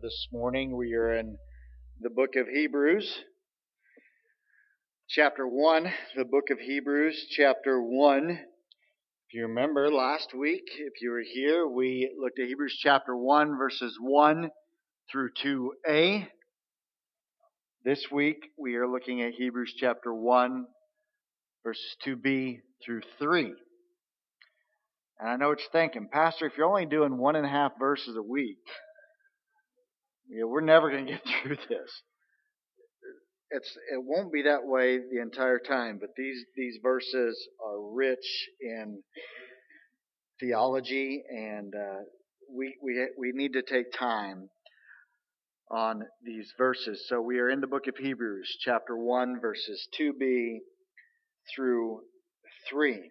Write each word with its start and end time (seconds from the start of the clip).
this 0.00 0.26
morning. 0.32 0.76
We 0.76 0.94
are 0.94 1.14
in 1.14 1.38
the 2.00 2.10
book 2.10 2.30
of 2.36 2.48
Hebrews, 2.48 3.20
chapter 5.08 5.46
1. 5.46 5.92
The 6.16 6.24
book 6.24 6.50
of 6.50 6.58
Hebrews, 6.58 7.26
chapter 7.30 7.80
1. 7.80 8.30
If 8.30 9.34
you 9.34 9.42
remember 9.46 9.92
last 9.92 10.34
week, 10.36 10.64
if 10.78 10.94
you 11.00 11.12
were 11.12 11.22
here, 11.22 11.68
we 11.68 12.12
looked 12.20 12.40
at 12.40 12.48
Hebrews 12.48 12.76
chapter 12.82 13.16
1, 13.16 13.56
verses 13.56 13.96
1 14.00 14.50
through 15.12 15.30
2a. 15.44 16.26
This 17.84 18.04
week, 18.10 18.38
we 18.58 18.74
are 18.74 18.88
looking 18.88 19.22
at 19.22 19.34
Hebrews 19.34 19.74
chapter 19.78 20.12
1, 20.12 20.66
verses 21.62 21.96
2b 22.04 22.58
through 22.84 23.02
3. 23.20 23.52
And 25.20 25.30
I 25.30 25.36
know 25.36 25.50
what 25.50 25.60
you're 25.60 25.68
thinking, 25.70 26.08
Pastor, 26.12 26.46
if 26.46 26.54
you're 26.58 26.66
only 26.66 26.86
doing 26.86 27.16
one 27.16 27.36
and 27.36 27.46
a 27.46 27.48
half 27.48 27.72
verses 27.78 28.16
a 28.16 28.22
week, 28.22 28.58
you 30.28 30.40
know, 30.40 30.46
we're 30.48 30.60
never 30.60 30.90
going 30.90 31.06
to 31.06 31.12
get 31.12 31.22
through 31.42 31.56
this. 31.68 32.02
It's 33.50 33.76
it 33.92 34.02
won't 34.02 34.32
be 34.32 34.42
that 34.42 34.64
way 34.64 34.98
the 34.98 35.20
entire 35.20 35.58
time, 35.58 35.98
but 36.00 36.10
these 36.16 36.44
these 36.56 36.78
verses 36.82 37.48
are 37.64 37.80
rich 37.94 38.48
in 38.60 39.02
theology, 40.40 41.22
and 41.28 41.72
uh, 41.74 42.00
we 42.52 42.76
we 42.82 43.06
we 43.18 43.32
need 43.32 43.52
to 43.52 43.62
take 43.62 43.92
time 43.92 44.48
on 45.70 46.02
these 46.24 46.52
verses. 46.58 47.06
So 47.08 47.20
we 47.20 47.38
are 47.38 47.48
in 47.48 47.60
the 47.60 47.68
book 47.68 47.86
of 47.86 47.96
Hebrews, 47.96 48.56
chapter 48.60 48.96
one, 48.96 49.40
verses 49.40 49.86
two 49.96 50.14
b 50.18 50.60
through 51.54 52.00
three. 52.68 53.10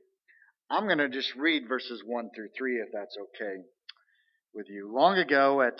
I'm 0.69 0.85
going 0.85 0.97
to 0.97 1.09
just 1.09 1.35
read 1.35 1.67
verses 1.67 2.01
1 2.03 2.29
through 2.35 2.49
3 2.57 2.77
if 2.77 2.89
that's 2.91 3.15
okay 3.15 3.61
with 4.55 4.67
you. 4.69 4.91
Long 4.91 5.17
ago, 5.19 5.61
at 5.61 5.79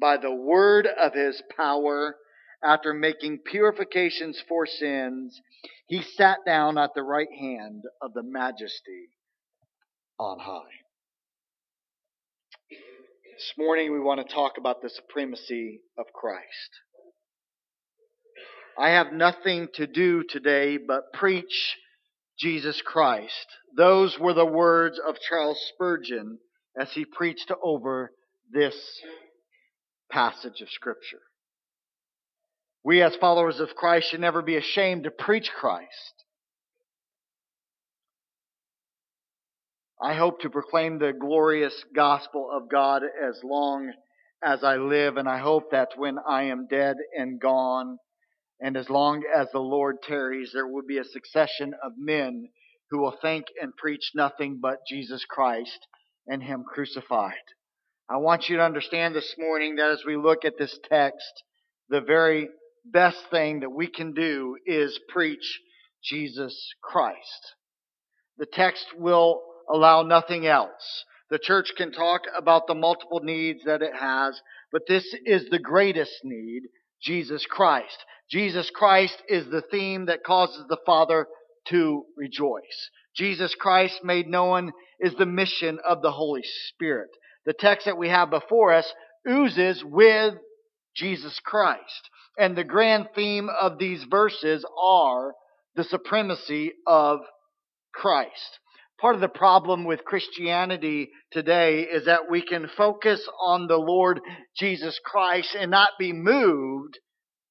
by 0.00 0.16
the 0.16 0.34
word 0.34 0.86
of 0.86 1.14
his 1.14 1.42
power. 1.56 2.16
After 2.62 2.92
making 2.92 3.38
purifications 3.48 4.42
for 4.48 4.66
sins, 4.66 5.40
he 5.86 6.02
sat 6.02 6.38
down 6.44 6.76
at 6.76 6.90
the 6.94 7.04
right 7.04 7.28
hand 7.38 7.84
of 8.02 8.14
the 8.14 8.24
majesty 8.24 9.10
on 10.18 10.40
high. 10.40 10.62
This 12.70 13.52
morning 13.56 13.92
we 13.92 14.00
want 14.00 14.26
to 14.26 14.34
talk 14.34 14.54
about 14.58 14.82
the 14.82 14.90
supremacy 14.90 15.82
of 15.96 16.06
Christ. 16.12 16.80
I 18.76 18.90
have 18.90 19.12
nothing 19.12 19.68
to 19.74 19.86
do 19.86 20.24
today 20.28 20.78
but 20.78 21.12
preach 21.12 21.76
Jesus 22.38 22.82
Christ. 22.84 23.46
Those 23.76 24.18
were 24.18 24.34
the 24.34 24.44
words 24.44 24.98
of 24.98 25.16
Charles 25.28 25.60
Spurgeon 25.72 26.38
as 26.80 26.90
he 26.92 27.04
preached 27.04 27.52
over 27.62 28.12
this 28.52 28.74
passage 30.10 30.60
of 30.60 30.70
Scripture. 30.70 31.20
We, 32.84 33.02
as 33.02 33.16
followers 33.16 33.60
of 33.60 33.74
Christ, 33.74 34.10
should 34.10 34.20
never 34.20 34.42
be 34.42 34.56
ashamed 34.56 35.04
to 35.04 35.10
preach 35.10 35.50
Christ. 35.50 36.24
I 40.00 40.14
hope 40.14 40.40
to 40.40 40.50
proclaim 40.50 40.98
the 40.98 41.12
glorious 41.12 41.84
gospel 41.94 42.48
of 42.52 42.70
God 42.70 43.02
as 43.02 43.40
long 43.42 43.92
as 44.42 44.62
I 44.62 44.76
live, 44.76 45.16
and 45.16 45.28
I 45.28 45.38
hope 45.38 45.72
that 45.72 45.90
when 45.96 46.18
I 46.26 46.44
am 46.44 46.68
dead 46.68 46.96
and 47.16 47.40
gone, 47.40 47.98
and 48.60 48.76
as 48.76 48.88
long 48.88 49.24
as 49.34 49.48
the 49.52 49.58
Lord 49.58 49.96
tarries, 50.02 50.52
there 50.52 50.66
will 50.66 50.86
be 50.86 50.98
a 50.98 51.04
succession 51.04 51.74
of 51.82 51.92
men 51.96 52.48
who 52.90 52.98
will 52.98 53.16
think 53.20 53.46
and 53.60 53.76
preach 53.76 54.12
nothing 54.14 54.60
but 54.60 54.86
Jesus 54.88 55.24
Christ 55.24 55.86
and 56.26 56.42
Him 56.42 56.64
crucified. 56.64 57.34
I 58.10 58.16
want 58.16 58.48
you 58.48 58.56
to 58.56 58.64
understand 58.64 59.14
this 59.14 59.34
morning 59.38 59.76
that 59.76 59.90
as 59.90 60.02
we 60.06 60.16
look 60.16 60.46
at 60.46 60.56
this 60.58 60.78
text, 60.90 61.42
the 61.90 62.00
very 62.00 62.48
best 62.82 63.18
thing 63.30 63.60
that 63.60 63.70
we 63.70 63.86
can 63.86 64.14
do 64.14 64.56
is 64.64 64.98
preach 65.10 65.60
Jesus 66.02 66.58
Christ. 66.82 67.54
The 68.38 68.46
text 68.46 68.86
will 68.96 69.42
allow 69.70 70.04
nothing 70.04 70.46
else. 70.46 71.04
The 71.28 71.38
church 71.38 71.72
can 71.76 71.92
talk 71.92 72.22
about 72.34 72.66
the 72.66 72.74
multiple 72.74 73.20
needs 73.20 73.64
that 73.66 73.82
it 73.82 73.94
has, 73.94 74.40
but 74.72 74.82
this 74.88 75.04
is 75.26 75.50
the 75.50 75.58
greatest 75.58 76.20
need, 76.24 76.62
Jesus 77.02 77.44
Christ. 77.44 78.06
Jesus 78.30 78.70
Christ 78.74 79.22
is 79.28 79.50
the 79.50 79.62
theme 79.70 80.06
that 80.06 80.24
causes 80.24 80.64
the 80.70 80.78
Father 80.86 81.26
to 81.68 82.04
rejoice. 82.16 82.90
Jesus 83.14 83.54
Christ 83.54 84.02
made 84.02 84.28
known 84.28 84.72
is 84.98 85.14
the 85.18 85.26
mission 85.26 85.78
of 85.86 86.00
the 86.00 86.12
Holy 86.12 86.44
Spirit. 86.70 87.10
The 87.48 87.54
text 87.54 87.86
that 87.86 87.96
we 87.96 88.10
have 88.10 88.28
before 88.28 88.74
us 88.74 88.92
oozes 89.26 89.82
with 89.82 90.34
Jesus 90.94 91.40
Christ. 91.42 92.10
And 92.38 92.54
the 92.54 92.62
grand 92.62 93.08
theme 93.14 93.48
of 93.48 93.78
these 93.78 94.04
verses 94.04 94.66
are 94.78 95.32
the 95.74 95.84
supremacy 95.84 96.72
of 96.86 97.20
Christ. 97.94 98.58
Part 99.00 99.14
of 99.14 99.22
the 99.22 99.28
problem 99.28 99.86
with 99.86 100.04
Christianity 100.04 101.08
today 101.32 101.84
is 101.90 102.04
that 102.04 102.30
we 102.30 102.42
can 102.42 102.68
focus 102.76 103.26
on 103.42 103.66
the 103.66 103.78
Lord 103.78 104.20
Jesus 104.54 105.00
Christ 105.02 105.56
and 105.58 105.70
not 105.70 105.92
be 105.98 106.12
moved 106.12 106.98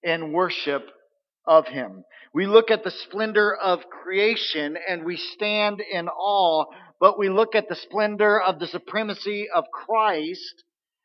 in 0.03 0.31
worship 0.31 0.85
of 1.47 1.65
Him. 1.65 2.03
We 2.35 2.45
look 2.45 2.69
at 2.69 2.83
the 2.83 2.91
splendor 2.91 3.55
of 3.55 3.89
creation 3.89 4.77
and 4.87 5.05
we 5.05 5.17
stand 5.17 5.81
in 5.81 6.07
awe, 6.07 6.65
but 6.99 7.19
we 7.19 7.29
look 7.29 7.55
at 7.55 7.69
the 7.69 7.75
splendor 7.75 8.39
of 8.39 8.59
the 8.59 8.67
supremacy 8.67 9.47
of 9.53 9.65
Christ 9.71 10.63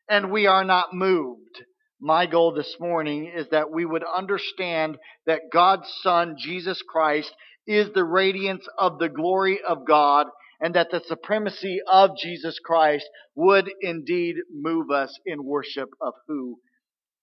and 0.09 0.31
we 0.31 0.47
are 0.47 0.63
not 0.63 0.93
moved. 0.93 1.63
My 2.01 2.25
goal 2.25 2.53
this 2.53 2.75
morning 2.79 3.31
is 3.33 3.47
that 3.51 3.71
we 3.71 3.85
would 3.85 4.03
understand 4.03 4.97
that 5.25 5.51
God's 5.51 5.87
Son, 6.01 6.35
Jesus 6.37 6.81
Christ, 6.81 7.33
is 7.65 7.89
the 7.93 8.03
radiance 8.03 8.67
of 8.77 8.99
the 8.99 9.07
glory 9.07 9.59
of 9.65 9.87
God 9.87 10.27
and 10.59 10.75
that 10.75 10.91
the 10.91 11.01
supremacy 11.07 11.79
of 11.89 12.11
Jesus 12.21 12.59
Christ 12.59 13.05
would 13.35 13.69
indeed 13.81 14.35
move 14.53 14.91
us 14.91 15.17
in 15.25 15.45
worship 15.45 15.89
of 16.01 16.13
who 16.27 16.59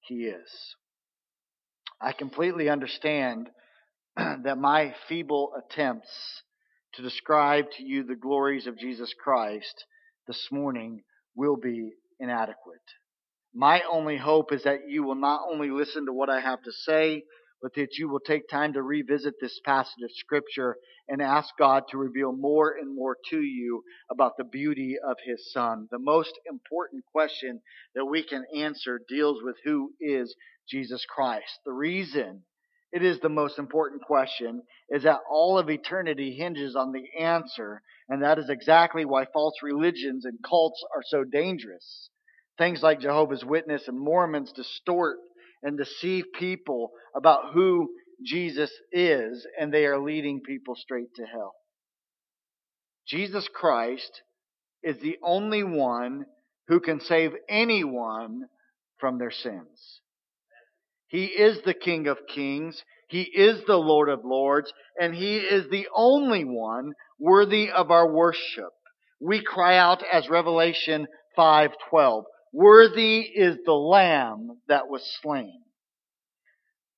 He 0.00 0.24
is. 0.24 0.74
I 2.00 2.12
completely 2.12 2.70
understand 2.70 3.50
that 4.16 4.56
my 4.58 4.94
feeble 5.08 5.52
attempts 5.58 6.42
to 6.94 7.02
describe 7.02 7.66
to 7.76 7.84
you 7.84 8.02
the 8.04 8.16
glories 8.16 8.66
of 8.66 8.78
Jesus 8.78 9.14
Christ 9.22 9.84
this 10.26 10.48
morning 10.50 11.02
will 11.34 11.56
be 11.56 11.92
inadequate. 12.18 12.78
My 13.54 13.82
only 13.90 14.16
hope 14.16 14.52
is 14.52 14.64
that 14.64 14.88
you 14.88 15.02
will 15.02 15.16
not 15.16 15.42
only 15.50 15.70
listen 15.70 16.06
to 16.06 16.12
what 16.12 16.30
I 16.30 16.40
have 16.40 16.62
to 16.62 16.72
say, 16.72 17.24
but 17.62 17.74
that 17.74 17.98
you 17.98 18.08
will 18.08 18.20
take 18.20 18.48
time 18.48 18.72
to 18.72 18.82
revisit 18.82 19.34
this 19.40 19.60
passage 19.64 20.02
of 20.02 20.10
Scripture 20.12 20.76
and 21.08 21.20
ask 21.20 21.48
God 21.58 21.84
to 21.90 21.98
reveal 21.98 22.32
more 22.32 22.74
and 22.80 22.94
more 22.94 23.16
to 23.30 23.40
you 23.40 23.82
about 24.10 24.36
the 24.38 24.44
beauty 24.44 24.96
of 25.04 25.16
His 25.24 25.52
Son. 25.52 25.86
The 25.90 25.98
most 25.98 26.32
important 26.48 27.04
question 27.12 27.60
that 27.94 28.06
we 28.06 28.22
can 28.22 28.44
answer 28.56 29.00
deals 29.08 29.38
with 29.42 29.56
who 29.64 29.92
is 30.00 30.34
Jesus 30.68 31.04
Christ. 31.08 31.58
The 31.66 31.72
reason 31.72 32.44
it 32.92 33.02
is 33.04 33.20
the 33.20 33.28
most 33.28 33.58
important 33.58 34.02
question 34.02 34.62
is 34.88 35.04
that 35.04 35.20
all 35.30 35.58
of 35.58 35.70
eternity 35.70 36.34
hinges 36.34 36.74
on 36.74 36.92
the 36.92 37.04
answer, 37.22 37.82
and 38.08 38.22
that 38.22 38.38
is 38.38 38.48
exactly 38.48 39.04
why 39.04 39.26
false 39.32 39.54
religions 39.62 40.24
and 40.24 40.38
cults 40.48 40.82
are 40.94 41.02
so 41.06 41.22
dangerous. 41.22 42.10
Things 42.58 42.82
like 42.82 43.00
Jehovah's 43.00 43.44
Witness 43.44 43.86
and 43.86 43.98
Mormons 43.98 44.52
distort 44.52 45.18
and 45.62 45.78
deceive 45.78 46.24
people 46.36 46.90
about 47.14 47.52
who 47.52 47.90
Jesus 48.26 48.70
is, 48.92 49.46
and 49.58 49.72
they 49.72 49.86
are 49.86 49.98
leading 49.98 50.40
people 50.40 50.74
straight 50.74 51.14
to 51.16 51.24
hell. 51.24 51.54
Jesus 53.06 53.48
Christ 53.52 54.22
is 54.82 54.98
the 55.00 55.16
only 55.22 55.62
one 55.62 56.26
who 56.68 56.80
can 56.80 57.00
save 57.00 57.32
anyone 57.48 58.42
from 58.98 59.18
their 59.18 59.30
sins. 59.30 60.00
He 61.10 61.24
is 61.26 61.60
the 61.64 61.74
King 61.74 62.06
of 62.06 62.18
Kings. 62.32 62.82
He 63.08 63.22
is 63.22 63.64
the 63.66 63.76
Lord 63.76 64.08
of 64.08 64.24
Lords, 64.24 64.72
and 64.98 65.14
He 65.14 65.38
is 65.38 65.68
the 65.68 65.88
only 65.94 66.44
one 66.44 66.92
worthy 67.18 67.70
of 67.70 67.90
our 67.90 68.10
worship. 68.10 68.70
We 69.20 69.42
cry 69.42 69.76
out 69.76 70.02
as 70.10 70.30
Revelation 70.30 71.08
5:12, 71.36 72.24
Worthy 72.52 73.20
is 73.20 73.58
the 73.64 73.74
Lamb 73.74 74.60
that 74.68 74.88
was 74.88 75.02
slain. 75.20 75.62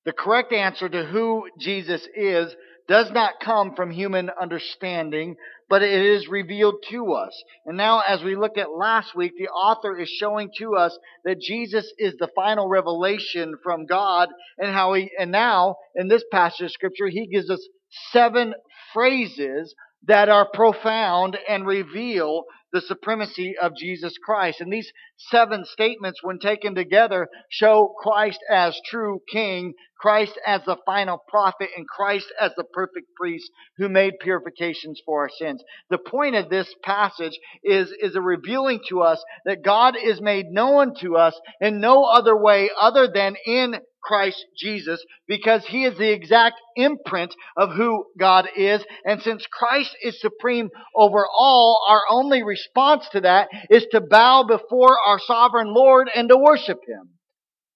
The 0.05 0.13
correct 0.13 0.53
answer 0.53 0.87
to 0.87 1.05
who 1.05 1.49
Jesus 1.59 2.07
is 2.15 2.55
does 2.87 3.09
not 3.11 3.39
come 3.39 3.75
from 3.75 3.91
human 3.91 4.29
understanding, 4.29 5.37
but 5.69 5.81
it 5.81 6.01
is 6.01 6.27
revealed 6.27 6.75
to 6.89 7.13
us. 7.13 7.43
And 7.65 7.77
now, 7.77 8.01
as 8.07 8.23
we 8.23 8.35
looked 8.35 8.57
at 8.57 8.71
last 8.71 9.15
week, 9.15 9.33
the 9.37 9.49
author 9.49 9.97
is 9.97 10.09
showing 10.09 10.49
to 10.59 10.75
us 10.75 10.97
that 11.25 11.39
Jesus 11.39 11.91
is 11.97 12.15
the 12.19 12.29
final 12.35 12.67
revelation 12.67 13.55
from 13.63 13.85
God, 13.85 14.29
and 14.57 14.73
how 14.73 14.93
he, 14.93 15.11
and 15.17 15.31
now, 15.31 15.75
in 15.95 16.07
this 16.07 16.23
passage 16.31 16.65
of 16.65 16.71
scripture, 16.71 17.07
he 17.07 17.27
gives 17.27 17.49
us 17.49 17.65
seven 18.11 18.53
phrases 18.93 19.73
that 20.05 20.29
are 20.29 20.47
profound 20.53 21.37
and 21.47 21.65
reveal 21.65 22.43
the 22.73 22.81
supremacy 22.81 23.55
of 23.61 23.77
Jesus 23.77 24.15
Christ. 24.23 24.59
And 24.59 24.73
these 24.73 24.91
seven 25.17 25.63
statements, 25.63 26.19
when 26.23 26.39
taken 26.39 26.75
together, 26.75 27.29
show 27.49 27.93
Christ 28.01 28.39
as 28.49 28.77
true 28.89 29.21
King, 29.31 29.73
Christ 29.97 30.37
as 30.45 30.61
the 30.65 30.77
final 30.85 31.23
prophet, 31.29 31.69
and 31.77 31.87
Christ 31.87 32.25
as 32.41 32.51
the 32.57 32.65
perfect 32.65 33.07
priest 33.15 33.49
who 33.77 33.87
made 33.87 34.19
purifications 34.19 34.99
for 35.05 35.21
our 35.21 35.29
sins. 35.29 35.63
The 35.89 35.99
point 35.99 36.35
of 36.35 36.49
this 36.49 36.67
passage 36.83 37.39
is, 37.63 37.93
is 38.01 38.15
a 38.15 38.21
revealing 38.21 38.81
to 38.89 39.01
us 39.01 39.23
that 39.45 39.63
God 39.63 39.95
is 39.95 40.19
made 40.19 40.47
known 40.47 40.93
to 41.01 41.15
us 41.15 41.39
in 41.61 41.79
no 41.79 42.03
other 42.03 42.35
way 42.35 42.69
other 42.77 43.07
than 43.07 43.35
in 43.45 43.75
Christ 44.03 44.45
Jesus 44.57 45.03
because 45.27 45.65
he 45.65 45.85
is 45.85 45.97
the 45.97 46.11
exact 46.11 46.55
imprint 46.75 47.33
of 47.55 47.71
who 47.71 48.05
God 48.19 48.47
is. 48.55 48.83
And 49.05 49.21
since 49.21 49.45
Christ 49.51 49.95
is 50.01 50.19
supreme 50.19 50.69
over 50.95 51.25
all, 51.25 51.85
our 51.87 52.01
only 52.09 52.43
response 52.63 53.07
to 53.11 53.21
that 53.21 53.49
is 53.69 53.85
to 53.91 54.01
bow 54.01 54.43
before 54.43 54.97
our 55.05 55.19
sovereign 55.19 55.73
Lord 55.73 56.09
and 56.13 56.29
to 56.29 56.37
worship 56.37 56.79
him. 56.87 57.09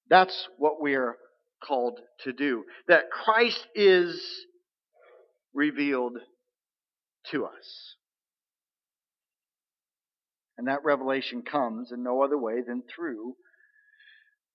That's 0.09 0.47
what 0.57 0.81
we 0.81 0.95
are 0.95 1.17
called 1.65 1.99
to 2.23 2.33
do. 2.33 2.63
That 2.87 3.09
Christ 3.11 3.65
is 3.75 4.21
revealed 5.53 6.17
to 7.31 7.45
us. 7.45 7.95
And 10.57 10.67
that 10.67 10.83
revelation 10.83 11.43
comes 11.43 11.91
in 11.91 12.03
no 12.03 12.23
other 12.23 12.37
way 12.37 12.61
than 12.65 12.83
through 12.95 13.35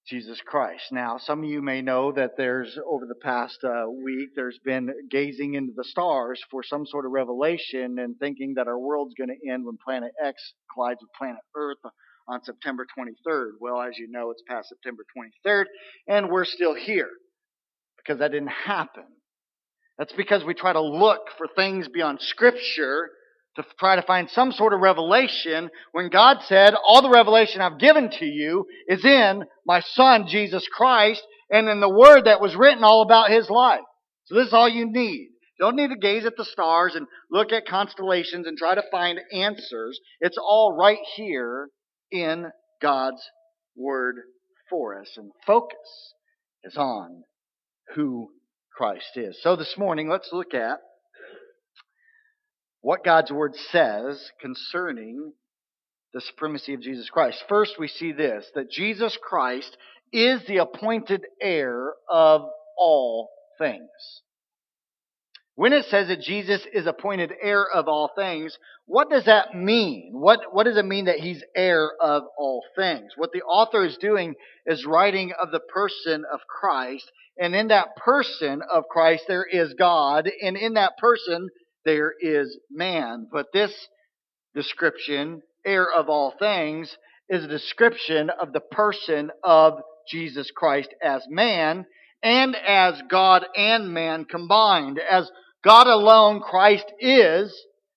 Jesus 0.07 0.41
Christ. 0.45 0.85
Now, 0.91 1.19
some 1.19 1.45
of 1.45 1.49
you 1.49 1.63
may 1.63 1.81
know 1.81 2.13
that 2.13 2.37
there's, 2.37 2.77
over 2.87 3.07
the 3.07 3.15
past 3.15 3.59
uh, 3.63 3.85
week, 3.89 4.31
there's 4.35 4.59
been 4.65 4.91
gazing 5.11 5.55
into 5.55 5.73
the 5.77 5.85
stars 5.85 6.41
for 6.51 6.63
some 6.63 6.85
sort 6.87 7.07
of 7.07 7.13
revelation 7.13 7.99
and 7.99 8.19
thinking 8.19 8.55
that 8.57 8.67
our 8.67 8.79
world's 8.79 9.15
going 9.15 9.31
to 9.31 9.51
end 9.51 9.65
when 9.65 9.79
Planet 9.85 10.13
X 10.23 10.43
collides 10.75 11.01
with 11.01 11.11
Planet 11.17 11.43
Earth 11.55 11.79
on 12.29 12.43
September 12.43 12.85
23rd. 12.99 13.53
Well, 13.61 13.81
as 13.81 13.97
you 13.97 14.09
know, 14.11 14.31
it's 14.31 14.43
past 14.49 14.71
September 14.71 15.05
23rd, 15.17 15.65
and 16.09 16.31
we're 16.31 16.45
still 16.45 16.75
here 16.75 17.11
because 17.97 18.19
that 18.19 18.33
didn't 18.33 18.49
happen. 18.49 19.05
That's 19.99 20.13
because 20.15 20.43
we 20.45 20.55
try 20.55 20.73
to 20.73 20.81
look 20.81 21.21
for 21.39 21.47
things 21.55 21.87
beyond 21.87 22.21
Scripture 22.21 23.11
to 23.57 23.65
try 23.79 23.97
to 23.97 24.03
find 24.03 24.31
some 24.31 24.53
sort 24.53 24.73
of 24.73 24.81
revelation 24.81 25.69
when 25.93 26.09
God 26.09 26.39
said, 26.47 26.75
all 26.87 27.03
the 27.03 27.11
revelation 27.11 27.61
I've 27.61 27.79
given 27.79 28.11
to 28.11 28.25
you 28.25 28.67
is 28.89 29.05
in 29.05 29.45
my 29.67 29.81
Son, 29.81 30.27
Jesus 30.27 30.67
Christ, 30.73 31.23
and 31.51 31.69
in 31.69 31.81
the 31.81 31.89
Word 31.89 32.23
that 32.25 32.41
was 32.41 32.57
written 32.57 32.83
all 32.83 33.03
about 33.03 33.31
His 33.31 33.51
life. 33.51 33.81
So 34.25 34.37
this 34.37 34.49
is 34.49 34.55
all 34.55 34.69
you 34.69 34.91
need. 34.91 35.29
You 35.59 35.67
don't 35.67 35.77
need 35.77 35.91
to 35.91 35.99
gaze 36.01 36.25
at 36.25 36.37
the 36.37 36.47
stars 36.47 36.95
and 36.95 37.07
look 37.31 37.53
at 37.53 37.67
constellations 37.67 38.47
and 38.47 38.57
try 38.57 38.75
to 38.75 38.83
find 38.91 39.21
answers. 39.35 40.01
It's 40.21 40.39
all 40.39 40.75
right 40.79 40.99
here 41.17 41.69
in 42.11 42.47
God's 42.81 43.23
Word 43.77 44.17
for 44.71 44.99
us. 44.99 45.11
And 45.17 45.31
focus 45.47 46.15
is 46.65 46.77
on 46.77 47.25
who 47.95 48.31
Christ 48.75 49.11
is. 49.17 49.39
So 49.43 49.57
this 49.57 49.75
morning, 49.77 50.09
let's 50.09 50.31
look 50.33 50.55
at 50.55 50.79
what 52.83 53.05
God's 53.05 53.31
Word 53.33 53.55
says 53.71 54.31
concerning 54.41 55.33
the 56.13 56.21
supremacy 56.21 56.75
of 56.75 56.83
Jesus 56.83 57.09
Christ. 57.09 57.43
First, 57.49 57.79
we 57.79 57.89
see 57.89 58.13
this 58.13 58.45
that 58.55 58.71
Jesus 58.71 59.17
Christ 59.23 59.77
is 60.13 60.43
the 60.47 60.59
appointed 60.59 61.23
heir 61.41 61.95
of 62.11 62.43
all 62.77 63.31
things. 63.59 63.89
When 65.55 65.73
it 65.73 65.85
says 65.87 66.09
that 66.09 66.21
Jesus 66.21 66.67
is 66.73 66.87
appointed 66.87 67.31
heir 67.41 67.67
of 67.73 67.87
all 67.87 68.11
things, 68.17 68.57
what 68.87 69.11
does 69.11 69.27
that 69.27 69.55
mean? 69.55 70.11
What, 70.15 70.41
what 70.51 70.65
does 70.65 70.79
it 70.79 70.85
mean 70.85 71.05
that 71.05 71.19
he's 71.19 71.43
heir 71.55 71.93
of 72.01 72.23
all 72.39 72.63
things? 72.75 73.13
What 73.17 73.33
the 73.33 73.43
author 73.43 73.85
is 73.85 73.99
doing 73.99 74.35
is 74.67 74.87
writing 74.87 75.33
of 75.41 75.51
the 75.51 75.61
person 75.61 76.25
of 76.33 76.41
Christ, 76.49 77.11
and 77.39 77.55
in 77.55 77.69
that 77.69 77.97
person 77.97 78.63
of 78.73 78.89
Christ 78.89 79.25
there 79.29 79.45
is 79.45 79.75
God, 79.75 80.29
and 80.43 80.57
in 80.57 80.75
that 80.75 80.97
person 80.97 81.49
there 81.85 82.13
is 82.21 82.59
man. 82.71 83.27
But 83.31 83.47
this 83.53 83.73
description, 84.55 85.43
heir 85.65 85.87
of 85.91 86.09
all 86.09 86.35
things, 86.39 86.97
is 87.29 87.45
a 87.45 87.49
description 87.49 88.31
of 88.31 88.53
the 88.53 88.61
person 88.61 89.31
of 89.43 89.81
Jesus 90.11 90.51
Christ 90.55 90.91
as 91.03 91.23
man 91.29 91.87
and 92.23 92.57
as 92.57 93.01
God 93.09 93.45
and 93.57 93.93
man 93.93 94.25
combined. 94.25 94.99
As 94.99 95.31
God 95.65 95.87
alone, 95.87 96.41
Christ 96.41 96.87
is 97.01 97.55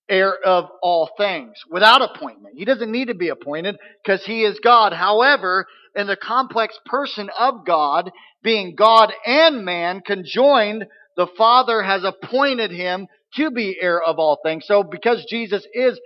heir 0.08 0.36
of 0.46 0.66
all 0.82 1.10
things 1.18 1.54
without 1.70 2.02
appointment. 2.02 2.56
He 2.58 2.66
doesn't 2.66 2.92
need 2.92 3.08
to 3.08 3.16
be 3.16 3.30
appointed 3.30 3.76
because 4.04 4.24
he 4.24 4.44
is 4.44 4.60
God. 4.64 4.94
However, 4.94 5.66
in 5.96 6.08
the 6.08 6.16
complex 6.16 6.78
person 6.86 7.30
of 7.38 7.66
God, 7.66 8.12
being 8.44 8.76
God 8.76 9.12
and 9.26 9.66
man 9.66 10.02
conjoined, 10.06 10.86
the 11.18 11.28
Father 11.38 11.82
has 11.82 12.04
appointed 12.04 12.72
him 12.72 13.08
to 13.36 13.52
be 13.52 13.78
heir 13.80 14.02
of 14.02 14.20
all 14.20 14.40
things. 14.44 14.66
So 14.68 14.84
because 14.84 15.26
Jesus 15.30 15.66
is 15.74 16.00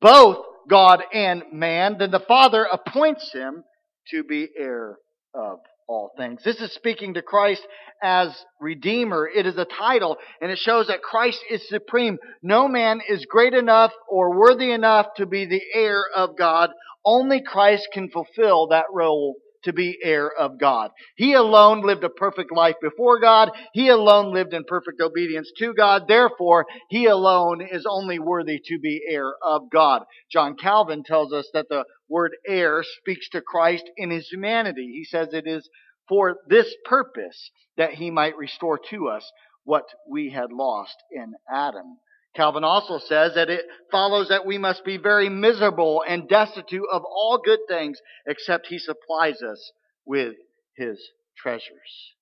both 0.00 0.38
God 0.68 1.02
and 1.12 1.42
man, 1.52 1.96
then 1.98 2.10
the 2.10 2.20
Father 2.20 2.66
appoints 2.70 3.32
him 3.32 3.64
to 4.10 4.24
be 4.24 4.48
heir 4.56 4.98
of 5.34 5.58
all 5.88 6.12
things. 6.16 6.40
This 6.44 6.60
is 6.60 6.72
speaking 6.74 7.14
to 7.14 7.22
Christ 7.22 7.62
as 8.02 8.28
Redeemer. 8.60 9.28
It 9.28 9.46
is 9.46 9.56
a 9.56 9.64
title, 9.64 10.16
and 10.40 10.50
it 10.50 10.58
shows 10.58 10.86
that 10.86 11.02
Christ 11.02 11.40
is 11.50 11.68
supreme. 11.68 12.18
No 12.42 12.68
man 12.68 13.00
is 13.08 13.26
great 13.28 13.54
enough 13.54 13.92
or 14.08 14.38
worthy 14.38 14.70
enough 14.70 15.06
to 15.16 15.26
be 15.26 15.46
the 15.46 15.62
heir 15.74 16.04
of 16.14 16.36
God. 16.38 16.70
Only 17.04 17.42
Christ 17.42 17.88
can 17.92 18.08
fulfill 18.08 18.68
that 18.68 18.86
role 18.92 19.36
to 19.64 19.72
be 19.72 19.98
heir 20.02 20.30
of 20.30 20.58
God. 20.58 20.90
He 21.16 21.34
alone 21.34 21.82
lived 21.86 22.04
a 22.04 22.08
perfect 22.08 22.52
life 22.54 22.76
before 22.80 23.20
God. 23.20 23.50
He 23.72 23.88
alone 23.88 24.32
lived 24.32 24.54
in 24.54 24.64
perfect 24.64 25.00
obedience 25.00 25.50
to 25.58 25.74
God. 25.74 26.04
Therefore, 26.08 26.66
he 26.88 27.06
alone 27.06 27.60
is 27.60 27.86
only 27.88 28.18
worthy 28.18 28.60
to 28.66 28.78
be 28.78 29.02
heir 29.08 29.32
of 29.42 29.70
God. 29.70 30.02
John 30.30 30.56
Calvin 30.56 31.02
tells 31.04 31.32
us 31.32 31.48
that 31.52 31.68
the 31.68 31.84
word 32.08 32.32
heir 32.46 32.82
speaks 33.00 33.28
to 33.30 33.40
Christ 33.40 33.84
in 33.96 34.10
his 34.10 34.28
humanity. 34.28 34.90
He 34.92 35.04
says 35.04 35.28
it 35.32 35.46
is 35.46 35.68
for 36.08 36.36
this 36.48 36.74
purpose 36.84 37.50
that 37.76 37.94
he 37.94 38.10
might 38.10 38.36
restore 38.36 38.78
to 38.90 39.08
us 39.08 39.30
what 39.64 39.84
we 40.08 40.30
had 40.30 40.52
lost 40.52 40.96
in 41.12 41.34
Adam. 41.52 41.98
Calvin 42.36 42.64
also 42.64 42.98
says 42.98 43.34
that 43.34 43.50
it 43.50 43.64
follows 43.90 44.28
that 44.28 44.46
we 44.46 44.56
must 44.56 44.84
be 44.84 44.98
very 44.98 45.28
miserable 45.28 46.04
and 46.06 46.28
destitute 46.28 46.86
of 46.90 47.02
all 47.04 47.40
good 47.44 47.58
things 47.68 47.98
except 48.26 48.66
he 48.66 48.78
supplies 48.78 49.42
us 49.42 49.72
with 50.06 50.34
his 50.76 51.00
treasures. 51.36 52.14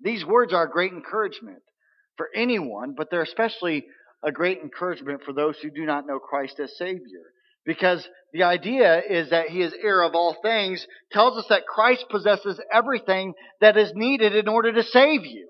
These 0.00 0.24
words 0.24 0.52
are 0.52 0.64
a 0.64 0.70
great 0.70 0.92
encouragement 0.92 1.62
for 2.16 2.28
anyone, 2.34 2.94
but 2.96 3.10
they're 3.10 3.22
especially 3.22 3.86
a 4.22 4.32
great 4.32 4.58
encouragement 4.58 5.22
for 5.24 5.32
those 5.32 5.56
who 5.62 5.70
do 5.70 5.84
not 5.86 6.06
know 6.06 6.18
Christ 6.18 6.58
as 6.60 6.76
Savior. 6.76 7.32
Because 7.64 8.06
the 8.32 8.44
idea 8.44 9.00
is 9.08 9.30
that 9.30 9.48
he 9.48 9.62
is 9.62 9.74
heir 9.80 10.02
of 10.02 10.14
all 10.14 10.36
things, 10.42 10.86
tells 11.12 11.38
us 11.38 11.46
that 11.50 11.66
Christ 11.66 12.06
possesses 12.10 12.60
everything 12.72 13.34
that 13.60 13.76
is 13.76 13.92
needed 13.94 14.34
in 14.34 14.48
order 14.48 14.72
to 14.72 14.82
save 14.82 15.24
you. 15.24 15.48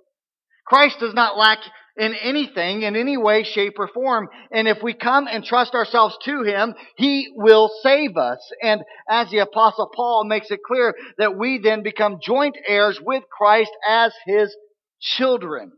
Christ 0.66 0.98
does 1.00 1.14
not 1.14 1.38
lack 1.38 1.58
in 1.98 2.14
anything, 2.14 2.82
in 2.82 2.94
any 2.94 3.16
way, 3.16 3.42
shape, 3.42 3.74
or 3.78 3.88
form. 3.88 4.28
And 4.52 4.68
if 4.68 4.78
we 4.82 4.94
come 4.94 5.26
and 5.26 5.44
trust 5.44 5.74
ourselves 5.74 6.16
to 6.24 6.44
Him, 6.44 6.74
He 6.96 7.28
will 7.34 7.70
save 7.82 8.16
us. 8.16 8.38
And 8.62 8.82
as 9.10 9.28
the 9.30 9.38
Apostle 9.38 9.90
Paul 9.94 10.24
makes 10.24 10.50
it 10.50 10.60
clear, 10.64 10.94
that 11.18 11.36
we 11.36 11.58
then 11.58 11.82
become 11.82 12.20
joint 12.22 12.56
heirs 12.66 13.00
with 13.04 13.24
Christ 13.36 13.72
as 13.86 14.12
His 14.24 14.56
children. 15.00 15.72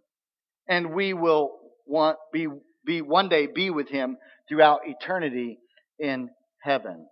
And 0.68 0.94
we 0.94 1.14
will 1.14 1.58
want, 1.86 2.18
be, 2.32 2.46
be 2.84 3.00
one 3.00 3.30
day 3.30 3.46
be 3.46 3.70
with 3.70 3.88
Him 3.88 4.18
throughout 4.46 4.80
eternity 4.84 5.58
in 5.98 6.28
heaven. 6.62 7.06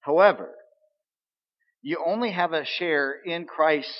However, 0.00 0.50
you 1.82 2.02
only 2.04 2.32
have 2.32 2.52
a 2.52 2.64
share 2.64 3.14
in 3.24 3.46
Christ's 3.46 3.94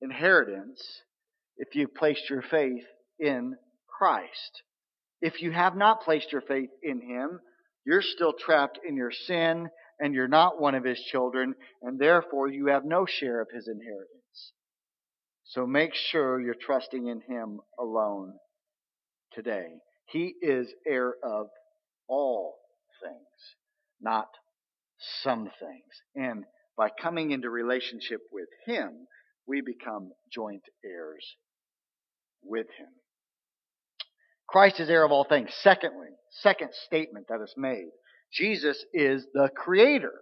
inheritance 0.00 0.80
if 1.56 1.74
you've 1.74 1.94
placed 1.94 2.30
your 2.30 2.42
faith 2.42 2.84
in 3.20 3.54
Christ. 3.86 4.62
If 5.20 5.42
you 5.42 5.52
have 5.52 5.76
not 5.76 6.02
placed 6.02 6.32
your 6.32 6.40
faith 6.40 6.70
in 6.82 7.00
Him, 7.00 7.40
you're 7.84 8.02
still 8.02 8.32
trapped 8.32 8.78
in 8.86 8.96
your 8.96 9.12
sin 9.12 9.68
and 10.00 10.14
you're 10.14 10.28
not 10.28 10.60
one 10.60 10.74
of 10.74 10.82
his 10.82 10.98
children, 10.98 11.54
and 11.82 11.98
therefore 11.98 12.48
you 12.48 12.68
have 12.68 12.84
no 12.84 13.04
share 13.06 13.40
of 13.40 13.48
his 13.54 13.68
inheritance. 13.68 14.52
So 15.44 15.66
make 15.66 15.94
sure 15.94 16.40
you're 16.40 16.54
trusting 16.54 17.06
in 17.06 17.20
him 17.20 17.60
alone 17.78 18.32
today. 19.32 19.68
He 20.06 20.34
is 20.40 20.72
heir 20.86 21.14
of 21.22 21.48
all 22.08 22.56
things, 23.02 23.16
not 24.00 24.28
some 25.22 25.44
things. 25.44 26.02
And 26.16 26.44
by 26.76 26.88
coming 27.00 27.30
into 27.30 27.50
relationship 27.50 28.20
with 28.32 28.48
him, 28.64 29.06
we 29.46 29.60
become 29.60 30.12
joint 30.32 30.62
heirs 30.84 31.26
with 32.42 32.66
him. 32.78 32.88
Christ 34.50 34.80
is 34.80 34.90
heir 34.90 35.04
of 35.04 35.12
all 35.12 35.24
things. 35.24 35.50
Secondly, 35.62 36.08
second 36.42 36.70
statement 36.86 37.26
that 37.28 37.40
is 37.42 37.54
made. 37.56 37.90
Jesus 38.32 38.84
is 38.92 39.26
the 39.32 39.48
creator 39.54 40.12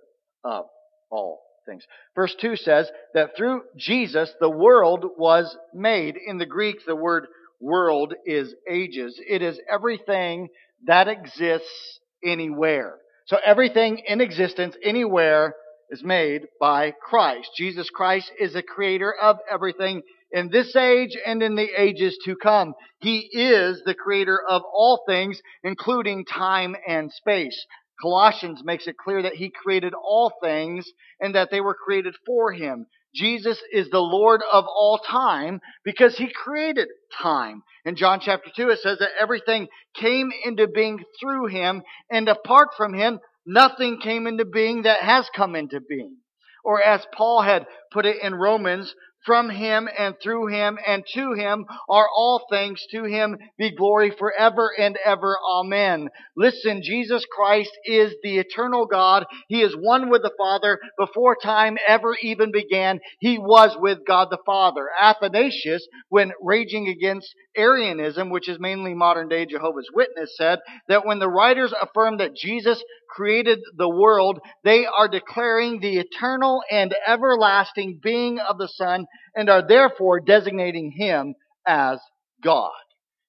of 0.44 0.66
all 1.10 1.40
things. 1.66 1.84
Verse 2.14 2.34
2 2.40 2.56
says 2.56 2.90
that 3.14 3.36
through 3.36 3.62
Jesus 3.76 4.32
the 4.40 4.50
world 4.50 5.04
was 5.16 5.56
made. 5.74 6.16
In 6.16 6.38
the 6.38 6.46
Greek, 6.46 6.78
the 6.86 6.96
word 6.96 7.26
world 7.60 8.14
is 8.24 8.54
ages. 8.70 9.20
It 9.28 9.42
is 9.42 9.60
everything 9.70 10.48
that 10.86 11.08
exists 11.08 12.00
anywhere. 12.24 12.96
So 13.26 13.36
everything 13.44 14.02
in 14.06 14.20
existence 14.20 14.76
anywhere 14.82 15.54
is 15.90 16.02
made 16.02 16.46
by 16.60 16.92
Christ. 16.92 17.50
Jesus 17.56 17.90
Christ 17.90 18.30
is 18.38 18.52
the 18.52 18.62
creator 18.62 19.14
of 19.20 19.38
everything 19.50 20.02
in 20.32 20.50
this 20.50 20.74
age 20.76 21.16
and 21.26 21.42
in 21.42 21.54
the 21.54 21.68
ages 21.76 22.18
to 22.24 22.36
come. 22.36 22.74
He 23.00 23.28
is 23.32 23.82
the 23.84 23.94
creator 23.94 24.40
of 24.48 24.62
all 24.62 25.02
things, 25.06 25.40
including 25.62 26.24
time 26.24 26.76
and 26.86 27.12
space. 27.12 27.66
Colossians 28.00 28.62
makes 28.64 28.86
it 28.86 28.96
clear 28.96 29.22
that 29.22 29.34
he 29.34 29.50
created 29.50 29.92
all 29.94 30.32
things 30.42 30.86
and 31.20 31.34
that 31.34 31.50
they 31.50 31.60
were 31.60 31.74
created 31.74 32.14
for 32.26 32.52
him. 32.52 32.86
Jesus 33.14 33.60
is 33.72 33.88
the 33.90 33.98
Lord 33.98 34.42
of 34.52 34.64
all 34.66 34.98
time 34.98 35.60
because 35.84 36.16
he 36.16 36.30
created 36.32 36.88
time. 37.20 37.62
In 37.84 37.96
John 37.96 38.20
chapter 38.20 38.50
2, 38.54 38.68
it 38.68 38.80
says 38.80 38.98
that 38.98 39.10
everything 39.18 39.66
came 39.94 40.30
into 40.44 40.68
being 40.68 41.02
through 41.20 41.46
him, 41.46 41.82
and 42.10 42.28
apart 42.28 42.68
from 42.76 42.92
him, 42.94 43.18
nothing 43.46 43.98
came 44.00 44.26
into 44.26 44.44
being 44.44 44.82
that 44.82 45.00
has 45.00 45.28
come 45.34 45.56
into 45.56 45.80
being. 45.80 46.18
Or 46.64 46.82
as 46.82 47.04
Paul 47.16 47.42
had 47.42 47.66
put 47.92 48.04
it 48.04 48.22
in 48.22 48.34
Romans, 48.34 48.94
from 49.28 49.50
him 49.50 49.90
and 49.98 50.14
through 50.22 50.46
him 50.46 50.78
and 50.86 51.04
to 51.12 51.34
him 51.34 51.66
are 51.86 52.08
all 52.08 52.46
things. 52.50 52.82
To 52.92 53.04
him 53.04 53.36
be 53.58 53.76
glory 53.76 54.10
forever 54.10 54.72
and 54.76 54.96
ever. 55.04 55.36
Amen. 55.52 56.08
Listen, 56.34 56.80
Jesus 56.82 57.26
Christ 57.30 57.70
is 57.84 58.14
the 58.22 58.38
eternal 58.38 58.86
God. 58.86 59.26
He 59.48 59.60
is 59.60 59.76
one 59.78 60.08
with 60.08 60.22
the 60.22 60.32
Father. 60.38 60.78
Before 60.98 61.36
time 61.42 61.76
ever 61.86 62.16
even 62.22 62.52
began, 62.52 63.00
he 63.20 63.36
was 63.36 63.76
with 63.78 63.98
God 64.06 64.28
the 64.30 64.38
Father. 64.46 64.88
Athanasius, 64.98 65.86
when 66.08 66.32
raging 66.40 66.88
against 66.88 67.28
Arianism, 67.54 68.30
which 68.30 68.48
is 68.48 68.58
mainly 68.58 68.94
modern 68.94 69.28
day 69.28 69.44
Jehovah's 69.44 69.90
Witness, 69.92 70.34
said 70.38 70.60
that 70.88 71.04
when 71.04 71.18
the 71.18 71.28
writers 71.28 71.74
affirm 71.78 72.16
that 72.16 72.34
Jesus 72.34 72.82
created 73.08 73.60
the 73.76 73.88
world, 73.88 74.38
they 74.64 74.86
are 74.86 75.08
declaring 75.08 75.80
the 75.80 75.98
eternal 75.98 76.62
and 76.70 76.94
everlasting 77.06 78.00
being 78.02 78.38
of 78.38 78.58
the 78.58 78.68
Son 78.68 79.06
and 79.34 79.48
are 79.48 79.66
therefore 79.66 80.20
designating 80.20 80.92
him 80.92 81.34
as 81.66 81.98
God. 82.42 82.70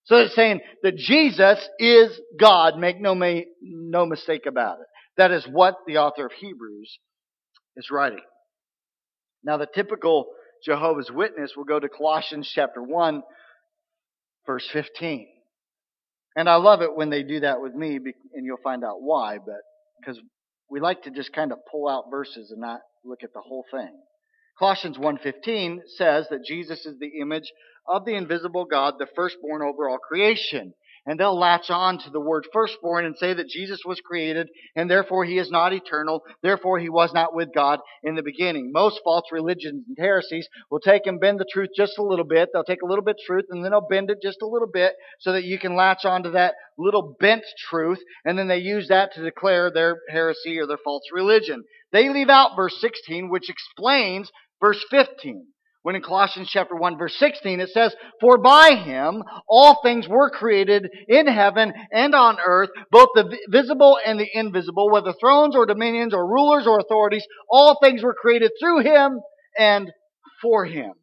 So 0.06 0.18
it's 0.18 0.36
saying 0.36 0.62
that 0.84 0.96
Jesus 0.98 1.70
is 1.78 2.20
God. 2.40 2.78
Make 2.78 3.00
no, 3.00 3.14
no 3.62 4.06
mistake 4.06 4.46
about 4.48 4.80
it. 4.80 4.88
That 5.18 5.32
is 5.32 5.46
what 5.46 5.76
the 5.86 5.98
author 5.98 6.26
of 6.26 6.32
Hebrews 6.32 6.98
is 7.78 7.92
writing. 7.92 8.24
Now, 9.44 9.58
the 9.58 9.68
typical 9.74 10.28
Jehovah's 10.66 11.12
Witness 11.12 11.54
will 11.56 11.64
go 11.64 11.80
to 11.80 11.88
Colossians 11.90 12.50
chapter 12.54 12.82
1, 12.82 13.22
verse 14.46 14.68
15. 14.74 15.28
And 16.36 16.50
I 16.50 16.56
love 16.56 16.82
it 16.82 16.96
when 16.96 17.10
they 17.10 17.24
do 17.24 17.42
that 17.42 17.62
with 17.62 17.74
me, 17.74 17.98
and 18.34 18.46
you'll 18.46 18.58
find 18.64 18.84
out 18.84 19.02
why, 19.02 19.38
but 19.38 19.62
because 20.00 20.20
we 20.70 20.80
like 20.80 21.04
to 21.04 21.12
just 21.12 21.34
kind 21.34 21.52
of 21.52 21.60
pull 21.72 21.88
out 21.88 22.06
verses 22.12 22.52
and 22.52 22.62
not 22.62 22.82
look 23.04 23.24
at 23.24 23.34
the 23.34 23.42
whole 23.42 23.66
thing. 23.72 24.02
Colossians 24.58 24.98
1:15 24.98 25.82
says 25.88 26.28
that 26.30 26.44
Jesus 26.46 26.86
is 26.86 27.00
the 27.00 27.20
image 27.22 27.52
of 27.88 28.06
the 28.06 28.16
invisible 28.16 28.66
God, 28.66 28.96
the 29.00 29.08
firstborn 29.16 29.62
over 29.62 29.90
all 29.90 29.98
creation 29.98 30.74
and 31.06 31.20
they'll 31.20 31.38
latch 31.38 31.70
on 31.70 31.98
to 32.00 32.10
the 32.10 32.20
word 32.20 32.46
firstborn 32.52 33.06
and 33.06 33.18
say 33.18 33.34
that 33.34 33.48
Jesus 33.48 33.82
was 33.86 34.00
created 34.02 34.50
and 34.76 34.90
therefore 34.90 35.26
he 35.26 35.38
is 35.38 35.52
not 35.52 35.74
eternal, 35.74 36.24
therefore 36.42 36.80
he 36.80 36.90
was 36.90 37.14
not 37.14 37.34
with 37.34 37.54
God 37.54 37.80
in 38.04 38.16
the 38.16 38.24
beginning. 38.24 38.72
Most 38.74 39.02
false 39.04 39.26
religions 39.32 39.86
and 39.88 39.98
heresies 39.98 40.48
will 40.70 40.80
take 40.80 41.06
and 41.06 41.20
bend 41.20 41.40
the 41.40 41.46
truth 41.52 41.70
just 41.76 41.98
a 41.98 42.04
little 42.04 42.26
bit. 42.26 42.50
They'll 42.54 42.64
take 42.64 42.82
a 42.82 42.88
little 42.88 43.04
bit 43.04 43.18
of 43.20 43.26
truth 43.26 43.46
and 43.50 43.64
then 43.64 43.72
they'll 43.72 43.88
bend 43.88 44.10
it 44.10 44.20
just 44.22 44.42
a 44.42 44.48
little 44.48 44.70
bit 44.72 44.94
so 45.20 45.34
that 45.34 45.44
you 45.44 45.60
can 45.60 45.76
latch 45.76 46.06
on 46.06 46.24
to 46.24 46.32
that 46.32 46.56
little 46.78 47.16
bent 47.20 47.44
truth 47.70 48.00
and 48.26 48.38
then 48.38 48.48
they 48.48 48.60
use 48.60 48.88
that 48.90 49.14
to 49.14 49.24
declare 49.24 49.72
their 49.72 49.98
heresy 50.10 50.60
or 50.60 50.68
their 50.68 50.78
false 50.84 51.04
religion. 51.14 51.64
They 51.92 52.10
leave 52.10 52.30
out 52.30 52.56
verse 52.56 52.80
16 52.80 53.30
which 53.30 53.50
explains 53.50 54.32
verse 54.60 54.84
15. 54.92 55.48
When 55.82 55.96
in 55.96 56.02
Colossians 56.02 56.50
chapter 56.52 56.76
1 56.76 56.98
verse 56.98 57.16
16 57.18 57.60
it 57.62 57.70
says, 57.70 57.96
For 58.20 58.38
by 58.38 58.76
him 58.76 59.24
all 59.48 59.80
things 59.82 60.08
were 60.10 60.30
created 60.30 60.90
in 61.08 61.26
heaven 61.26 61.74
and 61.92 62.14
on 62.14 62.38
earth, 62.46 62.70
both 62.92 63.10
the 63.16 63.38
visible 63.50 63.98
and 64.06 64.20
the 64.20 64.28
invisible, 64.34 64.92
whether 64.92 65.14
thrones 65.14 65.56
or 65.56 65.66
dominions 65.66 66.14
or 66.14 66.28
rulers 66.28 66.68
or 66.68 66.80
authorities, 66.80 67.26
all 67.50 67.78
things 67.82 68.04
were 68.04 68.14
created 68.14 68.52
through 68.60 68.82
him 68.82 69.20
and 69.58 69.90
for 70.42 70.66
him. 70.66 70.94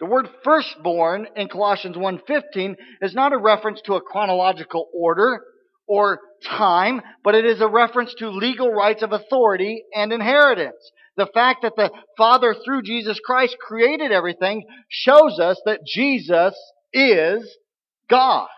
The 0.00 0.06
word 0.06 0.28
firstborn 0.42 1.28
in 1.36 1.48
Colossians 1.48 1.96
1:15 1.96 2.74
is 3.00 3.14
not 3.14 3.32
a 3.32 3.38
reference 3.38 3.80
to 3.82 3.94
a 3.94 4.00
chronological 4.00 4.88
order 4.92 5.40
or 5.86 6.18
time, 6.44 7.00
but 7.22 7.34
it 7.34 7.44
is 7.44 7.60
a 7.60 7.68
reference 7.68 8.12
to 8.14 8.28
legal 8.28 8.72
rights 8.72 9.02
of 9.02 9.12
authority 9.12 9.84
and 9.94 10.12
inheritance. 10.12 10.90
The 11.16 11.28
fact 11.32 11.62
that 11.62 11.76
the 11.76 11.90
Father, 12.16 12.54
through 12.64 12.82
Jesus 12.82 13.20
Christ, 13.24 13.56
created 13.60 14.10
everything 14.10 14.64
shows 14.88 15.38
us 15.38 15.60
that 15.64 15.86
Jesus 15.86 16.54
is 16.92 17.56
God. 18.08 18.48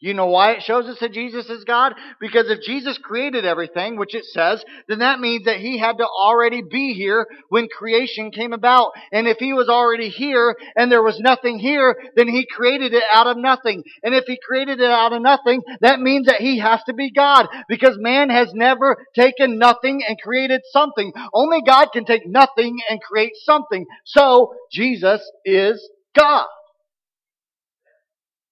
You 0.00 0.14
know 0.14 0.26
why 0.26 0.52
it 0.52 0.62
shows 0.62 0.86
us 0.86 1.00
that 1.00 1.12
Jesus 1.12 1.50
is 1.50 1.64
God? 1.64 1.92
Because 2.20 2.48
if 2.48 2.60
Jesus 2.62 2.98
created 2.98 3.44
everything, 3.44 3.96
which 3.96 4.14
it 4.14 4.24
says, 4.26 4.64
then 4.86 5.00
that 5.00 5.18
means 5.18 5.46
that 5.46 5.56
He 5.56 5.76
had 5.76 5.98
to 5.98 6.06
already 6.06 6.62
be 6.62 6.94
here 6.94 7.26
when 7.48 7.66
creation 7.66 8.30
came 8.30 8.52
about. 8.52 8.92
And 9.10 9.26
if 9.26 9.38
He 9.38 9.52
was 9.52 9.68
already 9.68 10.08
here 10.08 10.54
and 10.76 10.90
there 10.92 11.02
was 11.02 11.18
nothing 11.18 11.58
here, 11.58 11.96
then 12.14 12.28
He 12.28 12.46
created 12.46 12.94
it 12.94 13.02
out 13.12 13.26
of 13.26 13.38
nothing. 13.38 13.82
And 14.04 14.14
if 14.14 14.24
He 14.28 14.38
created 14.40 14.78
it 14.78 14.90
out 14.90 15.12
of 15.12 15.20
nothing, 15.20 15.62
that 15.80 15.98
means 15.98 16.26
that 16.26 16.40
He 16.40 16.60
has 16.60 16.80
to 16.84 16.94
be 16.94 17.10
God. 17.10 17.48
Because 17.68 17.96
man 17.98 18.30
has 18.30 18.52
never 18.54 19.04
taken 19.16 19.58
nothing 19.58 20.02
and 20.08 20.16
created 20.20 20.60
something. 20.70 21.12
Only 21.34 21.60
God 21.66 21.88
can 21.92 22.04
take 22.04 22.24
nothing 22.24 22.76
and 22.88 23.00
create 23.00 23.32
something. 23.42 23.84
So, 24.04 24.54
Jesus 24.70 25.28
is 25.44 25.90
God. 26.16 26.46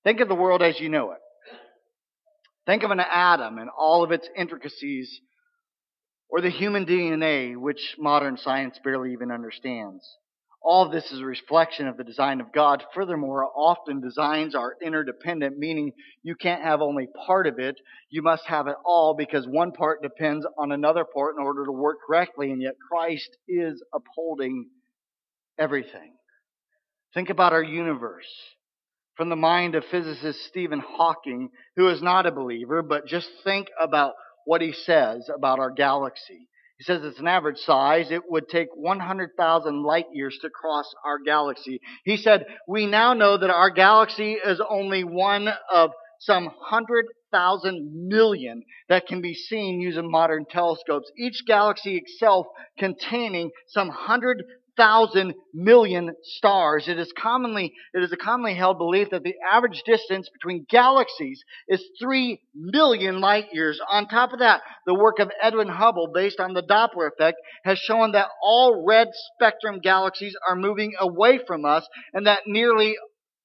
Think 0.02 0.18
of 0.18 0.28
the 0.28 0.34
world 0.34 0.60
as 0.60 0.80
you 0.80 0.88
know 0.88 1.12
it. 1.12 1.18
Think 2.66 2.82
of 2.82 2.90
an 2.90 3.00
atom 3.00 3.58
and 3.58 3.70
all 3.70 4.02
of 4.02 4.10
its 4.10 4.28
intricacies, 4.36 5.20
or 6.28 6.40
the 6.40 6.50
human 6.50 6.84
DNA, 6.84 7.56
which 7.56 7.94
modern 7.96 8.36
science 8.36 8.78
barely 8.82 9.12
even 9.12 9.30
understands. 9.30 10.04
All 10.60 10.84
of 10.84 10.90
this 10.90 11.12
is 11.12 11.20
a 11.20 11.24
reflection 11.24 11.86
of 11.86 11.96
the 11.96 12.02
design 12.02 12.40
of 12.40 12.52
God. 12.52 12.82
Furthermore, 12.92 13.48
often 13.54 14.00
designs 14.00 14.56
are 14.56 14.74
interdependent, 14.82 15.56
meaning 15.56 15.92
you 16.24 16.34
can't 16.34 16.62
have 16.62 16.82
only 16.82 17.06
part 17.24 17.46
of 17.46 17.60
it. 17.60 17.76
You 18.10 18.22
must 18.22 18.44
have 18.46 18.66
it 18.66 18.74
all 18.84 19.14
because 19.14 19.46
one 19.46 19.70
part 19.70 20.02
depends 20.02 20.44
on 20.58 20.72
another 20.72 21.04
part 21.04 21.36
in 21.38 21.44
order 21.44 21.64
to 21.66 21.72
work 21.72 21.98
correctly, 22.04 22.50
and 22.50 22.60
yet 22.60 22.74
Christ 22.90 23.30
is 23.46 23.80
upholding 23.94 24.66
everything. 25.56 26.14
Think 27.14 27.30
about 27.30 27.52
our 27.52 27.62
universe 27.62 28.26
from 29.16 29.28
the 29.30 29.36
mind 29.36 29.74
of 29.74 29.84
physicist 29.90 30.44
Stephen 30.44 30.82
Hawking, 30.86 31.50
who 31.76 31.88
is 31.88 32.02
not 32.02 32.26
a 32.26 32.32
believer, 32.32 32.82
but 32.82 33.06
just 33.06 33.28
think 33.44 33.68
about 33.80 34.12
what 34.44 34.60
he 34.60 34.72
says 34.72 35.28
about 35.34 35.58
our 35.58 35.70
galaxy. 35.70 36.48
He 36.78 36.84
says 36.84 37.02
it's 37.02 37.18
an 37.18 37.26
average 37.26 37.56
size. 37.58 38.10
It 38.10 38.30
would 38.30 38.48
take 38.48 38.68
100,000 38.74 39.82
light 39.82 40.06
years 40.12 40.38
to 40.42 40.50
cross 40.50 40.92
our 41.04 41.18
galaxy. 41.18 41.80
He 42.04 42.18
said, 42.18 42.44
we 42.68 42.86
now 42.86 43.14
know 43.14 43.38
that 43.38 43.50
our 43.50 43.70
galaxy 43.70 44.32
is 44.34 44.60
only 44.68 45.02
one 45.02 45.48
of 45.72 45.90
some 46.20 46.44
100,000 46.44 48.08
million 48.08 48.62
that 48.90 49.06
can 49.06 49.22
be 49.22 49.34
seen 49.34 49.80
using 49.80 50.10
modern 50.10 50.44
telescopes. 50.50 51.10
Each 51.18 51.42
galaxy 51.46 51.96
itself 51.96 52.46
containing 52.78 53.50
some 53.68 53.88
100 53.88 54.42
thousand 54.76 55.34
million 55.54 56.12
stars. 56.22 56.88
It 56.88 56.98
is 56.98 57.12
commonly, 57.16 57.72
it 57.94 58.02
is 58.02 58.12
a 58.12 58.16
commonly 58.16 58.54
held 58.54 58.78
belief 58.78 59.10
that 59.10 59.22
the 59.22 59.34
average 59.50 59.82
distance 59.84 60.28
between 60.32 60.66
galaxies 60.68 61.42
is 61.68 61.84
three 62.00 62.40
million 62.54 63.20
light 63.20 63.46
years. 63.52 63.80
On 63.90 64.06
top 64.06 64.32
of 64.32 64.40
that, 64.40 64.62
the 64.86 64.94
work 64.94 65.18
of 65.18 65.30
Edwin 65.42 65.68
Hubble, 65.68 66.10
based 66.12 66.40
on 66.40 66.54
the 66.54 66.62
Doppler 66.62 67.08
effect, 67.08 67.38
has 67.64 67.78
shown 67.78 68.12
that 68.12 68.28
all 68.42 68.84
red 68.86 69.08
spectrum 69.34 69.80
galaxies 69.80 70.36
are 70.48 70.56
moving 70.56 70.94
away 70.98 71.40
from 71.46 71.64
us 71.64 71.86
and 72.12 72.26
that 72.26 72.40
nearly 72.46 72.96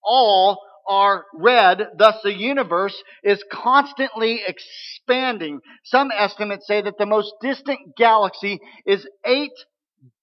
all 0.04 0.60
are 0.88 1.26
red, 1.34 1.80
thus 1.98 2.16
the 2.24 2.34
universe 2.34 2.96
is 3.24 3.44
constantly 3.52 4.42
expanding. 4.46 5.60
Some 5.86 6.10
estimates 6.12 6.68
say 6.68 6.82
that 6.82 6.98
the 6.98 7.06
most 7.06 7.32
distant 7.42 7.80
galaxy 7.98 8.60
is 8.86 9.08
8 9.26 9.52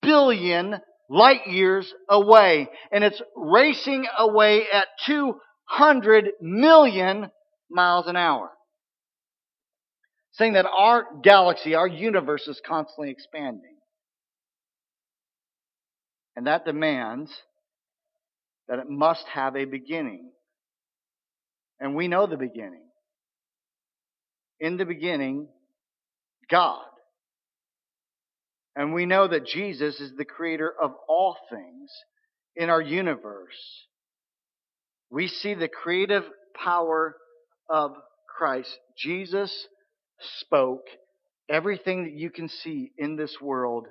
billion 0.02 0.76
light 1.08 1.46
years 1.46 1.92
away, 2.08 2.68
and 2.92 3.02
it's 3.02 3.20
racing 3.36 4.06
away 4.18 4.66
at 4.72 4.86
200 5.06 6.30
million 6.40 7.30
miles 7.70 8.06
an 8.06 8.16
hour. 8.16 8.50
Saying 10.32 10.52
that 10.52 10.66
our 10.66 11.04
galaxy, 11.22 11.74
our 11.74 11.88
universe 11.88 12.46
is 12.46 12.60
constantly 12.64 13.10
expanding. 13.10 13.76
And 16.36 16.46
that 16.46 16.64
demands 16.64 17.32
that 18.68 18.78
it 18.78 18.88
must 18.88 19.24
have 19.26 19.56
a 19.56 19.64
beginning. 19.64 20.30
And 21.80 21.96
we 21.96 22.06
know 22.06 22.26
the 22.26 22.36
beginning. 22.36 22.84
In 24.60 24.76
the 24.76 24.84
beginning, 24.84 25.48
God. 26.50 26.84
And 28.78 28.94
we 28.94 29.06
know 29.06 29.26
that 29.26 29.44
Jesus 29.44 29.98
is 29.98 30.12
the 30.16 30.24
creator 30.24 30.72
of 30.80 30.92
all 31.08 31.36
things 31.50 31.90
in 32.54 32.70
our 32.70 32.80
universe. 32.80 33.58
We 35.10 35.26
see 35.26 35.54
the 35.54 35.66
creative 35.66 36.22
power 36.54 37.16
of 37.68 37.96
Christ. 38.38 38.70
Jesus 38.96 39.52
spoke 40.42 40.84
everything 41.50 42.04
that 42.04 42.12
you 42.12 42.30
can 42.30 42.48
see 42.48 42.92
in 42.96 43.16
this 43.16 43.38
world 43.40 43.88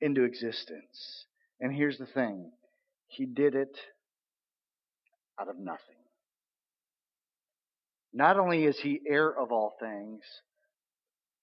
into 0.00 0.22
existence. 0.22 1.24
And 1.58 1.74
here's 1.74 1.98
the 1.98 2.06
thing 2.06 2.52
He 3.08 3.26
did 3.26 3.56
it 3.56 3.76
out 5.40 5.48
of 5.48 5.58
nothing. 5.58 5.80
Not 8.12 8.38
only 8.38 8.66
is 8.66 8.78
He 8.78 9.00
heir 9.04 9.36
of 9.36 9.50
all 9.50 9.74
things, 9.80 10.20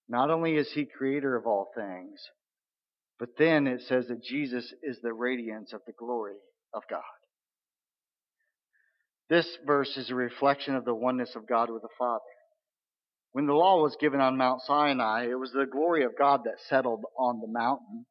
not 0.07 0.31
only 0.31 0.55
is 0.55 0.71
He 0.71 0.85
creator 0.85 1.35
of 1.35 1.45
all 1.45 1.67
things, 1.75 2.21
but 3.19 3.29
then 3.37 3.67
it 3.67 3.81
says 3.81 4.07
that 4.07 4.23
Jesus 4.23 4.73
is 4.83 4.99
the 5.01 5.13
radiance 5.13 5.73
of 5.73 5.81
the 5.85 5.93
glory 5.97 6.35
of 6.73 6.83
God. 6.89 7.01
This 9.29 9.47
verse 9.65 9.97
is 9.97 10.09
a 10.09 10.15
reflection 10.15 10.75
of 10.75 10.85
the 10.85 10.93
oneness 10.93 11.35
of 11.35 11.47
God 11.47 11.69
with 11.69 11.81
the 11.81 11.89
Father. 11.97 12.21
When 13.33 13.45
the 13.45 13.53
law 13.53 13.81
was 13.81 13.97
given 13.99 14.21
on 14.21 14.37
Mount 14.37 14.61
Sinai, 14.61 15.27
it 15.29 15.37
was 15.37 15.51
the 15.51 15.65
glory 15.65 16.03
of 16.03 16.17
God 16.17 16.41
that 16.45 16.59
settled 16.69 17.03
on 17.19 17.39
the 17.39 17.47
mountain. 17.47 18.05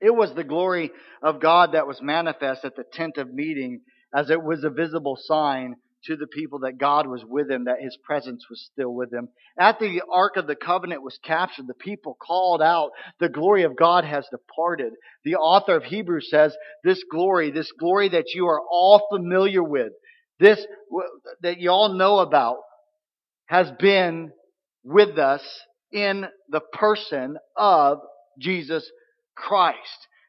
It 0.00 0.14
was 0.14 0.34
the 0.34 0.44
glory 0.44 0.90
of 1.22 1.40
God 1.40 1.72
that 1.72 1.86
was 1.86 2.00
manifest 2.02 2.64
at 2.64 2.76
the 2.76 2.84
tent 2.92 3.18
of 3.18 3.32
meeting 3.32 3.82
as 4.14 4.30
it 4.30 4.42
was 4.42 4.64
a 4.64 4.70
visible 4.70 5.18
sign 5.20 5.76
to 6.06 6.16
the 6.16 6.26
people 6.26 6.60
that 6.60 6.78
God 6.78 7.06
was 7.06 7.24
with 7.24 7.48
them, 7.48 7.64
that 7.64 7.80
His 7.80 7.96
presence 8.04 8.46
was 8.48 8.68
still 8.72 8.94
with 8.94 9.10
them. 9.10 9.28
After 9.58 9.88
the 9.88 10.02
Ark 10.10 10.36
of 10.36 10.46
the 10.46 10.56
Covenant 10.56 11.02
was 11.02 11.18
captured, 11.22 11.66
the 11.66 11.74
people 11.74 12.16
called 12.20 12.62
out, 12.62 12.90
the 13.20 13.28
glory 13.28 13.64
of 13.64 13.76
God 13.76 14.04
has 14.04 14.26
departed. 14.30 14.92
The 15.24 15.36
author 15.36 15.76
of 15.76 15.84
Hebrews 15.84 16.28
says, 16.30 16.56
this 16.84 17.02
glory, 17.10 17.50
this 17.50 17.72
glory 17.78 18.10
that 18.10 18.34
you 18.34 18.46
are 18.46 18.60
all 18.60 19.06
familiar 19.10 19.62
with, 19.62 19.92
this 20.38 20.64
that 21.42 21.58
you 21.58 21.70
all 21.70 21.94
know 21.94 22.18
about, 22.18 22.58
has 23.46 23.70
been 23.78 24.32
with 24.84 25.18
us 25.18 25.42
in 25.92 26.26
the 26.50 26.60
person 26.60 27.36
of 27.56 27.98
Jesus 28.38 28.88
Christ. 29.34 29.78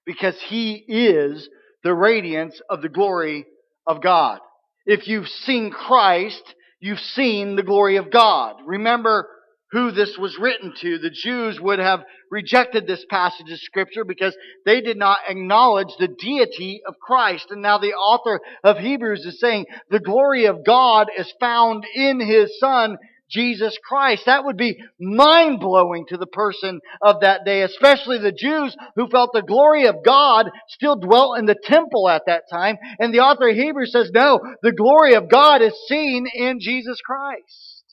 Because 0.06 0.36
He 0.48 0.74
is 0.88 1.50
the 1.84 1.94
radiance 1.94 2.62
of 2.70 2.82
the 2.82 2.90
glory 2.90 3.46
of 3.86 4.02
God. 4.02 4.40
If 4.88 5.08
you've 5.08 5.28
seen 5.28 5.70
Christ, 5.70 6.56
you've 6.80 7.02
seen 7.02 7.58
the 7.58 7.64
glory 7.64 7.98
of 7.98 8.10
God. 8.10 8.56
Remember 8.66 9.28
who 9.72 9.92
this 9.92 10.18
was 10.18 10.40
written 10.40 10.74
to. 10.80 10.98
The 10.98 11.10
Jews 11.10 11.60
would 11.60 11.80
have 11.80 12.06
rejected 12.32 12.88
this 12.88 13.06
passage 13.10 13.52
of 13.52 13.60
scripture 13.60 14.06
because 14.06 14.34
they 14.66 14.80
did 14.80 14.96
not 14.96 15.20
acknowledge 15.28 15.90
the 16.00 16.08
deity 16.08 16.80
of 16.88 16.96
Christ. 17.02 17.48
And 17.50 17.62
now 17.62 17.78
the 17.78 17.94
author 17.94 18.40
of 18.64 18.78
Hebrews 18.78 19.26
is 19.26 19.42
saying 19.42 19.66
the 19.90 20.00
glory 20.00 20.46
of 20.46 20.66
God 20.66 21.08
is 21.18 21.34
found 21.38 21.84
in 21.94 22.22
His 22.22 22.58
Son, 22.58 22.98
Jesus 23.30 23.78
Christ. 23.84 24.24
That 24.26 24.46
would 24.46 24.58
be 24.58 24.78
mind 25.00 25.60
blowing 25.60 26.06
to 26.10 26.18
the 26.18 26.28
person 26.28 26.80
of 27.02 27.22
that 27.22 27.46
day, 27.46 27.62
especially 27.62 28.20
the 28.20 28.32
Jews 28.32 28.76
who 28.96 29.10
felt 29.10 29.32
the 29.34 29.42
glory 29.42 29.88
of 29.88 30.04
God 30.06 30.50
still 30.70 30.96
dwelt 30.96 31.40
in 31.40 31.46
the 31.46 31.58
temple 31.62 32.10
at 32.10 32.24
that 32.28 32.44
time. 32.52 32.78
And 33.00 33.14
the 33.14 33.20
author 33.20 33.50
of 33.50 33.56
Hebrews 33.56 33.92
says, 33.92 34.12
no, 34.14 34.40
the 34.62 34.72
glory 34.72 35.16
of 35.16 35.30
God 35.30 35.62
is 35.62 35.74
seen 35.88 36.28
in 36.34 36.60
Jesus 36.60 37.00
Christ. 37.06 37.84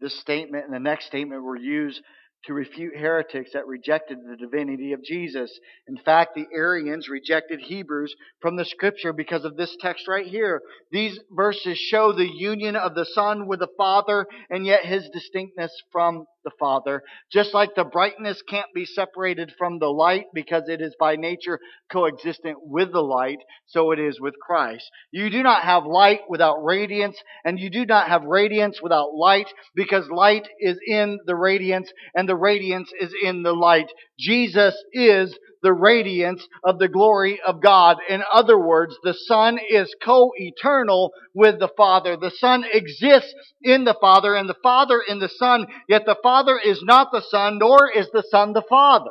This 0.00 0.18
statement 0.18 0.64
and 0.64 0.74
the 0.74 0.80
next 0.80 1.06
statement 1.06 1.42
were 1.42 1.56
used 1.56 2.00
to 2.44 2.54
refute 2.54 2.96
heretics 2.96 3.50
that 3.52 3.66
rejected 3.66 4.18
the 4.24 4.36
divinity 4.36 4.92
of 4.92 5.02
Jesus. 5.02 5.50
In 5.88 5.96
fact, 5.98 6.34
the 6.34 6.46
Arians 6.54 7.08
rejected 7.08 7.60
Hebrews 7.60 8.14
from 8.40 8.56
the 8.56 8.64
scripture 8.64 9.12
because 9.12 9.44
of 9.44 9.56
this 9.56 9.76
text 9.80 10.08
right 10.08 10.26
here. 10.26 10.62
These 10.90 11.18
verses 11.30 11.78
show 11.78 12.12
the 12.12 12.30
union 12.30 12.76
of 12.76 12.94
the 12.94 13.06
Son 13.06 13.46
with 13.46 13.60
the 13.60 13.68
Father 13.76 14.26
and 14.48 14.66
yet 14.66 14.84
his 14.84 15.08
distinctness 15.12 15.72
from 15.92 16.26
the 16.44 16.50
Father. 16.58 17.02
Just 17.32 17.54
like 17.54 17.74
the 17.74 17.84
brightness 17.84 18.42
can't 18.48 18.66
be 18.74 18.84
separated 18.84 19.52
from 19.58 19.78
the 19.78 19.88
light 19.88 20.26
because 20.34 20.68
it 20.68 20.80
is 20.80 20.94
by 20.98 21.16
nature 21.16 21.58
coexistent 21.92 22.58
with 22.62 22.92
the 22.92 23.02
light, 23.02 23.38
so 23.66 23.92
it 23.92 23.98
is 23.98 24.20
with 24.20 24.34
Christ. 24.44 24.90
You 25.10 25.30
do 25.30 25.42
not 25.42 25.62
have 25.62 25.84
light 25.84 26.20
without 26.28 26.64
radiance, 26.64 27.16
and 27.44 27.58
you 27.58 27.70
do 27.70 27.84
not 27.84 28.08
have 28.08 28.24
radiance 28.24 28.80
without 28.82 29.14
light 29.14 29.48
because 29.74 30.08
light 30.08 30.48
is 30.60 30.78
in 30.86 31.18
the 31.26 31.36
radiance 31.36 31.92
and 32.14 32.28
the 32.28 32.36
radiance 32.36 32.90
is 33.00 33.12
in 33.22 33.42
the 33.42 33.52
light. 33.52 33.90
Jesus 34.20 34.74
is 34.92 35.36
the 35.62 35.72
radiance 35.72 36.46
of 36.64 36.78
the 36.78 36.88
glory 36.88 37.40
of 37.46 37.62
God. 37.62 37.98
In 38.08 38.22
other 38.32 38.58
words, 38.58 38.96
the 39.02 39.14
Son 39.14 39.58
is 39.68 39.94
co-eternal 40.02 41.12
with 41.34 41.58
the 41.58 41.70
Father. 41.76 42.16
The 42.16 42.30
Son 42.30 42.64
exists 42.70 43.34
in 43.62 43.84
the 43.84 43.96
Father 44.00 44.34
and 44.34 44.48
the 44.48 44.56
Father 44.62 45.00
in 45.06 45.18
the 45.18 45.28
Son, 45.28 45.66
yet 45.88 46.06
the 46.06 46.16
Father 46.22 46.58
is 46.58 46.82
not 46.82 47.08
the 47.12 47.22
Son, 47.30 47.58
nor 47.58 47.90
is 47.90 48.08
the 48.12 48.24
Son 48.30 48.52
the 48.52 48.64
Father. 48.68 49.10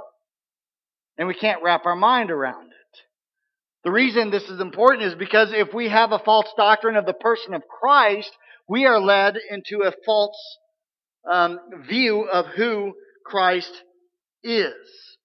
And 1.17 1.27
we 1.27 1.35
can't 1.35 1.61
wrap 1.63 1.85
our 1.85 1.95
mind 1.95 2.31
around 2.31 2.67
it. 2.67 2.99
The 3.83 3.91
reason 3.91 4.29
this 4.29 4.43
is 4.43 4.59
important 4.59 5.03
is 5.03 5.15
because 5.15 5.49
if 5.53 5.73
we 5.73 5.89
have 5.89 6.11
a 6.11 6.19
false 6.19 6.51
doctrine 6.57 6.95
of 6.95 7.05
the 7.05 7.13
person 7.13 7.53
of 7.53 7.63
Christ, 7.67 8.31
we 8.67 8.85
are 8.85 8.99
led 8.99 9.35
into 9.49 9.83
a 9.85 9.93
false 10.05 10.57
um, 11.29 11.59
view 11.87 12.27
of 12.31 12.45
who 12.47 12.93
Christ 13.25 13.71
is 14.43 15.17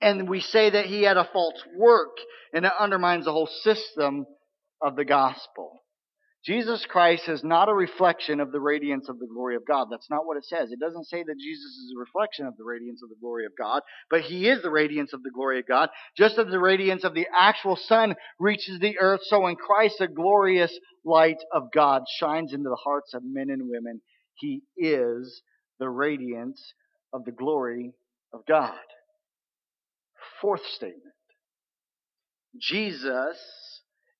and 0.00 0.28
we 0.28 0.40
say 0.40 0.70
that 0.70 0.86
he 0.86 1.02
had 1.02 1.16
a 1.16 1.28
false 1.32 1.62
work, 1.76 2.16
and 2.52 2.64
it 2.64 2.72
undermines 2.78 3.24
the 3.24 3.32
whole 3.32 3.48
system 3.62 4.26
of 4.82 4.96
the 4.96 5.04
gospel. 5.04 5.80
Jesus 6.44 6.86
Christ 6.86 7.28
is 7.28 7.42
not 7.42 7.68
a 7.68 7.74
reflection 7.74 8.38
of 8.38 8.52
the 8.52 8.60
radiance 8.60 9.08
of 9.08 9.18
the 9.18 9.26
glory 9.26 9.56
of 9.56 9.66
God. 9.66 9.88
That's 9.90 10.08
not 10.08 10.26
what 10.26 10.36
it 10.36 10.44
says. 10.44 10.70
It 10.70 10.78
doesn't 10.78 11.06
say 11.06 11.24
that 11.24 11.40
Jesus 11.40 11.64
is 11.64 11.92
a 11.96 11.98
reflection 11.98 12.46
of 12.46 12.56
the 12.56 12.62
radiance 12.62 13.00
of 13.02 13.08
the 13.08 13.16
glory 13.20 13.46
of 13.46 13.52
God, 13.58 13.82
but 14.08 14.20
he 14.20 14.48
is 14.48 14.62
the 14.62 14.70
radiance 14.70 15.12
of 15.12 15.24
the 15.24 15.32
glory 15.34 15.58
of 15.58 15.66
God. 15.66 15.88
Just 16.16 16.38
as 16.38 16.46
the 16.46 16.60
radiance 16.60 17.02
of 17.02 17.14
the 17.14 17.26
actual 17.36 17.74
sun 17.74 18.14
reaches 18.38 18.78
the 18.78 18.96
earth, 19.00 19.22
so 19.24 19.48
in 19.48 19.56
Christ 19.56 19.96
the 19.98 20.06
glorious 20.06 20.78
light 21.04 21.42
of 21.52 21.72
God 21.74 22.02
shines 22.20 22.52
into 22.52 22.68
the 22.68 22.78
hearts 22.84 23.12
of 23.12 23.22
men 23.24 23.50
and 23.50 23.62
women. 23.64 24.00
He 24.34 24.62
is 24.76 25.42
the 25.80 25.88
radiance 25.88 26.62
of 27.12 27.24
the 27.24 27.32
glory 27.32 27.92
of 28.32 28.44
God. 28.46 28.74
Fourth 30.40 30.64
statement. 30.74 31.02
Jesus 32.60 33.38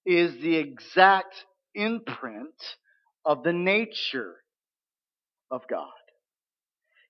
is 0.05 0.40
the 0.42 0.57
exact 0.57 1.35
imprint 1.75 2.55
of 3.25 3.42
the 3.42 3.53
nature 3.53 4.37
of 5.51 5.62
God. 5.68 5.88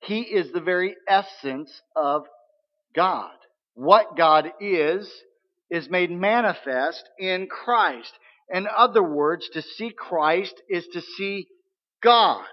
He 0.03 0.21
is 0.21 0.53
the 0.53 0.61
very 0.61 0.97
essence 1.09 1.71
of 1.95 2.25
God. 2.95 3.33
What 3.75 4.17
God 4.17 4.53
is, 4.61 5.11
is 5.71 5.91
made 5.91 6.11
manifest 6.11 7.05
in 7.19 7.49
Christ. 7.49 8.13
In 8.53 8.67
other 8.75 9.03
words, 9.03 9.49
to 9.53 9.63
see 9.63 9.91
Christ 9.91 10.55
is 10.69 10.87
to 10.93 11.01
see 11.01 11.49
God. 12.03 12.45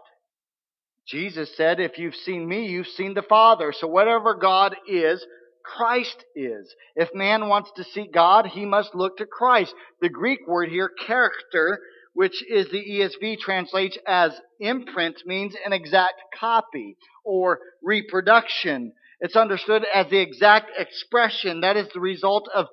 Jesus 1.07 1.55
said, 1.57 1.79
if 1.79 1.97
you've 1.97 2.15
seen 2.15 2.47
me, 2.47 2.67
you've 2.67 2.87
seen 2.87 3.13
the 3.13 3.21
Father. 3.21 3.73
So 3.77 3.87
whatever 3.87 4.35
God 4.35 4.75
is, 4.87 5.25
Christ 5.63 6.23
is. 6.35 6.73
If 6.95 7.09
man 7.13 7.47
wants 7.47 7.71
to 7.75 7.83
see 7.83 8.07
God, 8.13 8.47
he 8.47 8.65
must 8.65 8.95
look 8.95 9.17
to 9.17 9.25
Christ. 9.25 9.73
The 10.01 10.09
Greek 10.09 10.39
word 10.47 10.69
here, 10.69 10.91
character, 11.05 11.79
which 12.13 12.43
is 12.47 12.69
the 12.69 12.83
ESV 12.83 13.39
translates 13.39 13.97
as 14.07 14.31
imprint, 14.59 15.21
means 15.25 15.55
an 15.65 15.73
exact 15.73 16.21
copy 16.37 16.97
or 17.23 17.59
reproduction. 17.81 18.93
It's 19.19 19.35
understood 19.35 19.85
as 19.93 20.09
the 20.09 20.19
exact 20.19 20.71
expression. 20.77 21.61
That 21.61 21.77
is 21.77 21.87
the 21.93 22.01
result 22.01 22.49
of 22.53 22.67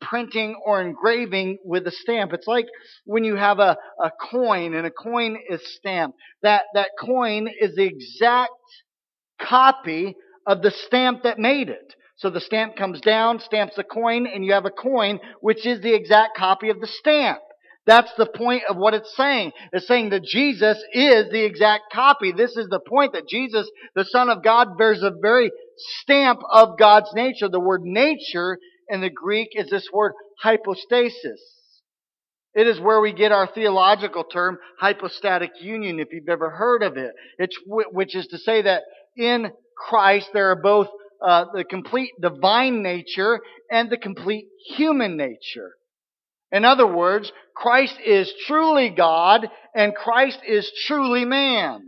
printing 0.00 0.56
or 0.64 0.80
engraving 0.80 1.58
with 1.64 1.86
a 1.86 1.90
stamp. 1.90 2.32
It's 2.32 2.46
like 2.46 2.66
when 3.04 3.24
you 3.24 3.36
have 3.36 3.58
a, 3.58 3.76
a 4.02 4.10
coin 4.30 4.74
and 4.74 4.86
a 4.86 4.90
coin 4.90 5.36
is 5.48 5.60
stamped. 5.76 6.18
That, 6.42 6.64
that 6.74 6.90
coin 7.00 7.48
is 7.60 7.74
the 7.74 7.84
exact 7.84 8.52
copy 9.40 10.16
of 10.46 10.62
the 10.62 10.70
stamp 10.70 11.22
that 11.24 11.38
made 11.38 11.68
it. 11.68 11.94
So 12.16 12.30
the 12.30 12.40
stamp 12.40 12.76
comes 12.76 13.00
down, 13.00 13.38
stamps 13.40 13.76
the 13.76 13.84
coin, 13.84 14.26
and 14.26 14.44
you 14.44 14.52
have 14.52 14.64
a 14.64 14.70
coin 14.70 15.20
which 15.40 15.64
is 15.64 15.80
the 15.80 15.94
exact 15.94 16.36
copy 16.36 16.68
of 16.68 16.80
the 16.80 16.88
stamp. 16.88 17.38
That's 17.86 18.12
the 18.18 18.26
point 18.26 18.64
of 18.68 18.76
what 18.76 18.92
it's 18.92 19.16
saying. 19.16 19.52
It's 19.72 19.86
saying 19.86 20.10
that 20.10 20.22
Jesus 20.22 20.76
is 20.92 21.30
the 21.30 21.42
exact 21.42 21.84
copy. 21.90 22.32
This 22.32 22.56
is 22.56 22.66
the 22.68 22.80
point 22.80 23.14
that 23.14 23.28
Jesus, 23.28 23.70
the 23.94 24.04
Son 24.04 24.28
of 24.28 24.42
God, 24.42 24.76
bears 24.76 25.02
a 25.02 25.12
very 25.22 25.50
stamp 26.02 26.40
of 26.52 26.78
God's 26.78 27.08
nature. 27.14 27.48
The 27.48 27.60
word 27.60 27.82
nature 27.84 28.58
in 28.88 29.00
the 29.00 29.10
Greek 29.10 29.48
is 29.52 29.70
this 29.70 29.88
word 29.92 30.12
hypostasis. 30.42 31.40
It 32.54 32.66
is 32.66 32.80
where 32.80 33.00
we 33.00 33.12
get 33.12 33.32
our 33.32 33.46
theological 33.46 34.24
term 34.24 34.58
hypostatic 34.78 35.50
union, 35.60 36.00
if 36.00 36.08
you've 36.12 36.28
ever 36.28 36.50
heard 36.50 36.82
of 36.82 36.96
it. 36.96 37.12
It's, 37.38 37.56
which 37.66 38.16
is 38.16 38.26
to 38.28 38.38
say 38.38 38.62
that 38.62 38.82
in 39.16 39.52
Christ 39.76 40.30
there 40.32 40.50
are 40.50 40.60
both 40.60 40.88
uh, 41.24 41.46
the 41.54 41.64
complete 41.64 42.10
divine 42.20 42.82
nature 42.82 43.40
and 43.70 43.90
the 43.90 43.96
complete 43.96 44.46
human 44.76 45.16
nature. 45.16 45.72
In 46.50 46.64
other 46.64 46.86
words, 46.86 47.30
Christ 47.54 47.96
is 48.04 48.32
truly 48.46 48.90
God 48.90 49.48
and 49.74 49.94
Christ 49.94 50.40
is 50.46 50.70
truly 50.86 51.24
man. 51.24 51.82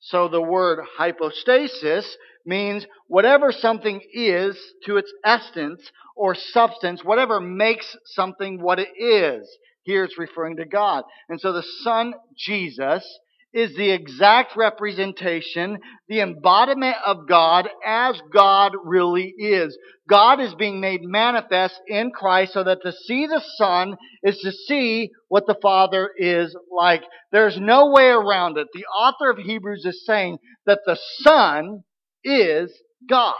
So 0.00 0.28
the 0.28 0.40
word 0.40 0.80
hypostasis 0.96 2.16
means 2.46 2.86
whatever 3.06 3.52
something 3.52 4.00
is 4.12 4.58
to 4.84 4.96
its 4.96 5.12
essence 5.24 5.90
or 6.16 6.34
substance, 6.34 7.04
whatever 7.04 7.40
makes 7.40 7.96
something 8.04 8.60
what 8.60 8.78
it 8.78 8.88
is. 8.98 9.48
Here 9.82 10.04
it's 10.04 10.18
referring 10.18 10.56
to 10.56 10.66
God. 10.66 11.04
And 11.28 11.40
so 11.40 11.52
the 11.52 11.64
Son, 11.82 12.12
Jesus, 12.36 13.04
is 13.52 13.74
the 13.74 13.90
exact 13.90 14.56
representation, 14.56 15.78
the 16.08 16.20
embodiment 16.20 16.96
of 17.04 17.26
God 17.28 17.68
as 17.84 18.20
God 18.32 18.72
really 18.84 19.34
is. 19.36 19.76
God 20.08 20.40
is 20.40 20.54
being 20.54 20.80
made 20.80 21.02
manifest 21.02 21.80
in 21.88 22.10
Christ 22.10 22.52
so 22.52 22.62
that 22.62 22.82
to 22.82 22.92
see 22.92 23.26
the 23.26 23.42
Son 23.56 23.96
is 24.22 24.38
to 24.40 24.52
see 24.52 25.10
what 25.28 25.46
the 25.46 25.56
Father 25.60 26.10
is 26.16 26.54
like. 26.70 27.02
There's 27.32 27.58
no 27.58 27.90
way 27.90 28.06
around 28.06 28.58
it. 28.58 28.68
The 28.72 28.86
author 28.86 29.30
of 29.30 29.38
Hebrews 29.38 29.84
is 29.84 30.04
saying 30.04 30.38
that 30.66 30.80
the 30.86 30.98
Son 31.22 31.82
is 32.24 32.72
God. 33.08 33.34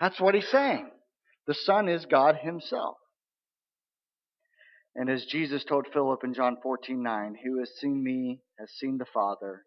That's 0.00 0.20
what 0.20 0.34
he's 0.34 0.48
saying. 0.48 0.90
The 1.46 1.54
Son 1.54 1.88
is 1.88 2.04
God 2.04 2.36
Himself. 2.42 2.96
And 4.94 5.08
as 5.08 5.24
Jesus 5.24 5.64
told 5.64 5.86
Philip 5.92 6.24
in 6.24 6.34
John 6.34 6.56
14 6.62 7.02
9, 7.02 7.36
who 7.44 7.58
has 7.60 7.70
seen 7.80 8.02
me 8.02 8.40
has 8.58 8.70
seen 8.78 8.98
the 8.98 9.06
Father. 9.14 9.62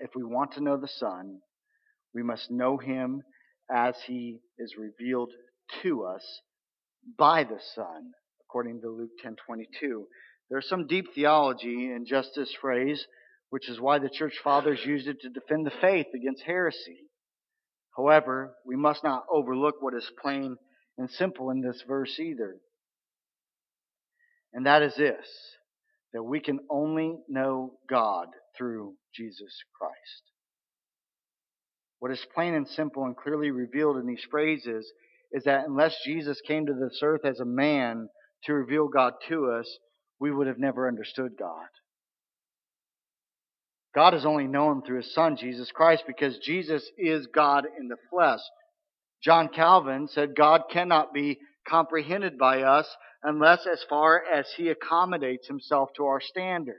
If 0.00 0.10
we 0.16 0.24
want 0.24 0.52
to 0.52 0.62
know 0.62 0.76
the 0.76 0.88
Son, 0.88 1.38
we 2.12 2.22
must 2.22 2.50
know 2.50 2.76
Him 2.76 3.22
as 3.70 3.94
He 4.06 4.40
is 4.58 4.74
revealed 4.76 5.30
to 5.82 6.04
us 6.04 6.24
by 7.18 7.44
the 7.44 7.60
Son, 7.74 8.12
according 8.48 8.80
to 8.80 8.88
Luke 8.88 9.12
10:22. 9.22 10.06
There's 10.50 10.68
some 10.68 10.86
deep 10.86 11.14
theology 11.14 11.92
in 11.92 12.04
just 12.06 12.30
this 12.34 12.52
phrase, 12.60 13.06
which 13.50 13.68
is 13.68 13.80
why 13.80 13.98
the 13.98 14.10
church 14.10 14.38
fathers 14.42 14.84
used 14.84 15.06
it 15.06 15.20
to 15.20 15.28
defend 15.28 15.66
the 15.66 15.80
faith 15.80 16.06
against 16.14 16.42
heresy. 16.42 17.03
However, 17.96 18.54
we 18.66 18.76
must 18.76 19.04
not 19.04 19.24
overlook 19.30 19.76
what 19.80 19.94
is 19.94 20.10
plain 20.20 20.56
and 20.98 21.10
simple 21.10 21.50
in 21.50 21.60
this 21.60 21.82
verse 21.86 22.18
either. 22.18 22.56
And 24.52 24.66
that 24.66 24.82
is 24.82 24.94
this 24.96 25.26
that 26.12 26.22
we 26.22 26.38
can 26.38 26.60
only 26.70 27.16
know 27.28 27.72
God 27.90 28.28
through 28.56 28.94
Jesus 29.12 29.52
Christ. 29.76 30.22
What 31.98 32.12
is 32.12 32.24
plain 32.34 32.54
and 32.54 32.68
simple 32.68 33.04
and 33.04 33.16
clearly 33.16 33.50
revealed 33.50 33.96
in 33.96 34.06
these 34.06 34.24
phrases 34.30 34.92
is 35.32 35.42
that 35.44 35.66
unless 35.66 35.96
Jesus 36.04 36.40
came 36.46 36.66
to 36.66 36.72
this 36.72 37.00
earth 37.02 37.24
as 37.24 37.40
a 37.40 37.44
man 37.44 38.08
to 38.44 38.54
reveal 38.54 38.86
God 38.86 39.14
to 39.28 39.50
us, 39.50 39.66
we 40.20 40.30
would 40.30 40.46
have 40.46 40.58
never 40.58 40.86
understood 40.86 41.32
God. 41.36 41.66
God 43.94 44.14
is 44.14 44.26
only 44.26 44.46
known 44.46 44.82
through 44.82 44.98
His 44.98 45.14
Son, 45.14 45.36
Jesus 45.36 45.70
Christ, 45.70 46.04
because 46.06 46.38
Jesus 46.38 46.82
is 46.98 47.26
God 47.28 47.66
in 47.78 47.88
the 47.88 47.96
flesh. 48.10 48.40
John 49.22 49.48
Calvin 49.48 50.08
said 50.08 50.36
God 50.36 50.64
cannot 50.70 51.14
be 51.14 51.38
comprehended 51.66 52.36
by 52.36 52.62
us 52.62 52.86
unless 53.22 53.66
as 53.66 53.82
far 53.88 54.22
as 54.22 54.46
he 54.56 54.68
accommodates 54.68 55.48
himself 55.48 55.88
to 55.96 56.04
our 56.04 56.20
standard. 56.20 56.76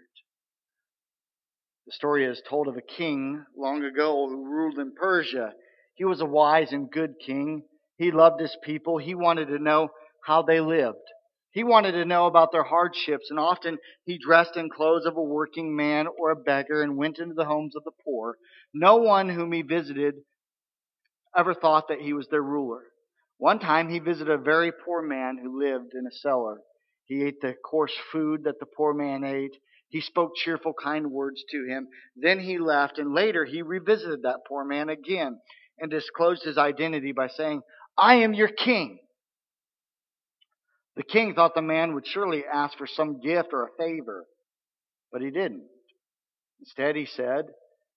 The 1.87 1.93
story 1.93 2.25
is 2.25 2.41
told 2.47 2.67
of 2.67 2.77
a 2.77 2.81
king 2.81 3.43
long 3.57 3.83
ago 3.83 4.27
who 4.29 4.45
ruled 4.45 4.77
in 4.77 4.93
Persia. 4.93 5.53
He 5.95 6.05
was 6.05 6.21
a 6.21 6.25
wise 6.25 6.71
and 6.71 6.91
good 6.91 7.15
king. 7.23 7.63
He 7.97 8.11
loved 8.11 8.41
his 8.41 8.55
people. 8.63 8.97
He 8.97 9.15
wanted 9.15 9.47
to 9.47 9.59
know 9.59 9.89
how 10.23 10.43
they 10.43 10.59
lived. 10.59 10.97
He 11.55 11.63
wanted 11.63 11.93
to 11.93 12.03
know 12.03 12.25
about 12.25 12.51
their 12.51 12.65
hardships, 12.65 13.29
and 13.29 13.39
often 13.39 13.77
he 14.03 14.17
dressed 14.17 14.57
in 14.57 14.69
clothes 14.69 15.05
of 15.05 15.15
a 15.15 15.23
working 15.23 15.73
man 15.73 16.05
or 16.19 16.29
a 16.29 16.35
beggar 16.35 16.83
and 16.83 16.97
went 16.97 17.17
into 17.17 17.33
the 17.33 17.45
homes 17.45 17.77
of 17.77 17.85
the 17.85 17.93
poor. 18.03 18.35
No 18.73 18.97
one 18.97 19.29
whom 19.29 19.53
he 19.53 19.61
visited 19.61 20.15
ever 21.33 21.53
thought 21.53 21.87
that 21.87 22.01
he 22.01 22.11
was 22.11 22.27
their 22.27 22.43
ruler. 22.43 22.81
One 23.37 23.59
time 23.59 23.87
he 23.87 23.99
visited 23.99 24.33
a 24.33 24.37
very 24.37 24.73
poor 24.73 25.01
man 25.01 25.37
who 25.41 25.57
lived 25.57 25.93
in 25.93 26.05
a 26.05 26.11
cellar. 26.11 26.59
He 27.05 27.23
ate 27.23 27.39
the 27.39 27.53
coarse 27.53 27.95
food 28.11 28.43
that 28.43 28.59
the 28.59 28.65
poor 28.65 28.93
man 28.93 29.23
ate. 29.23 29.55
He 29.87 30.01
spoke 30.01 30.35
cheerful, 30.35 30.73
kind 30.73 31.09
words 31.09 31.41
to 31.51 31.65
him. 31.65 31.87
Then 32.17 32.41
he 32.41 32.57
left, 32.57 32.99
and 32.99 33.13
later 33.13 33.45
he 33.45 33.61
revisited 33.61 34.23
that 34.23 34.41
poor 34.45 34.65
man 34.65 34.89
again 34.89 35.39
and 35.79 35.89
disclosed 35.89 36.43
his 36.43 36.57
identity 36.57 37.13
by 37.13 37.29
saying, 37.29 37.61
I 37.97 38.15
am 38.15 38.33
your 38.33 38.49
king. 38.49 38.99
The 40.95 41.03
king 41.03 41.33
thought 41.33 41.55
the 41.55 41.61
man 41.61 41.93
would 41.93 42.07
surely 42.07 42.43
ask 42.45 42.77
for 42.77 42.87
some 42.87 43.19
gift 43.19 43.49
or 43.51 43.65
a 43.65 43.77
favor, 43.77 44.25
but 45.11 45.21
he 45.21 45.29
didn't. 45.29 45.67
Instead, 46.59 46.95
he 46.95 47.05
said, 47.05 47.45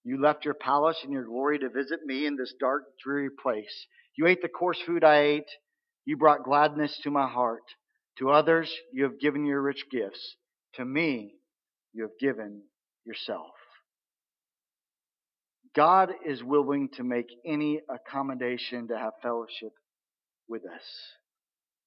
You 0.05 0.21
left 0.21 0.45
your 0.45 0.55
palace 0.55 0.99
and 1.05 1.13
your 1.13 1.25
glory 1.25 1.59
to 1.61 1.69
visit 1.69 2.01
me 2.05 2.27
in 2.27 2.37
this 2.37 2.55
dark, 2.61 2.85
dreary 3.03 3.31
place. 3.31 3.87
You 4.17 4.27
ate 4.27 4.43
the 4.43 4.49
coarse 4.49 4.81
food 4.85 5.05
I 5.05 5.21
ate. 5.21 5.51
You 6.05 6.17
brought 6.17 6.45
gladness 6.45 6.99
to 7.05 7.11
my 7.11 7.29
heart. 7.29 7.63
To 8.19 8.31
others, 8.31 8.73
you 8.93 9.05
have 9.05 9.21
given 9.21 9.45
your 9.45 9.63
rich 9.63 9.85
gifts. 9.93 10.37
To 10.75 10.85
me, 10.85 11.35
you 11.93 12.03
have 12.03 12.19
given 12.21 12.63
yourself. 13.05 13.53
God 15.77 16.11
is 16.27 16.43
willing 16.43 16.89
to 16.97 17.05
make 17.05 17.29
any 17.47 17.81
accommodation 17.89 18.89
to 18.89 18.99
have 18.99 19.13
fellowship 19.23 19.73
with 20.49 20.63
us, 20.65 20.83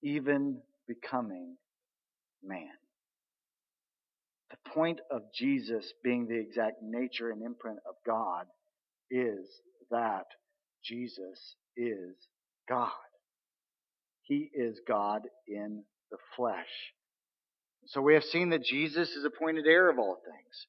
even 0.03 0.61
becoming 0.87 1.55
man. 2.43 2.67
The 4.49 4.71
point 4.71 4.99
of 5.09 5.21
Jesus 5.33 5.93
being 6.03 6.27
the 6.27 6.39
exact 6.39 6.77
nature 6.81 7.31
and 7.31 7.41
imprint 7.41 7.79
of 7.87 7.95
God 8.05 8.45
is 9.09 9.47
that 9.89 10.25
Jesus 10.83 11.55
is 11.77 12.15
God. 12.67 12.89
He 14.23 14.49
is 14.53 14.79
God 14.87 15.21
in 15.47 15.83
the 16.09 16.17
flesh. 16.35 16.93
So 17.87 18.01
we 18.01 18.13
have 18.13 18.23
seen 18.23 18.49
that 18.49 18.63
Jesus 18.63 19.09
is 19.09 19.25
appointed 19.25 19.65
heir 19.65 19.89
of 19.89 19.99
all 19.99 20.17
things. 20.23 20.67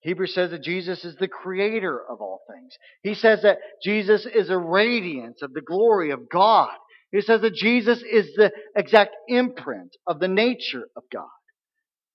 Hebrews 0.00 0.34
says 0.34 0.50
that 0.50 0.62
Jesus 0.62 1.04
is 1.04 1.16
the 1.16 1.28
creator 1.28 1.98
of 1.98 2.20
all 2.20 2.42
things. 2.52 2.76
He 3.02 3.14
says 3.14 3.40
that 3.42 3.58
Jesus 3.82 4.26
is 4.26 4.50
a 4.50 4.58
radiance 4.58 5.40
of 5.40 5.54
the 5.54 5.62
glory 5.62 6.10
of 6.10 6.28
God. 6.28 6.76
He 7.14 7.20
says 7.20 7.42
that 7.42 7.54
Jesus 7.54 8.02
is 8.02 8.34
the 8.34 8.50
exact 8.74 9.14
imprint 9.28 9.96
of 10.04 10.18
the 10.18 10.26
nature 10.26 10.88
of 10.96 11.04
God. 11.12 11.28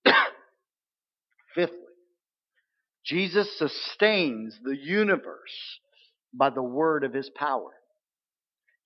Fifthly, 1.54 1.78
Jesus 3.02 3.48
sustains 3.56 4.58
the 4.62 4.76
universe 4.76 5.78
by 6.34 6.50
the 6.50 6.62
word 6.62 7.04
of 7.04 7.14
his 7.14 7.30
power. 7.34 7.70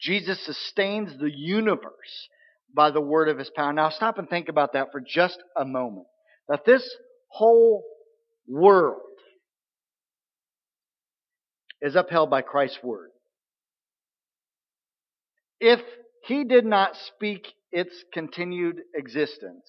Jesus 0.00 0.38
sustains 0.46 1.18
the 1.18 1.32
universe 1.34 2.28
by 2.72 2.92
the 2.92 3.00
word 3.00 3.28
of 3.28 3.36
his 3.36 3.50
power. 3.50 3.72
Now 3.72 3.88
stop 3.88 4.16
and 4.16 4.30
think 4.30 4.48
about 4.48 4.74
that 4.74 4.92
for 4.92 5.00
just 5.04 5.42
a 5.56 5.64
moment. 5.64 6.06
That 6.48 6.64
this 6.64 6.88
whole 7.26 7.82
world 8.46 9.00
is 11.82 11.96
upheld 11.96 12.30
by 12.30 12.42
Christ's 12.42 12.78
word. 12.84 13.10
if 15.64 15.80
he 16.26 16.44
did 16.44 16.64
not 16.64 16.96
speak 16.96 17.46
its 17.70 17.92
continued 18.12 18.80
existence, 18.94 19.68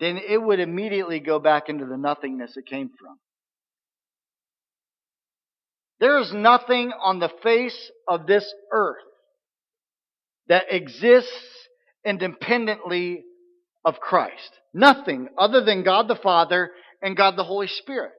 then 0.00 0.18
it 0.18 0.40
would 0.40 0.60
immediately 0.60 1.20
go 1.20 1.38
back 1.38 1.68
into 1.68 1.86
the 1.86 1.96
nothingness 1.96 2.56
it 2.56 2.66
came 2.66 2.90
from. 2.98 3.18
There 6.00 6.18
is 6.18 6.32
nothing 6.32 6.92
on 7.00 7.20
the 7.20 7.30
face 7.42 7.90
of 8.06 8.26
this 8.26 8.52
earth 8.72 8.96
that 10.48 10.66
exists 10.70 11.30
independently 12.04 13.24
of 13.84 14.00
Christ. 14.00 14.50
Nothing 14.74 15.28
other 15.38 15.64
than 15.64 15.84
God 15.84 16.08
the 16.08 16.16
Father 16.16 16.70
and 17.00 17.16
God 17.16 17.36
the 17.36 17.44
Holy 17.44 17.68
Spirit. 17.68 18.12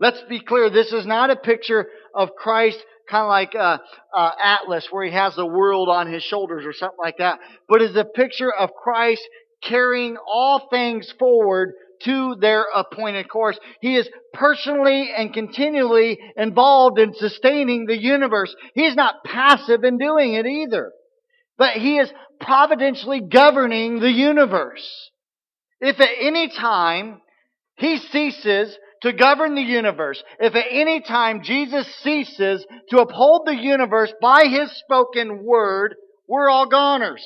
Let's 0.00 0.22
be 0.28 0.40
clear, 0.40 0.70
this 0.70 0.92
is 0.92 1.06
not 1.06 1.30
a 1.30 1.36
picture 1.36 1.86
of 2.14 2.34
Christ 2.36 2.78
kind 3.08 3.22
of 3.22 3.28
like 3.28 3.54
uh, 3.54 3.78
uh, 4.14 4.30
Atlas 4.42 4.88
where 4.90 5.04
he 5.04 5.12
has 5.12 5.34
the 5.34 5.46
world 5.46 5.88
on 5.88 6.12
his 6.12 6.22
shoulders 6.22 6.64
or 6.66 6.72
something 6.72 6.98
like 6.98 7.18
that, 7.18 7.38
but 7.68 7.82
is 7.82 7.96
a 7.96 8.04
picture 8.04 8.52
of 8.52 8.70
Christ 8.74 9.22
carrying 9.62 10.16
all 10.16 10.68
things 10.70 11.12
forward 11.18 11.72
to 12.04 12.36
their 12.40 12.64
appointed 12.74 13.28
course. 13.28 13.58
He 13.80 13.96
is 13.96 14.08
personally 14.32 15.10
and 15.16 15.32
continually 15.32 16.18
involved 16.36 16.98
in 16.98 17.14
sustaining 17.14 17.86
the 17.86 18.00
universe. 18.00 18.54
He 18.74 18.84
is 18.84 18.94
not 18.94 19.24
passive 19.24 19.82
in 19.82 19.98
doing 19.98 20.34
it 20.34 20.46
either. 20.46 20.92
But 21.56 21.72
he 21.72 21.98
is 21.98 22.12
providentially 22.40 23.20
governing 23.20 23.98
the 23.98 24.12
universe. 24.12 25.10
If 25.80 25.98
at 26.00 26.10
any 26.20 26.48
time 26.48 27.20
he 27.76 27.98
ceases 27.98 28.76
to 29.02 29.12
govern 29.12 29.54
the 29.54 29.62
universe, 29.62 30.22
if 30.40 30.54
at 30.54 30.66
any 30.70 31.00
time 31.00 31.42
Jesus 31.42 31.86
ceases 32.02 32.64
to 32.90 32.98
uphold 32.98 33.42
the 33.46 33.56
universe 33.56 34.12
by 34.20 34.46
his 34.46 34.70
spoken 34.78 35.44
word, 35.44 35.94
we're 36.26 36.50
all 36.50 36.68
goners. 36.68 37.24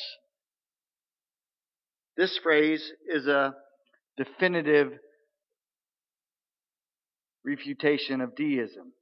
This 2.16 2.38
phrase 2.42 2.92
is 3.08 3.26
a 3.26 3.54
definitive 4.16 4.92
refutation 7.44 8.20
of 8.20 8.37
deism. 8.37 8.92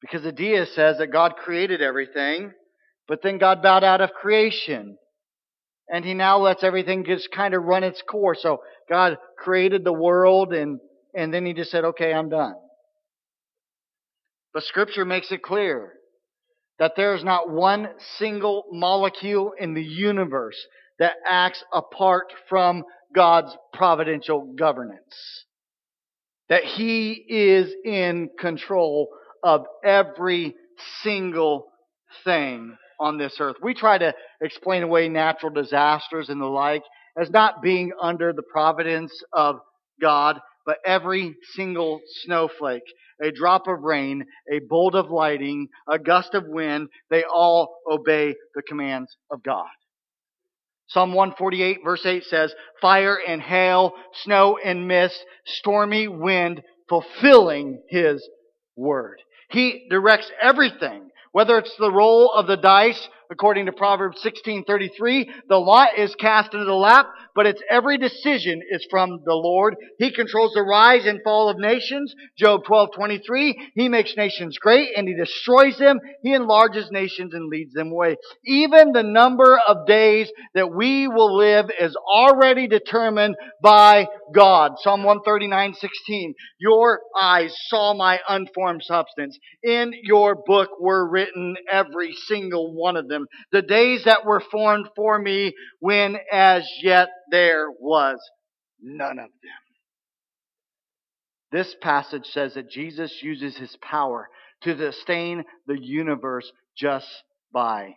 Because 0.00 0.22
the 0.22 0.32
deist 0.32 0.74
says 0.74 0.98
that 0.98 1.12
God 1.12 1.36
created 1.36 1.82
everything, 1.82 2.52
but 3.06 3.20
then 3.22 3.38
God 3.38 3.62
bowed 3.62 3.84
out 3.84 4.00
of 4.00 4.12
creation. 4.12 4.96
And 5.88 6.04
he 6.04 6.14
now 6.14 6.38
lets 6.38 6.62
everything 6.62 7.04
just 7.04 7.30
kind 7.32 7.52
of 7.52 7.64
run 7.64 7.82
its 7.84 8.00
course. 8.00 8.40
So 8.40 8.58
God 8.88 9.18
created 9.36 9.84
the 9.84 9.92
world 9.92 10.54
and, 10.54 10.78
and 11.14 11.32
then 11.32 11.46
he 11.46 11.52
just 11.52 11.70
said, 11.70 11.84
okay, 11.84 12.12
I'm 12.12 12.28
done. 12.28 12.54
But 14.52 14.64
scripture 14.64 15.04
makes 15.04 15.30
it 15.30 15.42
clear 15.42 15.92
that 16.78 16.92
there 16.96 17.14
is 17.14 17.22
not 17.22 17.50
one 17.50 17.88
single 18.18 18.64
molecule 18.72 19.52
in 19.58 19.74
the 19.74 19.82
universe 19.82 20.56
that 20.98 21.14
acts 21.28 21.62
apart 21.72 22.32
from 22.48 22.84
God's 23.14 23.56
providential 23.72 24.54
governance. 24.58 25.44
That 26.48 26.64
He 26.64 27.12
is 27.12 27.72
in 27.84 28.30
control 28.38 29.08
of 29.42 29.66
every 29.84 30.54
single 31.02 31.66
thing 32.24 32.76
on 32.98 33.18
this 33.18 33.36
earth. 33.40 33.56
We 33.62 33.74
try 33.74 33.98
to 33.98 34.14
explain 34.42 34.82
away 34.82 35.08
natural 35.08 35.52
disasters 35.52 36.28
and 36.28 36.40
the 36.40 36.46
like 36.46 36.82
as 37.18 37.30
not 37.30 37.62
being 37.62 37.92
under 38.00 38.32
the 38.32 38.42
providence 38.42 39.12
of 39.32 39.60
God, 40.00 40.38
but 40.66 40.78
every 40.84 41.36
single 41.54 42.00
snowflake, 42.24 42.82
a 43.22 43.30
drop 43.30 43.66
of 43.66 43.82
rain, 43.82 44.24
a 44.52 44.60
bolt 44.68 44.94
of 44.94 45.10
lightning, 45.10 45.68
a 45.88 45.98
gust 45.98 46.34
of 46.34 46.44
wind, 46.46 46.88
they 47.10 47.24
all 47.24 47.76
obey 47.90 48.34
the 48.54 48.62
commands 48.62 49.16
of 49.30 49.42
God. 49.42 49.68
Psalm 50.88 51.12
148 51.12 51.78
verse 51.84 52.04
8 52.04 52.24
says, 52.24 52.52
fire 52.80 53.18
and 53.26 53.40
hail, 53.40 53.92
snow 54.24 54.58
and 54.62 54.88
mist, 54.88 55.24
stormy 55.46 56.08
wind, 56.08 56.62
fulfilling 56.88 57.80
His 57.88 58.26
word. 58.76 59.18
He 59.50 59.86
directs 59.88 60.30
everything 60.42 61.10
whether 61.32 61.58
it's 61.58 61.74
the 61.78 61.92
roll 61.92 62.32
of 62.32 62.46
the 62.46 62.56
dice, 62.56 63.08
according 63.30 63.66
to 63.66 63.72
Proverbs 63.72 64.20
16:33, 64.22 65.30
the 65.48 65.56
lot 65.56 65.96
is 65.96 66.14
cast 66.16 66.52
into 66.52 66.64
the 66.64 66.74
lap, 66.74 67.06
but 67.34 67.46
its 67.46 67.62
every 67.70 67.96
decision 67.96 68.60
is 68.70 68.86
from 68.90 69.20
the 69.24 69.34
Lord. 69.34 69.76
He 69.98 70.10
controls 70.10 70.52
the 70.52 70.62
rise 70.62 71.06
and 71.06 71.20
fall 71.22 71.48
of 71.48 71.58
nations. 71.58 72.14
Job 72.36 72.64
12:23, 72.64 73.72
he 73.74 73.88
makes 73.88 74.16
nations 74.16 74.58
great 74.58 74.90
and 74.96 75.06
he 75.06 75.14
destroys 75.14 75.78
them. 75.78 76.00
He 76.22 76.34
enlarges 76.34 76.90
nations 76.90 77.34
and 77.34 77.48
leads 77.48 77.72
them 77.72 77.92
away. 77.92 78.16
Even 78.44 78.92
the 78.92 79.02
number 79.02 79.58
of 79.66 79.86
days 79.86 80.30
that 80.54 80.74
we 80.74 81.06
will 81.08 81.36
live 81.36 81.70
is 81.78 81.96
already 81.96 82.66
determined 82.66 83.36
by 83.62 84.08
God. 84.34 84.78
Psalm 84.78 85.02
139:16, 85.02 86.34
your 86.58 87.00
eyes 87.18 87.54
saw 87.68 87.94
my 87.94 88.20
unformed 88.28 88.82
substance. 88.82 89.38
In 89.62 89.92
your 90.02 90.34
book 90.46 90.70
were 90.80 91.08
written 91.08 91.56
every 91.70 92.12
single 92.12 92.74
one 92.74 92.96
of 92.96 93.08
them. 93.08 93.19
The 93.52 93.62
days 93.62 94.04
that 94.04 94.24
were 94.24 94.42
formed 94.50 94.88
for 94.96 95.18
me 95.18 95.54
when 95.80 96.16
as 96.32 96.68
yet 96.82 97.08
there 97.30 97.70
was 97.70 98.18
none 98.80 99.18
of 99.18 99.30
them. 99.42 99.60
This 101.52 101.74
passage 101.80 102.26
says 102.26 102.54
that 102.54 102.70
Jesus 102.70 103.22
uses 103.22 103.56
his 103.56 103.76
power 103.82 104.28
to 104.62 104.76
sustain 104.76 105.44
the 105.66 105.78
universe 105.80 106.50
just 106.76 107.08
by 107.52 107.96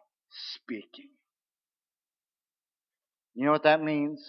speaking. 0.56 1.10
You 3.36 3.46
know 3.46 3.52
what 3.52 3.64
that 3.64 3.84
means? 3.84 4.24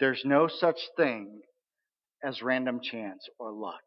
There's 0.00 0.22
no 0.24 0.48
such 0.48 0.78
thing 0.96 1.40
as 2.22 2.42
random 2.42 2.80
chance 2.82 3.28
or 3.38 3.52
luck. 3.52 3.82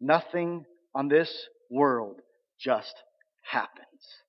Nothing 0.00 0.64
on 0.94 1.08
this 1.08 1.30
world 1.70 2.16
just 2.60 2.94
happens. 3.50 4.23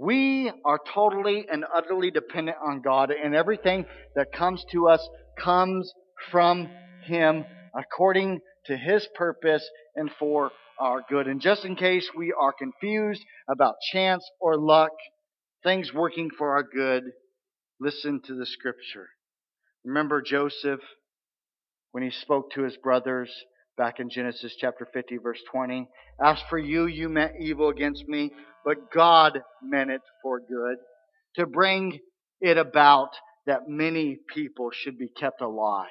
We 0.00 0.50
are 0.64 0.80
totally 0.94 1.44
and 1.52 1.62
utterly 1.74 2.10
dependent 2.10 2.56
on 2.66 2.80
God, 2.80 3.10
and 3.10 3.34
everything 3.34 3.84
that 4.16 4.32
comes 4.32 4.64
to 4.72 4.88
us 4.88 5.06
comes 5.38 5.92
from 6.30 6.70
Him 7.04 7.44
according 7.74 8.40
to 8.64 8.78
His 8.78 9.06
purpose 9.14 9.68
and 9.94 10.10
for 10.18 10.52
our 10.80 11.02
good. 11.06 11.26
And 11.26 11.38
just 11.38 11.66
in 11.66 11.76
case 11.76 12.08
we 12.16 12.32
are 12.32 12.54
confused 12.54 13.22
about 13.46 13.74
chance 13.92 14.24
or 14.40 14.56
luck, 14.56 14.92
things 15.64 15.92
working 15.92 16.30
for 16.30 16.52
our 16.52 16.62
good, 16.62 17.02
listen 17.78 18.22
to 18.24 18.34
the 18.34 18.46
scripture. 18.46 19.06
Remember 19.84 20.22
Joseph 20.22 20.80
when 21.92 22.02
he 22.02 22.10
spoke 22.10 22.52
to 22.52 22.62
his 22.62 22.78
brothers 22.78 23.30
back 23.80 23.98
in 23.98 24.10
Genesis 24.10 24.54
chapter 24.60 24.86
50 24.92 25.16
verse 25.22 25.40
20. 25.50 25.88
As 26.22 26.36
for 26.50 26.58
you, 26.58 26.84
you 26.84 27.08
meant 27.08 27.32
evil 27.40 27.70
against 27.70 28.06
me, 28.06 28.30
but 28.62 28.92
God 28.94 29.40
meant 29.62 29.90
it 29.90 30.02
for 30.22 30.38
good 30.38 30.76
to 31.36 31.46
bring 31.46 31.98
it 32.42 32.58
about 32.58 33.08
that 33.46 33.68
many 33.68 34.18
people 34.34 34.68
should 34.70 34.98
be 34.98 35.08
kept 35.08 35.40
alive 35.40 35.88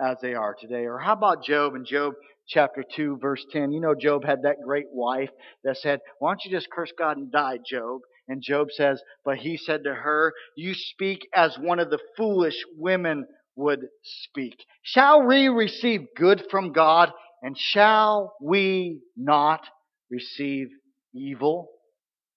as 0.00 0.16
they 0.20 0.34
are 0.34 0.56
today. 0.60 0.86
Or 0.86 0.98
how 0.98 1.12
about 1.12 1.44
Job 1.44 1.76
in 1.76 1.84
Job 1.84 2.14
chapter 2.48 2.82
2 2.96 3.18
verse 3.22 3.46
10? 3.52 3.70
You 3.70 3.80
know 3.80 3.94
Job 3.94 4.24
had 4.24 4.42
that 4.42 4.56
great 4.66 4.88
wife 4.92 5.30
that 5.62 5.76
said, 5.76 6.00
why 6.18 6.30
don't 6.30 6.44
you 6.44 6.50
just 6.50 6.68
curse 6.72 6.90
God 6.98 7.16
and 7.16 7.30
die, 7.30 7.58
Job? 7.64 8.00
And 8.26 8.42
Job 8.42 8.72
says, 8.72 9.00
but 9.24 9.36
he 9.36 9.56
said 9.56 9.84
to 9.84 9.94
her, 9.94 10.32
you 10.56 10.74
speak 10.74 11.28
as 11.32 11.56
one 11.60 11.78
of 11.78 11.90
the 11.90 12.00
foolish 12.16 12.56
women 12.76 13.24
would 13.60 13.86
speak. 14.02 14.64
Shall 14.82 15.26
we 15.26 15.48
receive 15.48 16.08
good 16.16 16.44
from 16.50 16.72
God 16.72 17.12
and 17.42 17.56
shall 17.56 18.34
we 18.40 19.00
not 19.16 19.60
receive 20.10 20.68
evil? 21.14 21.70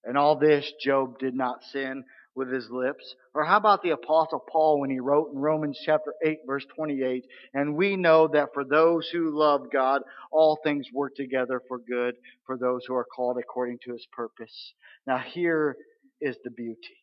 And 0.04 0.18
all 0.18 0.38
this 0.38 0.72
Job 0.82 1.18
did 1.20 1.34
not 1.34 1.64
sin 1.72 2.04
with 2.36 2.52
his 2.52 2.68
lips. 2.70 3.16
Or 3.34 3.46
how 3.46 3.58
about 3.58 3.84
the 3.84 3.92
apostle 3.92 4.44
Paul 4.52 4.80
when 4.80 4.90
he 4.90 5.00
wrote 5.00 5.32
in 5.34 5.40
Romans 5.40 5.80
chapter 5.86 6.14
8 6.26 6.40
verse 6.46 6.66
28, 6.76 7.26
and 7.54 7.76
we 7.76 7.96
know 7.96 8.28
that 8.34 8.50
for 8.54 8.64
those 8.64 9.08
who 9.12 9.38
love 9.38 9.72
God, 9.72 10.02
all 10.32 10.60
things 10.64 10.88
work 10.94 11.16
together 11.16 11.62
for 11.68 11.80
good 11.80 12.16
for 12.46 12.58
those 12.58 12.82
who 12.88 12.96
are 12.96 13.06
called 13.06 13.38
according 13.38 13.80
to 13.86 13.94
his 13.94 14.08
purpose. 14.12 14.74
Now 15.06 15.20
here 15.20 15.78
is 16.20 16.36
the 16.44 16.52
beauty. 16.52 16.98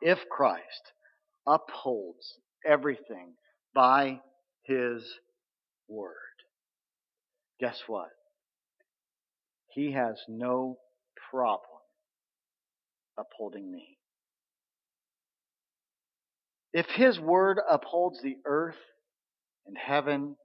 If 0.00 0.18
Christ 0.30 0.92
upholds 1.46 2.38
everything 2.66 3.34
by 3.74 4.20
His 4.64 5.02
Word. 5.88 6.12
Guess 7.60 7.82
what? 7.86 8.10
He 9.68 9.92
has 9.92 10.16
no 10.28 10.78
problem 11.30 11.80
upholding 13.18 13.70
me. 13.70 13.98
If 16.72 16.86
His 16.86 17.18
Word 17.18 17.58
upholds 17.70 18.20
the 18.22 18.36
earth 18.44 18.76
and 19.66 19.76
heaven 19.78 20.36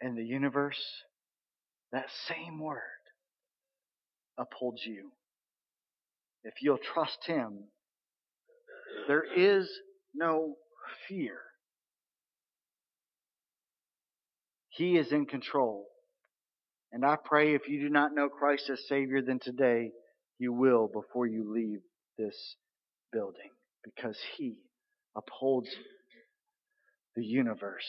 and 0.00 0.16
the 0.16 0.24
universe, 0.24 0.82
that 1.92 2.06
same 2.28 2.60
Word 2.60 2.80
upholds 4.38 4.84
you. 4.84 5.10
If 6.44 6.54
you'll 6.60 6.78
trust 6.78 7.18
Him, 7.26 7.64
there 9.08 9.24
is 9.24 9.68
no 10.14 10.54
fear. 11.08 11.38
He 14.70 14.96
is 14.96 15.12
in 15.12 15.26
control. 15.26 15.86
And 16.92 17.04
I 17.04 17.16
pray 17.22 17.54
if 17.54 17.68
you 17.68 17.80
do 17.80 17.88
not 17.88 18.14
know 18.14 18.28
Christ 18.28 18.70
as 18.70 18.86
Savior, 18.88 19.22
then 19.22 19.38
today 19.42 19.90
you 20.38 20.52
will 20.52 20.88
before 20.88 21.26
you 21.26 21.52
leave 21.52 21.80
this 22.18 22.56
building 23.12 23.50
because 23.84 24.18
He 24.36 24.56
upholds 25.16 25.68
the 27.14 27.24
universe 27.24 27.86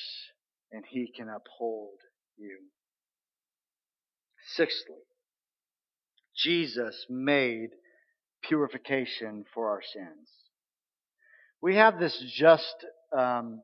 and 0.72 0.84
He 0.90 1.12
can 1.16 1.28
uphold 1.28 2.00
you. 2.38 2.60
Sixthly, 4.56 4.96
Jesus 6.36 7.06
made 7.10 7.70
purification 8.44 9.44
for 9.54 9.70
our 9.70 9.82
sins. 9.94 10.30
We 11.62 11.76
have 11.76 12.00
this 12.00 12.18
just, 12.36 12.86
um, 13.18 13.62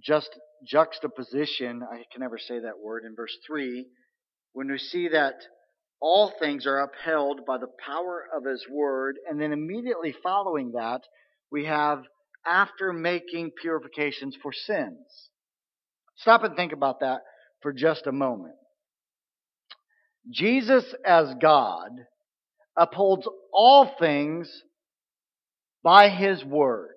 just 0.00 0.30
juxtaposition, 0.66 1.82
I 1.82 2.04
can 2.12 2.20
never 2.20 2.38
say 2.38 2.60
that 2.60 2.78
word, 2.78 3.04
in 3.04 3.16
verse 3.16 3.36
3, 3.46 3.86
when 4.52 4.70
we 4.70 4.78
see 4.78 5.08
that 5.08 5.34
all 6.00 6.32
things 6.40 6.66
are 6.66 6.80
upheld 6.80 7.46
by 7.46 7.58
the 7.58 7.70
power 7.84 8.24
of 8.36 8.44
His 8.44 8.66
Word, 8.68 9.16
and 9.28 9.40
then 9.40 9.52
immediately 9.52 10.14
following 10.22 10.72
that, 10.72 11.02
we 11.50 11.64
have 11.64 12.02
after 12.44 12.92
making 12.92 13.52
purifications 13.60 14.36
for 14.42 14.52
sins. 14.52 15.30
Stop 16.16 16.42
and 16.44 16.56
think 16.56 16.72
about 16.72 17.00
that 17.00 17.20
for 17.62 17.72
just 17.72 18.06
a 18.06 18.12
moment. 18.12 18.54
Jesus 20.30 20.84
as 21.04 21.34
God 21.40 21.90
upholds 22.76 23.28
all 23.52 23.94
things 23.98 24.50
by 25.82 26.08
His 26.08 26.44
Word. 26.44 26.94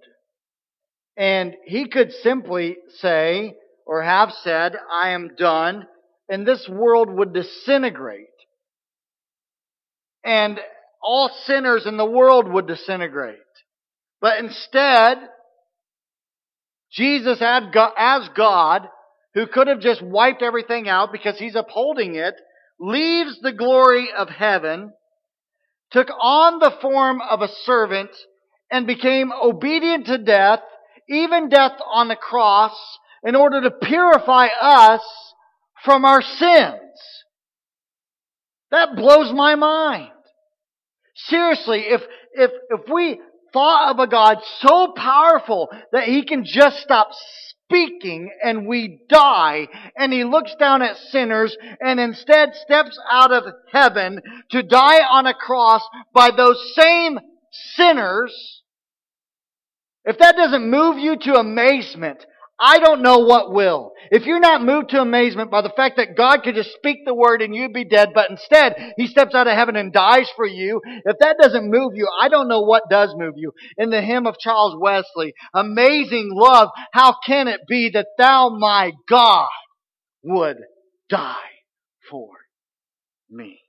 And 1.17 1.56
He 1.65 1.88
could 1.88 2.12
simply 2.12 2.78
say, 3.00 3.56
or 3.86 4.02
have 4.02 4.32
said, 4.43 4.76
I 4.91 5.10
am 5.10 5.36
done, 5.38 5.88
and 6.28 6.45
this 6.45 6.67
world 6.69 7.10
would 7.10 7.34
disintegrate. 7.34 8.28
And 10.24 10.60
all 11.02 11.30
sinners 11.45 11.86
in 11.86 11.98
the 11.98 12.06
world 12.06 12.52
would 12.52 12.67
disintegrate. 12.67 13.38
But 14.21 14.39
instead, 14.39 15.19
Jesus 16.91 17.41
as 17.41 18.30
God, 18.36 18.88
who 19.36 19.45
could 19.48 19.67
have 19.67 19.82
just 19.82 20.02
wiped 20.02 20.41
everything 20.41 20.89
out 20.89 21.12
because 21.12 21.38
He's 21.38 21.56
upholding 21.56 22.15
it, 22.15 22.34
leaves 22.80 23.39
the 23.41 23.52
glory 23.52 24.10
of 24.17 24.30
heaven, 24.30 24.93
took 25.91 26.08
on 26.10 26.60
the 26.60 26.74
form 26.82 27.21
of 27.21 27.41
a 27.41 27.50
servant, 27.63 28.10
and 28.71 28.88
became 28.88 29.32
obedient 29.32 30.08
to 30.08 30.17
death, 30.17 30.60
even 31.10 31.49
death 31.49 31.80
on 31.93 32.08
the 32.08 32.15
cross, 32.15 32.75
in 33.23 33.36
order 33.36 33.62
to 33.62 33.71
purify 33.71 34.47
us 34.62 35.01
from 35.84 36.06
our 36.06 36.21
sins. 36.21 36.82
That 38.71 38.95
blows 38.95 39.32
my 39.34 39.56
mind. 39.56 40.12
Seriously, 41.15 41.86
if, 41.88 42.01
if, 42.34 42.51
if 42.69 42.82
we 42.91 43.19
thought 43.54 43.91
of 43.91 43.99
a 43.99 44.08
God 44.08 44.38
so 44.60 44.93
powerful 44.95 45.69
that 45.93 46.04
He 46.04 46.25
can 46.25 46.43
just 46.45 46.80
stop 46.80 47.10
speaking 47.67 48.30
and 48.43 48.67
we 48.67 48.99
die 49.10 49.67
and 49.97 50.12
He 50.12 50.23
looks 50.23 50.54
down 50.60 50.82
at 50.82 50.97
sinners 50.97 51.56
and 51.80 51.99
instead 51.99 52.54
steps 52.56 52.99
out 53.10 53.32
of 53.32 53.45
heaven 53.71 54.21
to 54.51 54.62
die 54.62 54.99
on 55.10 55.25
a 55.25 55.34
cross 55.34 55.82
by 56.13 56.32
those 56.36 56.73
same 56.75 57.17
sinners, 57.75 58.63
if 60.03 60.17
that 60.19 60.35
doesn't 60.35 60.69
move 60.69 60.97
you 60.97 61.17
to 61.17 61.39
amazement, 61.39 62.25
I 62.59 62.79
don't 62.79 63.01
know 63.01 63.19
what 63.19 63.51
will. 63.51 63.91
If 64.11 64.25
you're 64.25 64.39
not 64.39 64.63
moved 64.63 64.91
to 64.91 65.01
amazement 65.01 65.51
by 65.51 65.61
the 65.61 65.73
fact 65.75 65.97
that 65.97 66.15
God 66.15 66.41
could 66.43 66.55
just 66.55 66.73
speak 66.73 66.99
the 67.03 67.13
word 67.13 67.41
and 67.41 67.53
you'd 67.53 67.73
be 67.73 67.83
dead, 67.83 68.11
but 68.13 68.29
instead 68.29 68.93
He 68.97 69.07
steps 69.07 69.35
out 69.35 69.47
of 69.47 69.57
heaven 69.57 69.75
and 69.75 69.91
dies 69.91 70.29
for 70.35 70.45
you, 70.45 70.79
if 70.85 71.17
that 71.19 71.37
doesn't 71.41 71.69
move 71.69 71.93
you, 71.95 72.07
I 72.21 72.29
don't 72.29 72.47
know 72.47 72.61
what 72.61 72.89
does 72.89 73.13
move 73.17 73.33
you. 73.35 73.51
In 73.77 73.89
the 73.89 74.01
hymn 74.01 74.25
of 74.25 74.39
Charles 74.39 74.75
Wesley, 74.79 75.33
Amazing 75.53 76.29
Love, 76.31 76.69
how 76.93 77.17
can 77.25 77.49
it 77.49 77.61
be 77.67 77.89
that 77.93 78.07
Thou, 78.17 78.49
my 78.57 78.93
God, 79.09 79.49
would 80.23 80.57
die 81.09 81.35
for 82.09 82.29
me? 83.29 83.59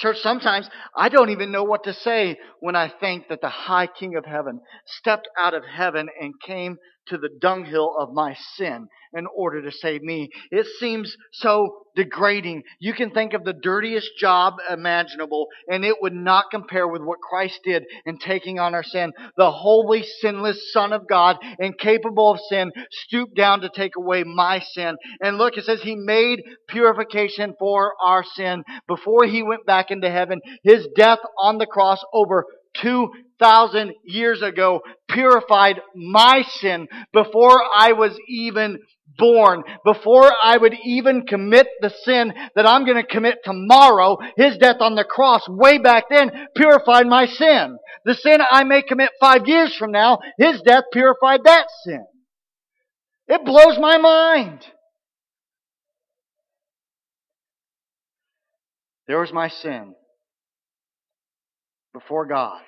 Church, 0.00 0.18
sometimes 0.20 0.66
I 0.96 1.10
don't 1.10 1.28
even 1.28 1.52
know 1.52 1.62
what 1.64 1.84
to 1.84 1.92
say 1.92 2.38
when 2.60 2.74
I 2.74 2.88
think 2.88 3.28
that 3.28 3.42
the 3.42 3.50
high 3.50 3.86
King 3.86 4.16
of 4.16 4.24
heaven 4.24 4.60
stepped 4.86 5.28
out 5.38 5.52
of 5.52 5.62
heaven 5.64 6.08
and 6.18 6.32
came 6.40 6.78
to 7.08 7.18
the 7.18 7.30
dunghill 7.40 7.94
of 7.98 8.12
my 8.12 8.36
sin 8.56 8.88
in 9.12 9.26
order 9.36 9.62
to 9.62 9.72
save 9.72 10.02
me. 10.02 10.30
It 10.50 10.66
seems 10.78 11.16
so 11.32 11.84
degrading. 11.96 12.62
You 12.78 12.94
can 12.94 13.10
think 13.10 13.34
of 13.34 13.44
the 13.44 13.52
dirtiest 13.52 14.10
job 14.18 14.54
imaginable, 14.70 15.46
and 15.68 15.84
it 15.84 15.96
would 16.00 16.12
not 16.12 16.46
compare 16.50 16.86
with 16.86 17.02
what 17.02 17.18
Christ 17.18 17.60
did 17.64 17.84
in 18.06 18.18
taking 18.18 18.58
on 18.58 18.74
our 18.74 18.84
sin. 18.84 19.12
The 19.36 19.50
holy, 19.50 20.04
sinless 20.20 20.72
Son 20.72 20.92
of 20.92 21.08
God, 21.08 21.36
incapable 21.58 22.32
of 22.32 22.40
sin, 22.48 22.70
stooped 22.90 23.36
down 23.36 23.62
to 23.62 23.70
take 23.74 23.96
away 23.96 24.22
my 24.24 24.60
sin. 24.60 24.96
And 25.20 25.38
look, 25.38 25.56
it 25.56 25.64
says 25.64 25.82
He 25.82 25.96
made 25.96 26.40
purification 26.68 27.54
for 27.58 27.92
our 28.04 28.24
sin 28.24 28.62
before 28.86 29.24
He 29.24 29.42
went 29.42 29.66
back 29.66 29.90
into 29.90 30.10
heaven. 30.10 30.40
His 30.62 30.86
death 30.96 31.18
on 31.38 31.58
the 31.58 31.66
cross 31.66 32.02
over 32.12 32.44
2,000 33.40 33.94
years 34.04 34.42
ago 34.42 34.80
purified 35.08 35.80
my 35.94 36.42
sin 36.60 36.86
before 37.12 37.58
I 37.74 37.92
was 37.92 38.18
even 38.28 38.78
born. 39.18 39.62
Before 39.84 40.30
I 40.42 40.56
would 40.56 40.74
even 40.84 41.26
commit 41.26 41.66
the 41.80 41.90
sin 42.04 42.32
that 42.54 42.66
I'm 42.66 42.84
going 42.84 42.96
to 42.96 43.06
commit 43.06 43.38
tomorrow, 43.42 44.18
His 44.36 44.58
death 44.58 44.76
on 44.80 44.94
the 44.94 45.04
cross 45.04 45.42
way 45.48 45.78
back 45.78 46.04
then 46.10 46.30
purified 46.54 47.06
my 47.06 47.26
sin. 47.26 47.78
The 48.04 48.14
sin 48.14 48.40
I 48.48 48.64
may 48.64 48.82
commit 48.82 49.10
five 49.20 49.46
years 49.46 49.74
from 49.74 49.90
now, 49.90 50.18
His 50.38 50.60
death 50.62 50.84
purified 50.92 51.40
that 51.44 51.66
sin. 51.84 52.04
It 53.26 53.44
blows 53.44 53.78
my 53.78 53.98
mind. 53.98 54.66
There 59.06 59.20
was 59.20 59.32
my 59.32 59.48
sin 59.48 59.94
before 61.92 62.26
God 62.26 62.60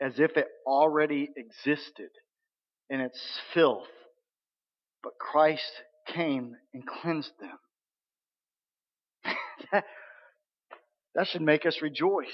as 0.00 0.18
if 0.18 0.36
it 0.36 0.46
already 0.66 1.30
existed 1.36 2.10
in 2.88 3.00
its 3.00 3.20
filth. 3.52 3.86
But 5.02 5.12
Christ 5.18 5.70
came 6.06 6.56
and 6.74 6.82
cleansed 6.86 7.32
them. 7.40 7.58
that, 11.14 11.26
should 11.28 11.42
make 11.42 11.66
us 11.66 11.78
rejoice. 11.82 12.26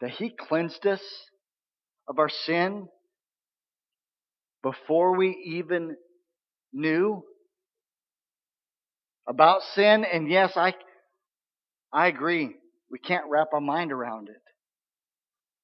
That 0.00 0.10
He 0.10 0.30
cleansed 0.30 0.86
us 0.86 1.02
of 2.08 2.18
our 2.18 2.30
sin 2.30 2.88
before 4.62 5.16
we 5.16 5.36
even 5.44 5.96
knew 6.72 7.22
about 9.28 9.62
sin. 9.74 10.04
And 10.04 10.28
yes, 10.28 10.52
I, 10.56 10.74
I 11.92 12.06
agree. 12.08 12.54
We 12.90 12.98
can't 12.98 13.26
wrap 13.28 13.48
our 13.52 13.60
mind 13.60 13.92
around 13.92 14.28
it. 14.28 14.41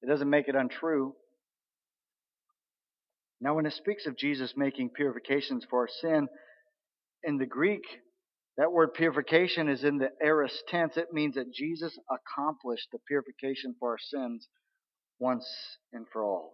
It 0.01 0.07
doesn't 0.07 0.29
make 0.29 0.47
it 0.47 0.55
untrue. 0.55 1.15
Now, 3.41 3.55
when 3.55 3.65
it 3.65 3.73
speaks 3.73 4.05
of 4.05 4.17
Jesus 4.17 4.53
making 4.55 4.89
purifications 4.89 5.65
for 5.69 5.81
our 5.81 5.89
sin, 6.01 6.27
in 7.23 7.37
the 7.37 7.45
Greek, 7.45 7.83
that 8.57 8.71
word 8.71 8.93
purification 8.93 9.69
is 9.69 9.83
in 9.83 9.97
the 9.97 10.09
aorist 10.21 10.63
tense. 10.67 10.97
It 10.97 11.13
means 11.13 11.35
that 11.35 11.53
Jesus 11.53 11.97
accomplished 12.09 12.87
the 12.91 12.99
purification 13.07 13.75
for 13.79 13.91
our 13.91 13.97
sins 13.99 14.47
once 15.19 15.45
and 15.93 16.05
for 16.11 16.23
all. 16.23 16.53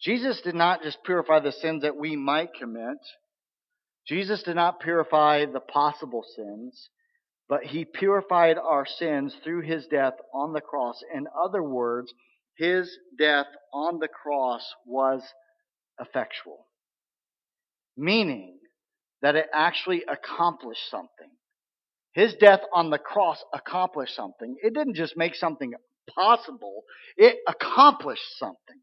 Jesus 0.00 0.40
did 0.42 0.54
not 0.54 0.82
just 0.82 1.02
purify 1.04 1.40
the 1.40 1.52
sins 1.52 1.82
that 1.82 1.96
we 1.96 2.16
might 2.16 2.54
commit. 2.58 2.98
Jesus 4.06 4.42
did 4.42 4.56
not 4.56 4.80
purify 4.80 5.46
the 5.46 5.60
possible 5.60 6.22
sins 6.34 6.88
but 7.48 7.62
he 7.64 7.84
purified 7.84 8.58
our 8.58 8.86
sins 8.86 9.34
through 9.42 9.62
his 9.62 9.86
death 9.86 10.14
on 10.34 10.52
the 10.52 10.60
cross. 10.60 11.00
In 11.14 11.26
other 11.40 11.62
words, 11.62 12.12
his 12.56 12.90
death 13.18 13.46
on 13.72 13.98
the 13.98 14.08
cross 14.08 14.62
was 14.84 15.22
effectual, 16.00 16.66
meaning 17.96 18.58
that 19.22 19.36
it 19.36 19.46
actually 19.54 20.04
accomplished 20.08 20.90
something. 20.90 21.30
His 22.12 22.34
death 22.34 22.60
on 22.72 22.90
the 22.90 22.98
cross 22.98 23.42
accomplished 23.52 24.14
something. 24.14 24.56
It 24.62 24.74
didn't 24.74 24.96
just 24.96 25.16
make 25.16 25.34
something 25.34 25.72
possible, 26.14 26.82
it 27.16 27.36
accomplished 27.46 28.38
something. 28.38 28.80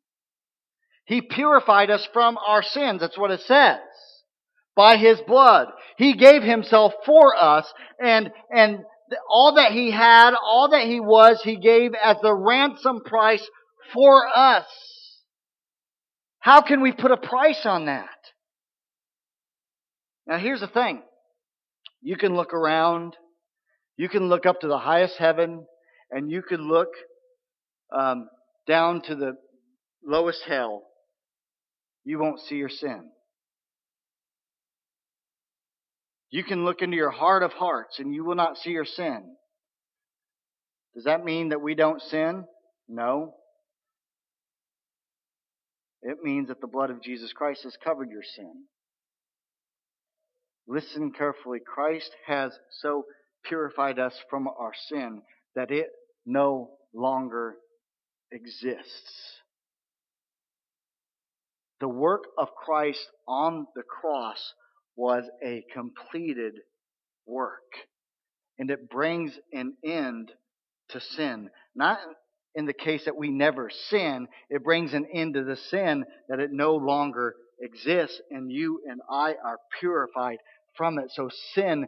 He 1.05 1.21
purified 1.21 1.89
us 1.89 2.07
from 2.13 2.37
our 2.37 2.63
sins. 2.63 3.01
That's 3.01 3.17
what 3.17 3.31
it 3.31 3.41
says 3.41 3.79
by 4.75 4.97
his 4.97 5.19
blood. 5.27 5.67
He 5.97 6.15
gave 6.15 6.41
himself 6.41 6.93
for 7.05 7.35
us 7.35 7.71
and, 7.99 8.31
and 8.49 8.79
all 9.29 9.55
that 9.55 9.71
he 9.71 9.91
had, 9.91 10.33
all 10.33 10.69
that 10.71 10.87
he 10.87 10.99
was, 10.99 11.41
he 11.43 11.57
gave 11.57 11.91
as 12.03 12.17
the 12.21 12.33
ransom 12.33 13.01
price 13.05 13.47
for 13.93 14.27
us. 14.35 14.65
How 16.39 16.61
can 16.61 16.81
we 16.81 16.91
put 16.91 17.11
a 17.11 17.17
price 17.17 17.61
on 17.65 17.85
that? 17.85 18.09
Now 20.27 20.37
here's 20.37 20.61
the 20.61 20.67
thing. 20.67 21.01
You 22.01 22.17
can 22.17 22.35
look 22.35 22.53
around, 22.53 23.15
you 23.97 24.09
can 24.09 24.27
look 24.27 24.45
up 24.45 24.61
to 24.61 24.67
the 24.67 24.79
highest 24.79 25.15
heaven, 25.17 25.65
and 26.11 26.29
you 26.29 26.41
can 26.41 26.67
look 26.67 26.89
um, 27.97 28.27
down 28.67 29.01
to 29.03 29.15
the 29.15 29.33
lowest 30.05 30.43
hell. 30.47 30.83
You 32.03 32.19
won't 32.19 32.41
see 32.41 32.55
your 32.55 32.69
sin. 32.69 33.12
You 36.33 36.43
can 36.43 36.65
look 36.65 36.81
into 36.81 36.97
your 36.97 37.11
heart 37.11 37.43
of 37.43 37.53
hearts 37.53 37.99
and 37.99 38.11
you 38.11 38.25
will 38.25 38.33
not 38.33 38.57
see 38.57 38.71
your 38.71 38.85
sin. 38.85 39.35
Does 40.95 41.03
that 41.03 41.23
mean 41.23 41.49
that 41.49 41.61
we 41.61 41.75
don't 41.75 42.01
sin? 42.01 42.45
No. 42.89 43.35
It 46.01 46.17
means 46.23 46.47
that 46.47 46.59
the 46.59 46.65
blood 46.65 46.89
of 46.89 47.03
Jesus 47.03 47.31
Christ 47.33 47.61
has 47.65 47.77
covered 47.83 48.09
your 48.09 48.23
sin. 48.35 48.51
Listen 50.67 51.11
carefully. 51.15 51.59
Christ 51.63 52.09
has 52.25 52.51
so 52.81 53.03
purified 53.45 53.99
us 53.99 54.15
from 54.31 54.47
our 54.47 54.73
sin 54.89 55.21
that 55.55 55.69
it 55.69 55.89
no 56.25 56.71
longer 56.95 57.57
exists. 58.31 59.37
The 61.79 61.89
work 61.89 62.23
of 62.39 62.47
Christ 62.55 63.05
on 63.27 63.67
the 63.75 63.83
cross 63.83 64.53
was 64.95 65.23
a 65.43 65.63
completed 65.73 66.53
work. 67.25 67.71
And 68.59 68.69
it 68.69 68.89
brings 68.89 69.37
an 69.51 69.73
end 69.83 70.31
to 70.89 70.99
sin. 70.99 71.49
Not 71.75 71.99
in 72.55 72.65
the 72.65 72.73
case 72.73 73.05
that 73.05 73.17
we 73.17 73.31
never 73.31 73.69
sin, 73.89 74.27
it 74.49 74.63
brings 74.63 74.93
an 74.93 75.07
end 75.13 75.33
to 75.33 75.43
the 75.43 75.57
sin 75.57 76.05
that 76.29 76.39
it 76.39 76.51
no 76.51 76.75
longer 76.75 77.33
exists, 77.59 78.21
and 78.29 78.51
you 78.51 78.81
and 78.87 79.01
I 79.09 79.33
are 79.43 79.57
purified 79.79 80.37
from 80.77 80.99
it. 80.99 81.05
So 81.11 81.29
sin 81.55 81.87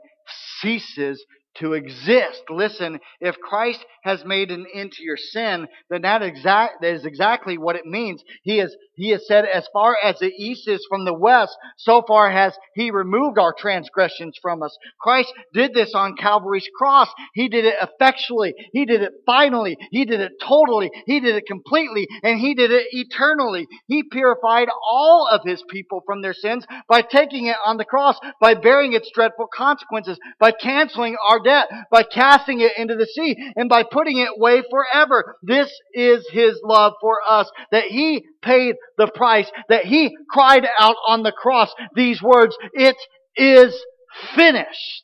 ceases 0.60 1.24
to 1.60 1.74
exist. 1.74 2.44
Listen, 2.50 3.00
if 3.20 3.36
Christ 3.40 3.84
has 4.04 4.24
made 4.26 4.52
an 4.52 4.66
end 4.74 4.92
to 4.94 5.04
your 5.04 5.18
sin, 5.18 5.68
then 5.90 6.02
that, 6.02 6.22
exact, 6.22 6.82
that 6.82 6.94
is 6.94 7.06
exactly 7.06 7.58
what 7.58 7.76
it 7.76 7.86
means. 7.86 8.24
He 8.44 8.58
has, 8.58 8.76
he 8.96 9.10
has 9.10 9.26
said, 9.28 9.46
as 9.46 9.68
far 9.74 9.98
as 10.04 10.20
the 10.20 10.32
east 10.38 10.68
is 10.68 10.86
from 10.90 11.06
the 11.06 11.14
west, 11.14 11.56
so 11.78 12.04
far 12.08 12.30
has 12.32 12.58
He 12.76 12.92
removed 12.92 13.40
our 13.40 13.54
transgressions 13.58 14.38
from 14.42 14.64
us. 14.64 14.78
Christ 15.00 15.32
did 15.54 15.74
this 15.74 15.94
on 15.96 16.16
Calvary's 16.18 16.68
cross. 16.78 17.10
He 17.34 17.50
did 17.50 17.66
it 17.66 17.76
effectually. 17.82 18.54
He 18.74 18.86
did 18.86 19.02
it 19.02 19.14
finally. 19.26 19.78
He 19.92 20.06
did 20.06 20.20
it 20.20 20.34
totally. 20.42 20.92
He 21.06 21.20
did 21.20 21.36
it 21.36 21.46
completely. 21.48 22.08
And 22.24 22.40
He 22.40 22.54
did 22.54 22.72
it 22.72 22.88
eternally. 22.92 23.68
He 23.88 24.04
purified 24.04 24.68
all 24.90 25.28
of 25.32 25.42
His 25.46 25.64
people 25.70 26.02
from 26.06 26.22
their 26.22 26.34
sins 26.34 26.66
by 26.88 27.02
taking 27.02 27.48
it 27.48 27.58
on 27.66 27.78
the 27.78 27.86
cross, 27.86 28.18
by 28.42 28.54
bearing 28.54 28.94
its 28.94 29.10
dreadful 29.14 29.48
consequences, 29.54 30.20
by 30.40 30.52
canceling 30.52 31.16
our 31.30 31.40
debt 31.46 31.70
by 31.92 32.04
casting 32.04 32.60
it 32.60 32.74
into 32.78 32.96
the 32.96 33.06
sea 33.06 33.38
and 33.56 33.70
by 33.70 33.84
putting 33.84 34.18
it 34.18 34.30
away 34.38 34.64
forever. 34.70 35.38
This 35.44 35.72
is 35.94 36.28
His 36.32 36.60
love 36.64 36.94
for 37.00 37.20
us, 37.28 37.50
that 37.72 37.86
He 37.86 38.26
paid 38.42 38.76
the 38.98 39.08
price, 39.08 39.50
that 39.70 39.86
He 39.86 40.16
cried 40.30 40.68
out 40.80 40.96
on 41.08 41.24
the 41.24 41.32
cross 41.32 41.74
these 41.96 42.22
words, 42.22 42.58
it 42.74 42.98
is 43.38 43.74
finished. 44.36 45.04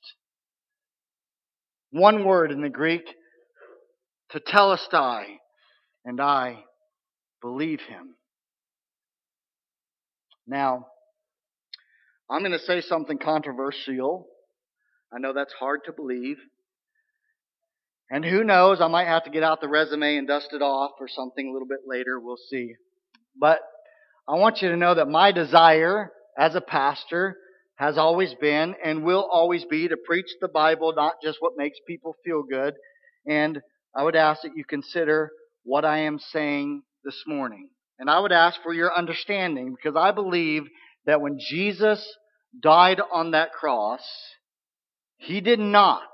One 1.91 2.25
word 2.25 2.51
in 2.51 2.61
the 2.61 2.69
Greek, 2.69 3.05
to 4.31 4.39
tell 4.39 4.71
us, 4.71 4.87
tetelestai, 4.91 5.25
and 6.05 6.19
I 6.19 6.63
believe 7.41 7.81
Him. 7.81 8.15
Now, 10.47 10.87
I'm 12.29 12.39
going 12.39 12.53
to 12.53 12.59
say 12.59 12.81
something 12.81 13.17
controversial 13.17 14.27
I 15.13 15.19
know 15.19 15.33
that's 15.33 15.53
hard 15.53 15.81
to 15.85 15.93
believe. 15.93 16.37
And 18.09 18.25
who 18.25 18.43
knows, 18.43 18.81
I 18.81 18.87
might 18.87 19.07
have 19.07 19.23
to 19.23 19.29
get 19.29 19.43
out 19.43 19.61
the 19.61 19.69
resume 19.69 20.17
and 20.17 20.27
dust 20.27 20.49
it 20.51 20.61
off 20.61 20.91
or 20.99 21.07
something 21.07 21.47
a 21.47 21.51
little 21.51 21.67
bit 21.67 21.79
later. 21.87 22.19
We'll 22.19 22.37
see. 22.49 22.73
But 23.39 23.59
I 24.27 24.35
want 24.35 24.61
you 24.61 24.69
to 24.69 24.77
know 24.77 24.95
that 24.95 25.07
my 25.07 25.31
desire 25.31 26.11
as 26.37 26.55
a 26.55 26.61
pastor 26.61 27.37
has 27.75 27.97
always 27.97 28.33
been 28.35 28.75
and 28.83 29.03
will 29.03 29.27
always 29.31 29.65
be 29.65 29.87
to 29.87 29.97
preach 29.97 30.29
the 30.39 30.47
Bible, 30.47 30.93
not 30.95 31.15
just 31.23 31.37
what 31.39 31.53
makes 31.57 31.77
people 31.87 32.15
feel 32.23 32.43
good. 32.43 32.75
And 33.25 33.61
I 33.95 34.03
would 34.03 34.15
ask 34.15 34.41
that 34.43 34.55
you 34.55 34.63
consider 34.63 35.31
what 35.63 35.85
I 35.85 35.99
am 35.99 36.19
saying 36.19 36.83
this 37.03 37.23
morning. 37.25 37.69
And 37.97 38.09
I 38.09 38.19
would 38.19 38.31
ask 38.31 38.61
for 38.61 38.73
your 38.73 38.95
understanding 38.95 39.75
because 39.75 39.95
I 39.95 40.11
believe 40.11 40.63
that 41.05 41.21
when 41.21 41.37
Jesus 41.39 42.05
died 42.61 42.99
on 43.11 43.31
that 43.31 43.51
cross, 43.51 44.01
he 45.21 45.39
did 45.39 45.59
not 45.59 46.09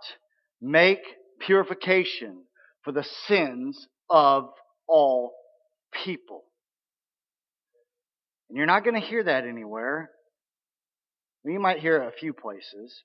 make 0.62 1.00
purification 1.40 2.44
for 2.84 2.92
the 2.92 3.06
sins 3.28 3.88
of 4.10 4.50
all 4.88 5.34
people. 6.04 6.44
And 8.50 8.58
you're 8.58 8.68
not 8.68 8.84
going 8.84 9.00
to 9.00 9.08
hear 9.08 9.24
that 9.24 9.46
anywhere. 9.46 10.10
You 11.46 11.60
might 11.60 11.80
hear 11.80 12.04
it 12.04 12.08
a 12.08 12.20
few 12.20 12.34
places. 12.34 13.02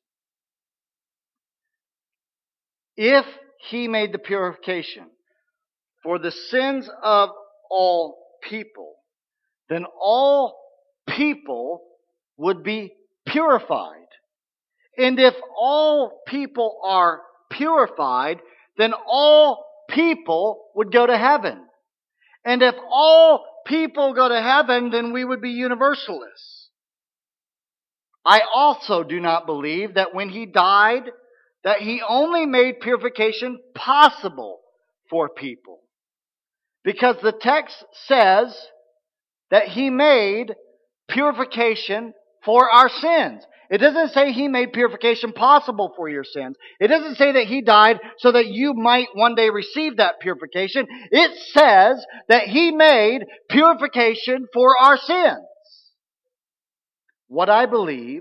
If 2.96 3.24
he 3.70 3.86
made 3.86 4.12
the 4.12 4.18
purification 4.18 5.04
for 6.02 6.18
the 6.18 6.32
sins 6.32 6.90
of 7.02 7.30
all 7.70 8.18
people, 8.48 8.94
then 9.68 9.84
all 10.00 10.58
people 11.08 11.82
would 12.36 12.64
be 12.64 12.92
purified. 13.26 14.01
And 15.02 15.18
if 15.18 15.34
all 15.58 16.20
people 16.28 16.80
are 16.84 17.22
purified, 17.50 18.38
then 18.78 18.92
all 19.06 19.64
people 19.88 20.66
would 20.76 20.92
go 20.92 21.06
to 21.06 21.18
heaven. 21.18 21.58
And 22.44 22.62
if 22.62 22.74
all 22.88 23.44
people 23.66 24.14
go 24.14 24.28
to 24.28 24.40
heaven, 24.40 24.90
then 24.90 25.12
we 25.12 25.24
would 25.24 25.40
be 25.40 25.50
universalists. 25.50 26.70
I 28.24 28.42
also 28.54 29.02
do 29.02 29.18
not 29.20 29.46
believe 29.46 29.94
that 29.94 30.14
when 30.14 30.28
he 30.28 30.46
died, 30.46 31.10
that 31.64 31.80
he 31.80 32.00
only 32.08 32.46
made 32.46 32.80
purification 32.80 33.58
possible 33.74 34.60
for 35.10 35.28
people. 35.28 35.80
Because 36.84 37.16
the 37.22 37.32
text 37.32 37.84
says 38.06 38.56
that 39.50 39.68
he 39.68 39.90
made 39.90 40.54
purification 41.08 42.14
for 42.44 42.70
our 42.70 42.88
sins. 42.88 43.42
It 43.72 43.78
doesn't 43.78 44.10
say 44.10 44.32
he 44.32 44.48
made 44.48 44.74
purification 44.74 45.32
possible 45.32 45.94
for 45.96 46.06
your 46.06 46.24
sins. 46.24 46.56
It 46.78 46.88
doesn't 46.88 47.16
say 47.16 47.32
that 47.32 47.46
he 47.46 47.62
died 47.62 48.00
so 48.18 48.32
that 48.32 48.48
you 48.48 48.74
might 48.74 49.08
one 49.14 49.34
day 49.34 49.48
receive 49.48 49.96
that 49.96 50.20
purification. 50.20 50.86
It 51.10 51.38
says 51.54 52.04
that 52.28 52.48
he 52.48 52.70
made 52.70 53.24
purification 53.48 54.44
for 54.52 54.76
our 54.78 54.98
sins. 54.98 55.40
What 57.28 57.48
I 57.48 57.64
believe 57.64 58.20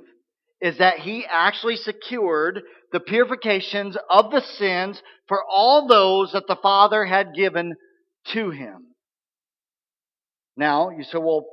is 0.62 0.78
that 0.78 1.00
he 1.00 1.26
actually 1.30 1.76
secured 1.76 2.62
the 2.94 3.02
purifications 3.02 3.98
of 4.10 4.32
the 4.32 4.42
sins 4.58 5.02
for 5.28 5.40
all 5.54 5.86
those 5.86 6.32
that 6.32 6.48
the 6.48 6.60
Father 6.64 7.04
had 7.04 7.34
given 7.36 7.74
to 8.28 8.52
him. 8.52 8.86
Now, 10.56 10.92
you 10.92 11.04
say, 11.04 11.18
well, 11.18 11.46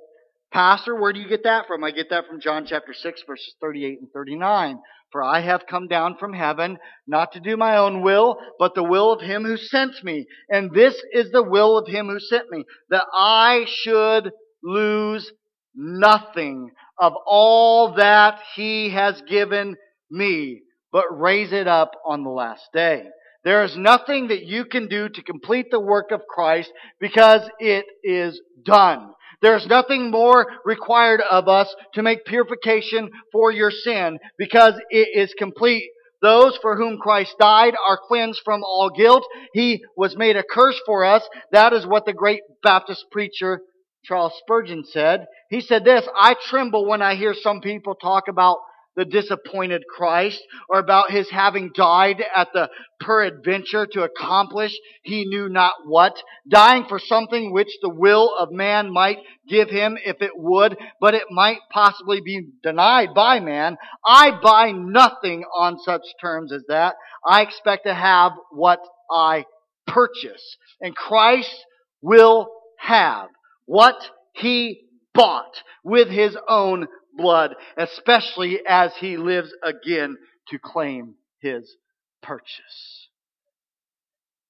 Pastor, 0.52 0.94
where 0.94 1.12
do 1.12 1.20
you 1.20 1.28
get 1.28 1.44
that 1.44 1.66
from? 1.66 1.84
I 1.84 1.90
get 1.90 2.10
that 2.10 2.26
from 2.26 2.40
John 2.40 2.64
chapter 2.66 2.94
6, 2.94 3.22
verses 3.26 3.54
38 3.60 4.00
and 4.00 4.10
39. 4.12 4.78
For 5.10 5.22
I 5.22 5.40
have 5.40 5.66
come 5.68 5.88
down 5.88 6.16
from 6.18 6.32
heaven, 6.34 6.78
not 7.06 7.32
to 7.32 7.40
do 7.40 7.56
my 7.56 7.76
own 7.76 8.02
will, 8.02 8.38
but 8.58 8.74
the 8.74 8.84
will 8.84 9.12
of 9.12 9.22
him 9.22 9.44
who 9.44 9.56
sent 9.56 10.02
me. 10.04 10.26
And 10.50 10.70
this 10.72 10.94
is 11.12 11.30
the 11.30 11.42
will 11.42 11.78
of 11.78 11.88
him 11.88 12.08
who 12.08 12.18
sent 12.18 12.50
me, 12.50 12.64
that 12.90 13.04
I 13.14 13.64
should 13.66 14.30
lose 14.62 15.30
nothing 15.74 16.70
of 16.98 17.12
all 17.26 17.94
that 17.94 18.40
he 18.54 18.90
has 18.90 19.22
given 19.22 19.76
me, 20.10 20.62
but 20.92 21.04
raise 21.10 21.52
it 21.52 21.68
up 21.68 21.92
on 22.06 22.24
the 22.24 22.30
last 22.30 22.64
day. 22.74 23.04
There 23.44 23.64
is 23.64 23.76
nothing 23.76 24.28
that 24.28 24.44
you 24.44 24.64
can 24.64 24.88
do 24.88 25.08
to 25.08 25.22
complete 25.22 25.70
the 25.70 25.80
work 25.80 26.10
of 26.10 26.26
Christ 26.28 26.70
because 27.00 27.48
it 27.60 27.86
is 28.02 28.40
done. 28.64 29.10
There's 29.40 29.66
nothing 29.66 30.10
more 30.10 30.46
required 30.64 31.20
of 31.20 31.48
us 31.48 31.74
to 31.94 32.02
make 32.02 32.24
purification 32.24 33.10
for 33.32 33.52
your 33.52 33.70
sin 33.70 34.18
because 34.36 34.74
it 34.90 35.08
is 35.14 35.34
complete. 35.38 35.84
Those 36.20 36.58
for 36.60 36.76
whom 36.76 36.98
Christ 36.98 37.36
died 37.38 37.74
are 37.86 38.00
cleansed 38.08 38.40
from 38.44 38.64
all 38.64 38.90
guilt. 38.90 39.24
He 39.52 39.84
was 39.96 40.16
made 40.16 40.36
a 40.36 40.42
curse 40.42 40.80
for 40.84 41.04
us. 41.04 41.22
That 41.52 41.72
is 41.72 41.86
what 41.86 42.06
the 42.06 42.12
great 42.12 42.40
Baptist 42.62 43.04
preacher 43.12 43.60
Charles 44.04 44.32
Spurgeon 44.38 44.84
said. 44.84 45.26
He 45.50 45.60
said 45.60 45.84
this, 45.84 46.08
I 46.18 46.34
tremble 46.48 46.86
when 46.88 47.02
I 47.02 47.14
hear 47.14 47.34
some 47.34 47.60
people 47.60 47.94
talk 47.94 48.24
about 48.28 48.58
the 48.98 49.04
disappointed 49.04 49.84
Christ 49.88 50.42
or 50.68 50.80
about 50.80 51.12
his 51.12 51.30
having 51.30 51.70
died 51.72 52.20
at 52.34 52.48
the 52.52 52.68
peradventure 53.00 53.86
to 53.86 54.02
accomplish 54.02 54.72
he 55.04 55.24
knew 55.24 55.48
not 55.48 55.72
what, 55.86 56.20
dying 56.50 56.84
for 56.88 56.98
something 56.98 57.52
which 57.52 57.68
the 57.80 57.94
will 57.94 58.34
of 58.36 58.50
man 58.50 58.92
might 58.92 59.18
give 59.48 59.70
him 59.70 59.96
if 60.04 60.20
it 60.20 60.32
would, 60.34 60.76
but 61.00 61.14
it 61.14 61.22
might 61.30 61.58
possibly 61.72 62.20
be 62.20 62.48
denied 62.64 63.10
by 63.14 63.38
man. 63.38 63.76
I 64.04 64.32
buy 64.42 64.72
nothing 64.72 65.44
on 65.56 65.78
such 65.78 66.02
terms 66.20 66.52
as 66.52 66.64
that. 66.66 66.96
I 67.24 67.42
expect 67.42 67.86
to 67.86 67.94
have 67.94 68.32
what 68.50 68.80
I 69.08 69.44
purchase. 69.86 70.56
And 70.80 70.96
Christ 70.96 71.54
will 72.02 72.48
have 72.80 73.28
what 73.66 73.94
he 74.34 74.88
bought 75.14 75.62
with 75.84 76.08
his 76.08 76.36
own 76.48 76.88
blood, 77.18 77.54
especially 77.76 78.60
as 78.66 78.92
he 78.96 79.18
lives 79.18 79.52
again 79.62 80.16
to 80.48 80.58
claim 80.58 81.16
his 81.40 81.76
purchase. 82.22 83.08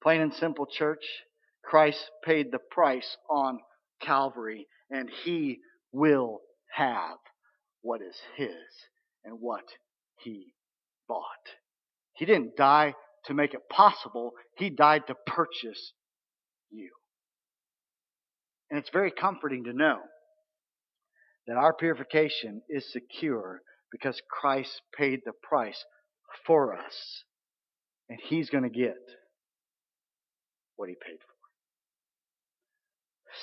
Plain 0.01 0.21
and 0.21 0.33
simple, 0.33 0.65
church, 0.65 1.03
Christ 1.65 2.09
paid 2.23 2.51
the 2.51 2.59
price 2.71 3.17
on 3.29 3.59
Calvary, 4.01 4.67
and 4.89 5.09
he 5.25 5.59
will 5.91 6.39
have 6.73 7.17
what 7.81 8.01
is 8.01 8.15
his 8.37 8.55
and 9.25 9.37
what 9.41 9.65
he 10.19 10.53
bought. 11.07 11.23
He 12.13 12.25
didn't 12.25 12.55
die 12.55 12.93
to 13.25 13.33
make 13.33 13.53
it 13.53 13.67
possible, 13.69 14.31
he 14.55 14.69
died 14.69 15.07
to 15.07 15.15
purchase 15.27 15.93
you. 16.71 16.89
And 18.69 18.79
it's 18.79 18.89
very 18.91 19.11
comforting 19.11 19.65
to 19.65 19.73
know 19.73 19.97
that 21.49 21.57
our 21.57 21.73
purification 21.73 22.61
is 22.69 22.93
secure 22.93 23.61
because 23.91 24.21
Christ 24.29 24.83
paid 24.95 25.21
the 25.25 25.31
price 25.41 25.83
for 26.45 26.75
us. 26.75 27.23
And 28.07 28.19
He's 28.23 28.51
going 28.51 28.65
to 28.65 28.69
get 28.69 28.99
what 30.75 30.89
He 30.89 30.95
paid 30.95 31.17
for. 31.17 31.33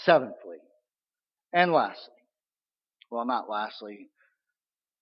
Seventhly, 0.05 0.59
and 1.53 1.73
lastly, 1.73 2.15
well, 3.11 3.27
not 3.27 3.51
lastly, 3.51 4.09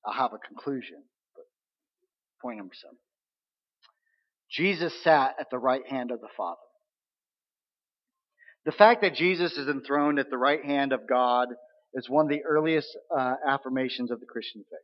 I'll 0.06 0.14
have 0.14 0.32
a 0.32 0.38
conclusion, 0.38 1.02
but 1.36 1.44
point 2.40 2.56
number 2.56 2.74
seven. 2.74 2.96
Jesus 4.50 4.94
sat 5.02 5.34
at 5.38 5.50
the 5.50 5.58
right 5.58 5.86
hand 5.86 6.10
of 6.10 6.22
the 6.22 6.28
Father. 6.38 6.56
The 8.64 8.72
fact 8.72 9.02
that 9.02 9.14
Jesus 9.14 9.58
is 9.58 9.68
enthroned 9.68 10.18
at 10.18 10.30
the 10.30 10.38
right 10.38 10.64
hand 10.64 10.94
of 10.94 11.06
God 11.06 11.48
is 11.94 12.08
one 12.08 12.26
of 12.26 12.30
the 12.30 12.44
earliest 12.44 12.88
uh, 13.16 13.34
affirmations 13.46 14.10
of 14.10 14.20
the 14.20 14.26
Christian 14.26 14.62
faith. 14.70 14.80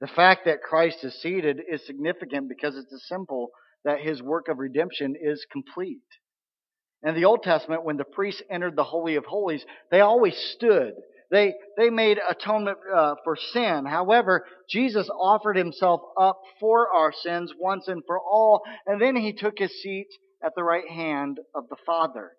The 0.00 0.06
fact 0.08 0.46
that 0.46 0.62
Christ 0.62 1.04
is 1.04 1.20
seated 1.20 1.60
is 1.70 1.86
significant 1.86 2.48
because 2.48 2.76
it's 2.76 2.92
a 2.92 2.98
symbol 3.06 3.50
that 3.84 4.00
his 4.00 4.22
work 4.22 4.48
of 4.48 4.58
redemption 4.58 5.14
is 5.20 5.46
complete. 5.50 5.98
In 7.02 7.14
the 7.14 7.26
Old 7.26 7.42
Testament, 7.42 7.84
when 7.84 7.98
the 7.98 8.04
priests 8.04 8.42
entered 8.50 8.76
the 8.76 8.84
Holy 8.84 9.16
of 9.16 9.26
Holies, 9.26 9.64
they 9.90 10.00
always 10.00 10.36
stood. 10.56 10.94
They, 11.30 11.54
they 11.76 11.90
made 11.90 12.18
atonement 12.28 12.78
uh, 12.94 13.16
for 13.24 13.36
sin. 13.36 13.84
However, 13.86 14.46
Jesus 14.68 15.08
offered 15.10 15.56
himself 15.56 16.00
up 16.18 16.40
for 16.60 16.88
our 16.94 17.12
sins 17.12 17.52
once 17.58 17.88
and 17.88 18.02
for 18.06 18.18
all, 18.18 18.62
and 18.86 19.00
then 19.00 19.16
he 19.16 19.32
took 19.32 19.58
his 19.58 19.82
seat 19.82 20.08
at 20.44 20.52
the 20.54 20.62
right 20.62 20.88
hand 20.88 21.38
of 21.54 21.68
the 21.68 21.76
Father. 21.84 22.32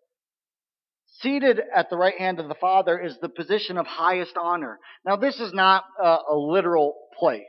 Seated 1.21 1.61
at 1.73 1.89
the 1.89 1.97
right 1.97 2.17
hand 2.17 2.39
of 2.39 2.47
the 2.47 2.55
Father 2.55 2.99
is 2.99 3.17
the 3.21 3.29
position 3.29 3.77
of 3.77 3.85
highest 3.85 4.35
honor. 4.41 4.79
Now, 5.05 5.15
this 5.15 5.39
is 5.39 5.53
not 5.53 5.83
a, 6.01 6.17
a 6.31 6.35
literal 6.35 6.95
place, 7.17 7.41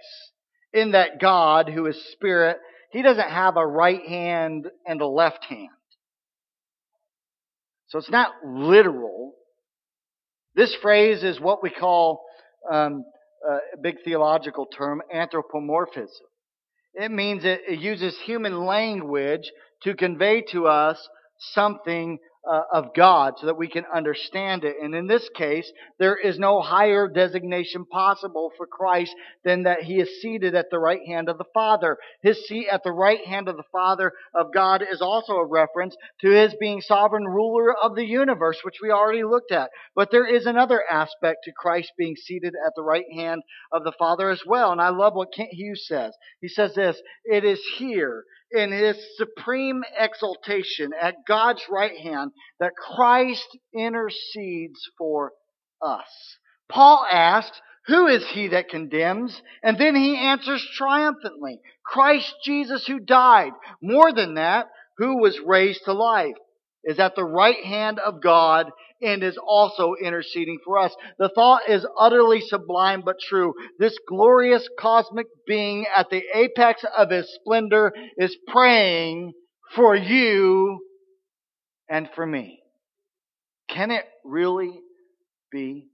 in 0.73 0.93
that 0.93 1.21
God, 1.21 1.69
who 1.69 1.87
is 1.87 2.13
Spirit, 2.13 2.59
He 2.93 3.03
doesn't 3.03 3.31
have 3.31 3.57
a 3.57 3.67
right 3.67 4.05
hand 4.07 4.67
and 4.87 5.01
a 5.01 5.07
left 5.07 5.45
hand. 5.45 5.69
So 7.89 7.99
it's 7.99 8.11
not 8.11 8.33
literal. 8.45 9.33
This 10.55 10.75
phrase 10.83 11.23
is 11.23 11.41
what 11.41 11.63
we 11.63 11.71
call 11.71 12.25
um, 12.71 13.05
a 13.49 13.59
big 13.81 13.97
theological 14.05 14.67
term, 14.67 15.03
anthropomorphism. 15.13 16.27
It 16.95 17.11
means 17.11 17.45
it, 17.45 17.61
it 17.69 17.79
uses 17.79 18.17
human 18.25 18.65
language 18.65 19.51
to 19.83 19.95
convey 19.95 20.43
to 20.53 20.67
us 20.67 20.99
something 21.39 22.19
uh, 22.51 22.63
of 22.73 22.95
God 22.95 23.35
so 23.39 23.47
that 23.47 23.59
we 23.59 23.69
can 23.69 23.85
understand 23.95 24.65
it. 24.65 24.77
And 24.83 24.95
in 24.95 25.07
this 25.07 25.29
case, 25.35 25.71
there 25.99 26.17
is 26.17 26.39
no 26.39 26.61
higher 26.61 27.09
designation 27.09 27.85
possible 27.85 28.53
for 28.57 28.67
Christ 28.67 29.15
than 29.45 29.65
that 29.65 29.83
he 29.83 30.01
is 30.01 30.21
seated 30.21 30.55
at 30.55 30.67
the 30.71 30.79
right 30.79 31.01
hand 31.07 31.29
of 31.29 31.39
the 31.39 31.45
Father. 31.53 31.97
His 32.23 32.47
seat 32.47 32.69
at 32.71 32.83
the 32.85 32.93
right 32.93 33.25
hand 33.27 33.49
of 33.49 33.57
the 33.57 33.65
Father 33.73 34.13
of 34.35 34.53
God 34.53 34.83
is 34.83 35.03
also 35.03 35.35
a 35.35 35.47
reference 35.47 35.97
to 36.21 36.31
his 36.31 36.55
being 36.61 36.81
sovereign 36.81 37.27
ruler 37.27 37.75
of 37.75 37.95
the 37.95 38.07
universe, 38.07 38.59
which 38.63 38.79
we 38.83 38.91
already 38.91 39.25
looked 39.25 39.53
at. 39.53 39.71
But 39.95 40.11
there 40.11 40.27
is 40.27 40.47
another 40.47 40.83
aspect 40.91 41.39
to 41.45 41.53
Christ 41.53 41.93
being 41.99 42.17
seated 42.17 42.55
at 42.67 42.73
the 42.77 42.83
right 42.83 43.07
hand 43.15 43.43
of 43.73 43.85
the 43.85 43.93
Father 43.99 44.31
as 44.31 44.43
well. 44.47 44.73
And 44.73 44.81
I 44.81 44.91
love 44.91 45.15
what 45.15 45.35
Kent 45.35 45.51
Hughes 45.53 45.87
says. 45.87 46.13
He 46.41 46.49
says 46.49 46.75
this, 46.75 47.01
it 47.25 47.45
is 47.45 47.61
here 47.79 48.25
in 48.53 48.73
his 48.73 48.97
supreme 49.17 49.83
exaltation 49.99 50.91
at 51.01 51.17
God's 51.27 51.63
right 51.71 51.97
hand 51.97 52.31
that 52.61 52.73
Christ 52.77 53.47
intercedes 53.75 54.81
for 54.97 55.33
us. 55.83 56.09
Paul 56.69 57.07
asks, 57.11 57.61
who 57.87 58.09
is 58.09 58.27
he 58.29 58.49
that 58.49 58.69
condemns? 58.69 59.41
And 59.63 59.79
then 59.79 59.95
he 59.95 60.17
answers 60.17 60.67
triumphantly, 60.77 61.61
Christ 61.85 62.35
Jesus 62.45 62.87
who 62.87 62.99
died. 62.99 63.53
More 63.81 64.13
than 64.13 64.35
that, 64.35 64.67
who 64.99 65.21
was 65.21 65.39
raised 65.45 65.85
to 65.85 65.93
life 65.93 66.35
is 66.85 66.99
at 66.99 67.15
the 67.15 67.25
right 67.25 67.65
hand 67.65 67.99
of 67.99 68.23
God 68.23 68.71
and 69.03 69.23
is 69.23 69.39
also 69.39 69.95
interceding 70.03 70.59
for 70.65 70.79
us. 70.79 70.95
The 71.19 71.31
thought 71.35 71.63
is 71.69 71.87
utterly 71.99 72.41
sublime 72.41 73.03
but 73.05 73.17
true. 73.21 73.55
This 73.79 73.97
glorious 74.09 74.69
cosmic 74.79 75.27
being 75.47 75.87
at 75.95 76.09
the 76.11 76.23
apex 76.35 76.85
of 76.97 77.11
his 77.11 77.31
splendor 77.41 77.93
is 78.17 78.37
praying 78.49 79.33
for 79.75 79.95
you 79.95 80.81
and 81.89 82.09
for 82.15 82.27
me. 82.27 82.61
Can 83.69 83.91
it 83.91 84.05
really 84.25 84.81
be 85.53 85.89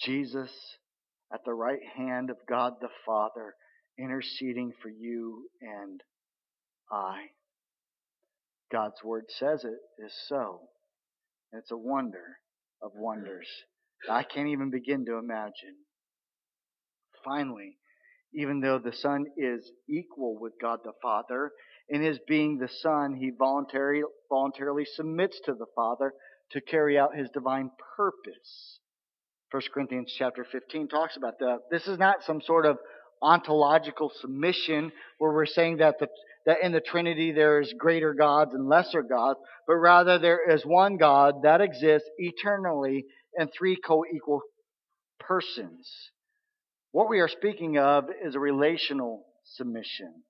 Jesus 0.00 0.50
at 1.32 1.40
the 1.44 1.52
right 1.52 1.80
hand 1.96 2.30
of 2.30 2.36
God 2.48 2.74
the 2.80 2.88
Father 3.04 3.54
interceding 3.98 4.72
for 4.80 4.88
you 4.88 5.48
and 5.60 6.00
I? 6.90 7.26
God's 8.70 9.02
Word 9.02 9.24
says 9.28 9.64
it 9.64 9.78
is 10.04 10.12
so. 10.26 10.60
And 11.52 11.60
it's 11.60 11.70
a 11.70 11.76
wonder 11.76 12.38
of 12.82 12.92
mm-hmm. 12.92 13.02
wonders. 13.02 13.48
that 14.06 14.14
I 14.14 14.22
can't 14.22 14.48
even 14.48 14.70
begin 14.70 15.04
to 15.06 15.18
imagine. 15.18 15.76
Finally, 17.24 17.78
even 18.34 18.60
though 18.60 18.78
the 18.78 18.92
Son 18.92 19.26
is 19.36 19.70
equal 19.88 20.38
with 20.38 20.52
God 20.60 20.80
the 20.84 20.92
Father, 21.02 21.52
in 21.88 22.02
his 22.02 22.18
being 22.28 22.58
the 22.58 22.68
Son, 22.68 23.16
he 23.18 23.30
voluntarily, 23.30 24.02
voluntarily 24.28 24.84
submits 24.84 25.40
to 25.44 25.54
the 25.54 25.66
Father 25.74 26.12
to 26.52 26.60
carry 26.60 26.98
out 26.98 27.16
his 27.16 27.28
divine 27.30 27.70
purpose. 27.96 28.80
1 29.50 29.62
Corinthians 29.72 30.14
chapter 30.16 30.44
15 30.50 30.88
talks 30.88 31.16
about 31.16 31.38
that. 31.38 31.60
This 31.70 31.86
is 31.86 31.98
not 31.98 32.22
some 32.22 32.40
sort 32.42 32.66
of 32.66 32.78
ontological 33.22 34.12
submission 34.20 34.92
where 35.18 35.32
we're 35.32 35.46
saying 35.46 35.78
that 35.78 35.98
the 35.98 36.08
that 36.48 36.62
in 36.62 36.72
the 36.72 36.80
Trinity 36.80 37.30
there 37.30 37.60
is 37.60 37.74
greater 37.78 38.14
gods 38.14 38.54
and 38.54 38.70
lesser 38.70 39.02
gods, 39.02 39.38
but 39.66 39.76
rather 39.76 40.18
there 40.18 40.50
is 40.50 40.62
one 40.64 40.96
God 40.96 41.42
that 41.42 41.60
exists 41.60 42.08
eternally 42.16 43.04
in 43.38 43.48
three 43.48 43.76
co-equal 43.76 44.40
persons. 45.20 45.86
What 46.90 47.10
we 47.10 47.20
are 47.20 47.28
speaking 47.28 47.76
of 47.76 48.06
is 48.24 48.34
a 48.34 48.40
relational 48.40 49.26
submission. 49.44 50.24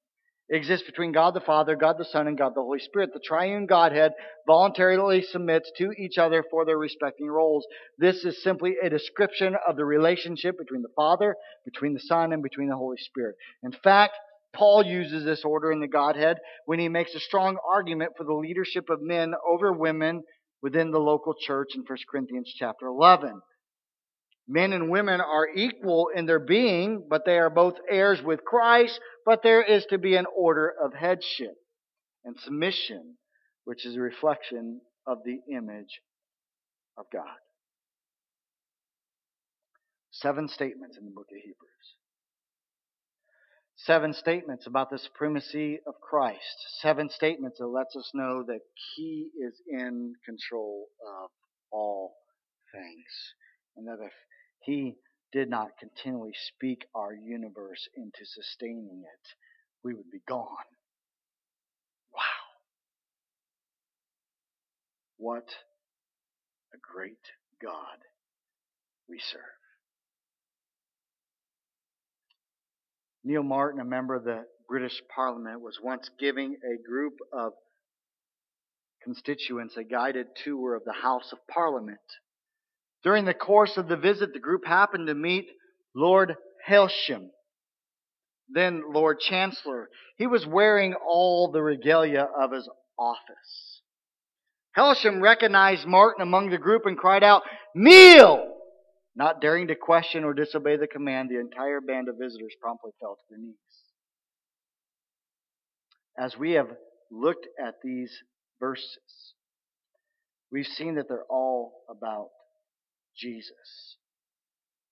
It 0.49 0.57
exists 0.57 0.87
between 0.87 1.13
God 1.13 1.35
the 1.35 1.41
Father, 1.41 1.77
God 1.77 1.99
the 1.99 2.05
Son, 2.05 2.27
and 2.27 2.37
God 2.37 2.53
the 2.57 2.63
Holy 2.63 2.81
Spirit. 2.81 3.11
The 3.13 3.21
triune 3.25 3.67
Godhead 3.67 4.11
voluntarily 4.45 5.23
submits 5.23 5.71
to 5.77 5.93
each 5.93 6.19
other 6.19 6.43
for 6.51 6.65
their 6.65 6.79
respecting 6.79 7.29
roles. 7.29 7.65
This 7.97 8.25
is 8.25 8.43
simply 8.43 8.75
a 8.83 8.91
description 8.91 9.55
of 9.69 9.77
the 9.77 9.85
relationship 9.85 10.59
between 10.59 10.83
the 10.83 10.89
Father, 10.97 11.37
between 11.65 11.95
the 11.95 12.01
Son, 12.01 12.33
and 12.33 12.43
between 12.43 12.71
the 12.71 12.77
Holy 12.77 12.97
Spirit. 12.97 13.37
In 13.63 13.71
fact, 13.71 14.15
Paul 14.55 14.85
uses 14.85 15.25
this 15.25 15.45
order 15.45 15.71
in 15.71 15.81
the 15.81 15.89
Godhead 15.89 16.39
when 16.67 16.79
he 16.79 16.89
makes 16.89 17.15
a 17.15 17.21
strong 17.21 17.59
argument 17.71 18.13
for 18.17 18.25
the 18.25 18.35
leadership 18.35 18.89
of 18.91 19.01
men 19.03 19.35
over 19.49 19.73
women 19.73 20.23
within 20.63 20.91
the 20.91 20.99
local 20.99 21.35
church 21.35 21.71
in 21.75 21.85
1 21.87 21.99
Corinthians 22.11 22.53
chapter 22.57 22.87
11. 22.87 23.41
Men 24.49 24.73
and 24.73 24.91
women 24.91 25.21
are 25.21 25.47
equal 25.55 26.09
in 26.15 26.25
their 26.25 26.39
being, 26.41 27.07
but 27.09 27.27
they 27.27 27.39
are 27.39 27.51
both 27.51 27.75
heirs 27.91 28.23
with 28.23 28.45
Christ, 28.45 28.99
but 29.27 29.43
there 29.43 29.63
is 29.63 29.85
to 29.91 29.99
be 29.99 30.17
an 30.17 30.25
order 30.35 30.73
of 30.83 30.95
headship 30.95 31.55
and 32.25 32.35
submission, 32.41 33.17
which 33.65 33.85
is 33.85 33.97
a 33.97 34.01
reflection 34.01 34.81
of 35.07 35.19
the 35.25 35.39
image 35.55 36.01
of 36.97 37.05
God. 37.13 37.37
Seven 40.11 40.49
statements 40.49 40.97
in 40.99 41.05
the 41.05 41.11
book 41.11 41.27
of 41.31 41.37
Hebrews. 41.37 41.78
Seven 43.85 44.13
statements 44.13 44.67
about 44.67 44.91
the 44.91 44.99
supremacy 44.99 45.79
of 45.87 45.95
Christ. 46.01 46.57
Seven 46.81 47.09
statements 47.11 47.59
that 47.59 47.67
lets 47.67 47.97
us 47.97 48.11
know 48.15 48.43
that 48.47 48.61
He 48.97 49.31
is 49.41 49.55
in 49.69 50.15
control 50.25 50.87
of 51.23 51.31
all 51.71 52.15
things. 52.73 53.35
And 53.77 53.87
that 53.87 54.05
if 54.05 54.13
He 54.61 54.97
did 55.33 55.49
not 55.49 55.79
continually 55.79 56.33
speak 56.55 56.87
our 56.95 57.15
universe 57.15 57.89
into 57.97 58.25
sustaining 58.25 59.05
it, 59.05 59.29
we 59.85 59.95
would 59.95 60.11
be 60.11 60.23
gone. 60.29 60.47
Wow. 62.13 62.21
What 65.19 65.49
a 66.75 66.79
great 66.81 67.19
God 67.63 67.99
we 69.09 69.19
serve. 69.19 69.58
Neil 73.25 73.43
Marten, 73.43 73.81
a 73.81 73.85
member 73.85 74.15
of 74.15 74.25
the 74.25 74.45
British 74.69 75.01
Parliament, 75.15 75.61
was 75.61 75.79
once 75.83 76.11
giving 76.19 76.57
a 76.65 76.89
group 76.89 77.15
of 77.33 77.53
constituents 79.03 79.77
a 79.77 79.85
guided 79.85 80.27
tour 80.45 80.75
of 80.75 80.85
the 80.85 80.93
House 80.93 81.33
of 81.33 81.39
Parliament. 81.53 81.99
During 83.03 83.25
the 83.25 83.35
course 83.35 83.77
of 83.77 83.89
the 83.89 83.97
visit, 83.97 84.33
the 84.33 84.41
group 84.41 84.67
happened 84.67 85.07
to 85.07 85.15
meet 85.15 85.47
Lord 85.95 86.37
Hailsham, 86.69 87.31
then 88.49 88.83
Lord 88.93 89.21
Chancellor. 89.21 89.89
He 90.17 90.27
was 90.27 90.47
wearing 90.47 90.95
all 90.95 91.51
the 91.51 91.63
regalia 91.63 92.29
of 92.39 92.53
his 92.53 92.69
office. 92.99 93.83
Hailsham 94.77 95.21
recognized 95.21 95.87
Marten 95.87 96.23
among 96.23 96.51
the 96.51 96.59
group 96.59 96.87
and 96.87 96.97
cried 96.97 97.25
out, 97.25 97.43
Kneel! 97.75 98.58
Not 99.19 99.41
daring 99.41 99.67
to 99.67 99.75
question 99.75 100.23
or 100.23 100.33
disobey 100.33 100.77
the 100.77 100.87
command, 100.87 101.29
the 101.29 101.41
entire 101.41 101.81
band 101.81 102.09
of 102.09 102.15
visitors 102.23 102.55
promptly 102.63 102.93
fell 103.01 103.17
to 103.17 103.23
their 103.29 103.39
knees. 103.41 103.57
As 106.17 106.39
we 106.39 106.53
have 106.53 106.69
looked 107.11 107.49
at 107.61 107.75
these 107.83 108.13
verses, 108.61 109.35
we've 110.53 110.69
seen 110.69 110.95
that 110.95 111.09
they're 111.09 111.25
all 111.29 111.73
about 111.91 112.29
Jesus. 113.17 113.97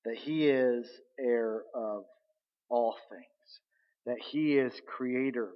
That 0.05 0.17
he 0.17 0.49
is 0.49 0.89
heir 1.21 1.63
of 1.73 2.03
all 2.69 2.97
things. 3.09 3.23
That 4.07 4.19
he 4.33 4.59
is 4.59 4.73
creator 4.89 5.51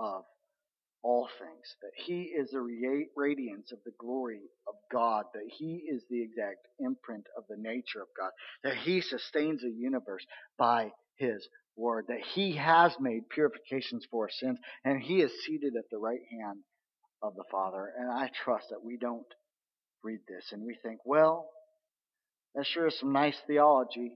of 0.00 0.24
all 1.02 1.28
things. 1.38 1.76
That 1.82 1.92
he 1.94 2.22
is 2.22 2.50
the 2.50 3.06
radiance 3.16 3.72
of 3.72 3.78
the 3.84 3.92
glory 3.98 4.42
of 4.66 4.74
God. 4.92 5.24
That 5.34 5.48
he 5.48 5.84
is 5.88 6.02
the 6.10 6.22
exact 6.22 6.66
imprint 6.78 7.26
of 7.36 7.44
the 7.48 7.56
nature 7.58 8.00
of 8.00 8.08
God. 8.18 8.30
That 8.64 8.76
he 8.76 9.00
sustains 9.00 9.62
the 9.62 9.70
universe 9.70 10.24
by 10.58 10.92
his 11.16 11.46
word. 11.76 12.06
That 12.08 12.22
he 12.34 12.56
has 12.56 12.92
made 13.00 13.28
purifications 13.28 14.06
for 14.10 14.24
our 14.24 14.30
sins. 14.30 14.58
And 14.84 15.00
he 15.00 15.20
is 15.20 15.32
seated 15.44 15.74
at 15.78 15.90
the 15.90 15.98
right 15.98 16.22
hand 16.30 16.60
of 17.22 17.34
the 17.36 17.44
Father. 17.50 17.92
And 17.98 18.10
I 18.10 18.30
trust 18.44 18.66
that 18.70 18.84
we 18.84 18.96
don't 18.96 19.26
read 20.02 20.20
this 20.28 20.44
and 20.52 20.62
we 20.64 20.76
think, 20.82 21.00
well, 21.04 21.48
that 22.54 22.66
sure 22.66 22.86
is 22.86 22.98
some 22.98 23.12
nice 23.12 23.36
theology. 23.46 24.12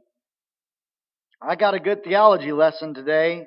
I 1.42 1.56
got 1.56 1.74
a 1.74 1.80
good 1.80 2.04
theology 2.04 2.52
lesson 2.52 2.94
today. 2.94 3.46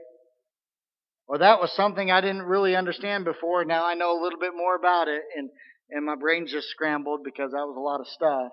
Or 1.34 1.40
that 1.40 1.60
was 1.60 1.72
something 1.72 2.12
I 2.12 2.22
didn't 2.22 2.44
really 2.44 2.76
understand 2.76 3.26
before. 3.26 3.66
Now 3.66 3.88
I 3.88 3.96
know 3.96 4.12
a 4.12 4.22
little 4.22 4.38
bit 4.38 4.54
more 4.56 4.76
about 4.76 5.08
it 5.08 5.24
and, 5.36 5.50
and 5.90 6.06
my 6.06 6.14
brain 6.14 6.46
just 6.46 6.68
scrambled 6.68 7.22
because 7.24 7.54
that 7.54 7.66
was 7.66 7.76
a 7.76 7.80
lot 7.80 8.00
of 8.00 8.08
stuff. 8.08 8.52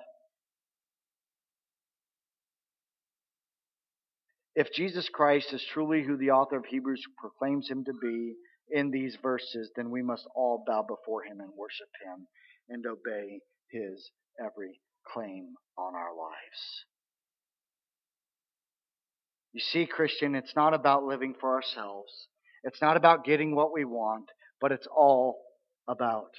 If 4.55 4.73
Jesus 4.73 5.11
Christ 5.13 5.53
is 5.53 5.63
truly 5.75 6.03
who 6.03 6.17
the 6.17 6.31
author 6.31 6.57
of 6.57 6.65
Hebrews 6.65 7.03
proclaims 7.21 7.69
him 7.69 7.85
to 7.85 7.93
be 7.93 8.33
in 8.71 8.91
these 8.91 9.15
verses, 9.23 9.71
then 9.77 9.91
we 9.91 10.01
must 10.01 10.27
all 10.35 10.65
bow 10.67 10.81
before 10.81 11.23
him 11.25 11.41
and 11.41 11.51
worship 11.55 11.91
him 12.03 12.27
and 12.71 12.87
obey 12.87 13.41
his 13.71 14.11
every 14.43 14.81
claim 15.13 15.49
on 15.77 15.95
our 15.95 16.17
lives. 16.17 16.87
You 19.53 19.61
see, 19.61 19.85
Christian, 19.85 20.35
it's 20.35 20.57
not 20.57 20.73
about 20.73 21.05
living 21.05 21.35
for 21.39 21.55
ourselves. 21.57 22.29
It's 22.65 22.83
not 22.83 22.97
about 22.97 23.25
getting 23.25 23.55
what 23.55 23.73
we 23.73 23.85
want, 23.85 24.31
but 24.61 24.73
it's 24.73 24.87
all 24.95 25.41
about 25.89 26.31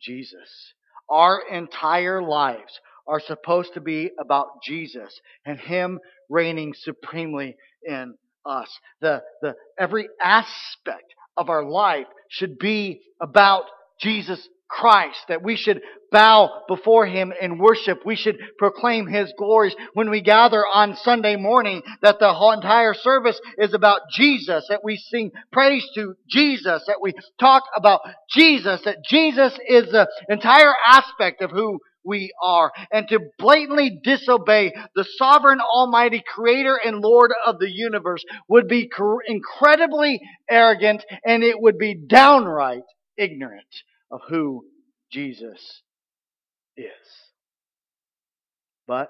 Jesus. 0.00 0.74
Our 1.08 1.42
entire 1.50 2.22
lives 2.22 2.80
are 3.06 3.20
supposed 3.20 3.74
to 3.74 3.80
be 3.80 4.10
about 4.20 4.62
Jesus 4.62 5.20
and 5.44 5.58
Him 5.58 5.98
reigning 6.28 6.74
supremely 6.74 7.56
in 7.84 8.14
us. 8.46 8.68
The, 9.00 9.22
the, 9.40 9.54
every 9.78 10.08
aspect 10.20 11.14
of 11.36 11.48
our 11.48 11.64
life 11.64 12.06
should 12.28 12.58
be 12.58 13.00
about 13.20 13.64
Jesus 14.00 14.48
Christ, 14.72 15.18
that 15.28 15.42
we 15.42 15.56
should 15.56 15.82
bow 16.10 16.62
before 16.66 17.06
Him 17.06 17.32
in 17.38 17.58
worship. 17.58 18.00
We 18.06 18.16
should 18.16 18.38
proclaim 18.58 19.06
His 19.06 19.32
glories 19.36 19.74
when 19.92 20.08
we 20.08 20.22
gather 20.22 20.64
on 20.66 20.96
Sunday 20.96 21.36
morning, 21.36 21.82
that 22.00 22.18
the 22.18 22.32
whole 22.32 22.52
entire 22.52 22.94
service 22.94 23.38
is 23.58 23.74
about 23.74 24.00
Jesus, 24.16 24.66
that 24.70 24.82
we 24.82 24.96
sing 24.96 25.30
praise 25.52 25.86
to 25.94 26.14
Jesus, 26.28 26.84
that 26.86 27.00
we 27.02 27.12
talk 27.38 27.64
about 27.76 28.00
Jesus, 28.34 28.80
that 28.84 29.04
Jesus 29.08 29.52
is 29.68 29.90
the 29.92 30.08
entire 30.30 30.74
aspect 30.86 31.42
of 31.42 31.50
who 31.50 31.78
we 32.04 32.32
are, 32.42 32.72
and 32.90 33.06
to 33.08 33.20
blatantly 33.38 34.00
disobey 34.02 34.72
the 34.96 35.06
sovereign, 35.18 35.60
almighty 35.60 36.22
creator 36.26 36.78
and 36.82 37.00
Lord 37.00 37.30
of 37.46 37.58
the 37.58 37.70
universe 37.70 38.24
would 38.48 38.68
be 38.68 38.90
incredibly 39.28 40.20
arrogant 40.50 41.04
and 41.24 41.44
it 41.44 41.60
would 41.60 41.78
be 41.78 41.94
downright 41.94 42.82
ignorant 43.16 43.66
of 44.12 44.20
who 44.28 44.66
Jesus 45.10 45.82
is. 46.76 46.86
But 48.86 49.08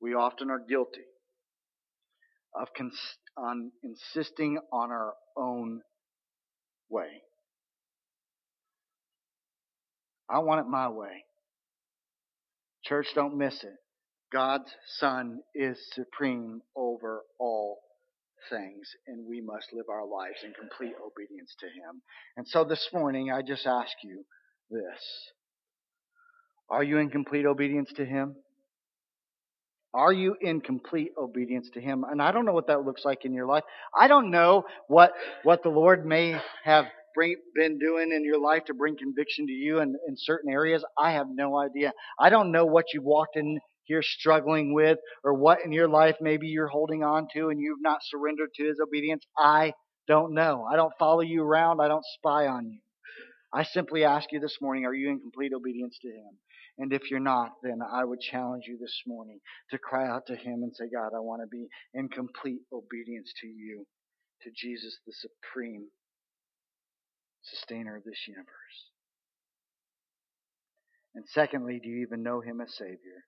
we 0.00 0.14
often 0.14 0.50
are 0.50 0.60
guilty 0.60 1.04
of 2.54 2.68
cons- 2.76 3.18
on 3.36 3.72
insisting 3.82 4.58
on 4.72 4.90
our 4.90 5.14
own 5.36 5.82
way. 6.88 7.22
I 10.28 10.38
want 10.38 10.60
it 10.60 10.70
my 10.70 10.88
way. 10.88 11.24
Church, 12.84 13.08
don't 13.14 13.36
miss 13.36 13.62
it. 13.64 13.74
God's 14.32 14.70
Son 14.98 15.40
is 15.54 15.78
supreme 15.92 16.62
over 16.76 17.22
all 17.38 17.59
things, 18.48 18.88
and 19.06 19.26
we 19.28 19.40
must 19.40 19.72
live 19.72 19.86
our 19.90 20.06
lives 20.06 20.38
in 20.44 20.52
complete 20.52 20.94
obedience 21.04 21.54
to 21.60 21.66
Him. 21.66 22.02
And 22.36 22.46
so 22.46 22.64
this 22.64 22.88
morning, 22.92 23.30
I 23.30 23.42
just 23.42 23.66
ask 23.66 23.92
you 24.02 24.24
this 24.70 25.02
Are 26.70 26.82
you 26.82 26.98
in 26.98 27.10
complete 27.10 27.46
obedience 27.46 27.90
to 27.96 28.04
Him? 28.04 28.36
Are 29.92 30.12
you 30.12 30.36
in 30.40 30.60
complete 30.60 31.12
obedience 31.18 31.68
to 31.74 31.80
Him? 31.80 32.04
And 32.08 32.22
I 32.22 32.30
don't 32.30 32.46
know 32.46 32.52
what 32.52 32.68
that 32.68 32.84
looks 32.84 33.04
like 33.04 33.24
in 33.24 33.34
your 33.34 33.46
life. 33.46 33.64
I 33.98 34.06
don't 34.06 34.30
know 34.30 34.64
what, 34.86 35.12
what 35.42 35.62
the 35.64 35.68
Lord 35.68 36.06
may 36.06 36.36
have 36.64 36.84
bring, 37.14 37.36
been 37.54 37.78
doing 37.78 38.12
in 38.12 38.24
your 38.24 38.40
life 38.40 38.64
to 38.66 38.74
bring 38.74 38.96
conviction 38.96 39.46
to 39.46 39.52
you 39.52 39.80
in, 39.80 39.96
in 40.06 40.14
certain 40.16 40.52
areas. 40.52 40.84
I 40.98 41.12
have 41.12 41.26
no 41.28 41.58
idea. 41.58 41.92
I 42.18 42.30
don't 42.30 42.52
know 42.52 42.66
what 42.66 42.86
you've 42.94 43.04
walked 43.04 43.36
in 43.36 43.58
you're 43.88 44.02
struggling 44.02 44.72
with 44.72 44.98
or 45.24 45.34
what 45.34 45.58
in 45.64 45.72
your 45.72 45.88
life 45.88 46.16
maybe 46.20 46.46
you're 46.46 46.68
holding 46.68 47.02
on 47.02 47.26
to 47.34 47.48
and 47.48 47.60
you've 47.60 47.82
not 47.82 48.00
surrendered 48.02 48.50
to 48.54 48.66
his 48.66 48.78
obedience, 48.80 49.24
I 49.36 49.72
don't 50.06 50.34
know. 50.34 50.66
I 50.70 50.76
don't 50.76 50.92
follow 50.98 51.20
you 51.20 51.42
around. 51.42 51.80
I 51.80 51.88
don't 51.88 52.04
spy 52.16 52.46
on 52.46 52.66
you. 52.70 52.80
I 53.52 53.64
simply 53.64 54.04
ask 54.04 54.30
you 54.32 54.40
this 54.40 54.58
morning, 54.60 54.84
are 54.84 54.94
you 54.94 55.10
in 55.10 55.20
complete 55.20 55.52
obedience 55.52 55.98
to 56.02 56.08
him? 56.08 56.38
And 56.78 56.92
if 56.92 57.10
you're 57.10 57.20
not, 57.20 57.50
then 57.62 57.80
I 57.82 58.04
would 58.04 58.20
challenge 58.20 58.64
you 58.66 58.78
this 58.80 59.02
morning 59.06 59.40
to 59.70 59.78
cry 59.78 60.08
out 60.08 60.26
to 60.26 60.36
him 60.36 60.62
and 60.62 60.74
say, 60.74 60.84
God, 60.92 61.10
I 61.14 61.20
want 61.20 61.42
to 61.42 61.48
be 61.48 61.66
in 61.92 62.08
complete 62.08 62.60
obedience 62.72 63.32
to 63.40 63.46
you, 63.46 63.86
to 64.42 64.50
Jesus, 64.54 64.96
the 65.06 65.12
supreme 65.12 65.88
sustainer 67.42 67.96
of 67.96 68.04
this 68.04 68.26
universe. 68.26 68.46
And 71.14 71.24
secondly, 71.28 71.80
do 71.82 71.88
you 71.88 72.02
even 72.06 72.22
know 72.22 72.40
him 72.40 72.60
as 72.60 72.74
Savior? 72.76 73.24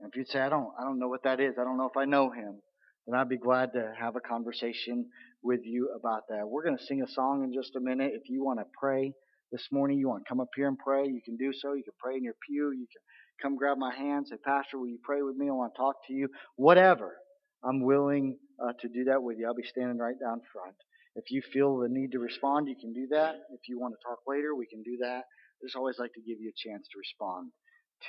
And 0.00 0.10
if 0.10 0.16
you'd 0.16 0.28
say, 0.28 0.40
I 0.40 0.48
don't, 0.48 0.68
I 0.78 0.84
don't 0.84 0.98
know 0.98 1.08
what 1.08 1.24
that 1.24 1.40
is, 1.40 1.54
I 1.60 1.64
don't 1.64 1.76
know 1.76 1.88
if 1.88 1.96
I 1.96 2.04
know 2.04 2.30
him, 2.30 2.60
then 3.06 3.18
I'd 3.18 3.28
be 3.28 3.38
glad 3.38 3.72
to 3.72 3.92
have 3.98 4.16
a 4.16 4.20
conversation 4.20 5.06
with 5.42 5.60
you 5.64 5.90
about 5.98 6.22
that. 6.28 6.46
We're 6.46 6.64
going 6.64 6.76
to 6.76 6.84
sing 6.84 7.02
a 7.02 7.10
song 7.10 7.42
in 7.42 7.52
just 7.52 7.74
a 7.76 7.80
minute. 7.80 8.12
If 8.14 8.28
you 8.28 8.44
want 8.44 8.58
to 8.60 8.66
pray 8.80 9.12
this 9.50 9.66
morning, 9.72 9.98
you 9.98 10.08
want 10.08 10.24
to 10.24 10.28
come 10.28 10.40
up 10.40 10.50
here 10.54 10.68
and 10.68 10.78
pray, 10.78 11.06
you 11.06 11.20
can 11.24 11.36
do 11.36 11.52
so. 11.52 11.72
You 11.72 11.82
can 11.82 11.94
pray 11.98 12.16
in 12.16 12.24
your 12.24 12.34
pew. 12.46 12.70
You 12.70 12.86
can 12.86 13.02
come 13.42 13.56
grab 13.56 13.78
my 13.78 13.94
hand, 13.94 14.26
say, 14.28 14.36
Pastor, 14.44 14.78
will 14.78 14.88
you 14.88 14.98
pray 15.02 15.22
with 15.22 15.36
me? 15.36 15.48
I 15.48 15.52
want 15.52 15.72
to 15.74 15.78
talk 15.78 15.96
to 16.08 16.12
you. 16.12 16.28
Whatever. 16.56 17.16
I'm 17.64 17.82
willing 17.82 18.36
uh, 18.62 18.72
to 18.80 18.88
do 18.88 19.04
that 19.04 19.22
with 19.22 19.38
you. 19.38 19.46
I'll 19.46 19.54
be 19.54 19.64
standing 19.64 19.98
right 19.98 20.18
down 20.20 20.40
front. 20.52 20.76
If 21.16 21.30
you 21.30 21.42
feel 21.52 21.78
the 21.78 21.88
need 21.88 22.12
to 22.12 22.20
respond, 22.20 22.68
you 22.68 22.76
can 22.80 22.92
do 22.92 23.08
that. 23.10 23.34
If 23.50 23.68
you 23.68 23.80
want 23.80 23.94
to 23.94 24.08
talk 24.08 24.18
later, 24.28 24.54
we 24.54 24.66
can 24.66 24.82
do 24.82 24.98
that. 25.00 25.24
I 25.26 25.66
just 25.66 25.74
always 25.74 25.98
like 25.98 26.12
to 26.12 26.20
give 26.20 26.38
you 26.38 26.52
a 26.54 26.68
chance 26.68 26.86
to 26.86 26.98
respond 26.98 27.50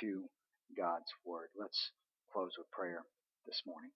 to 0.00 0.24
God's 0.76 1.10
Word. 1.26 1.48
Let's 1.58 1.92
close 2.32 2.52
with 2.58 2.70
prayer 2.72 3.02
this 3.46 3.62
morning. 3.66 3.90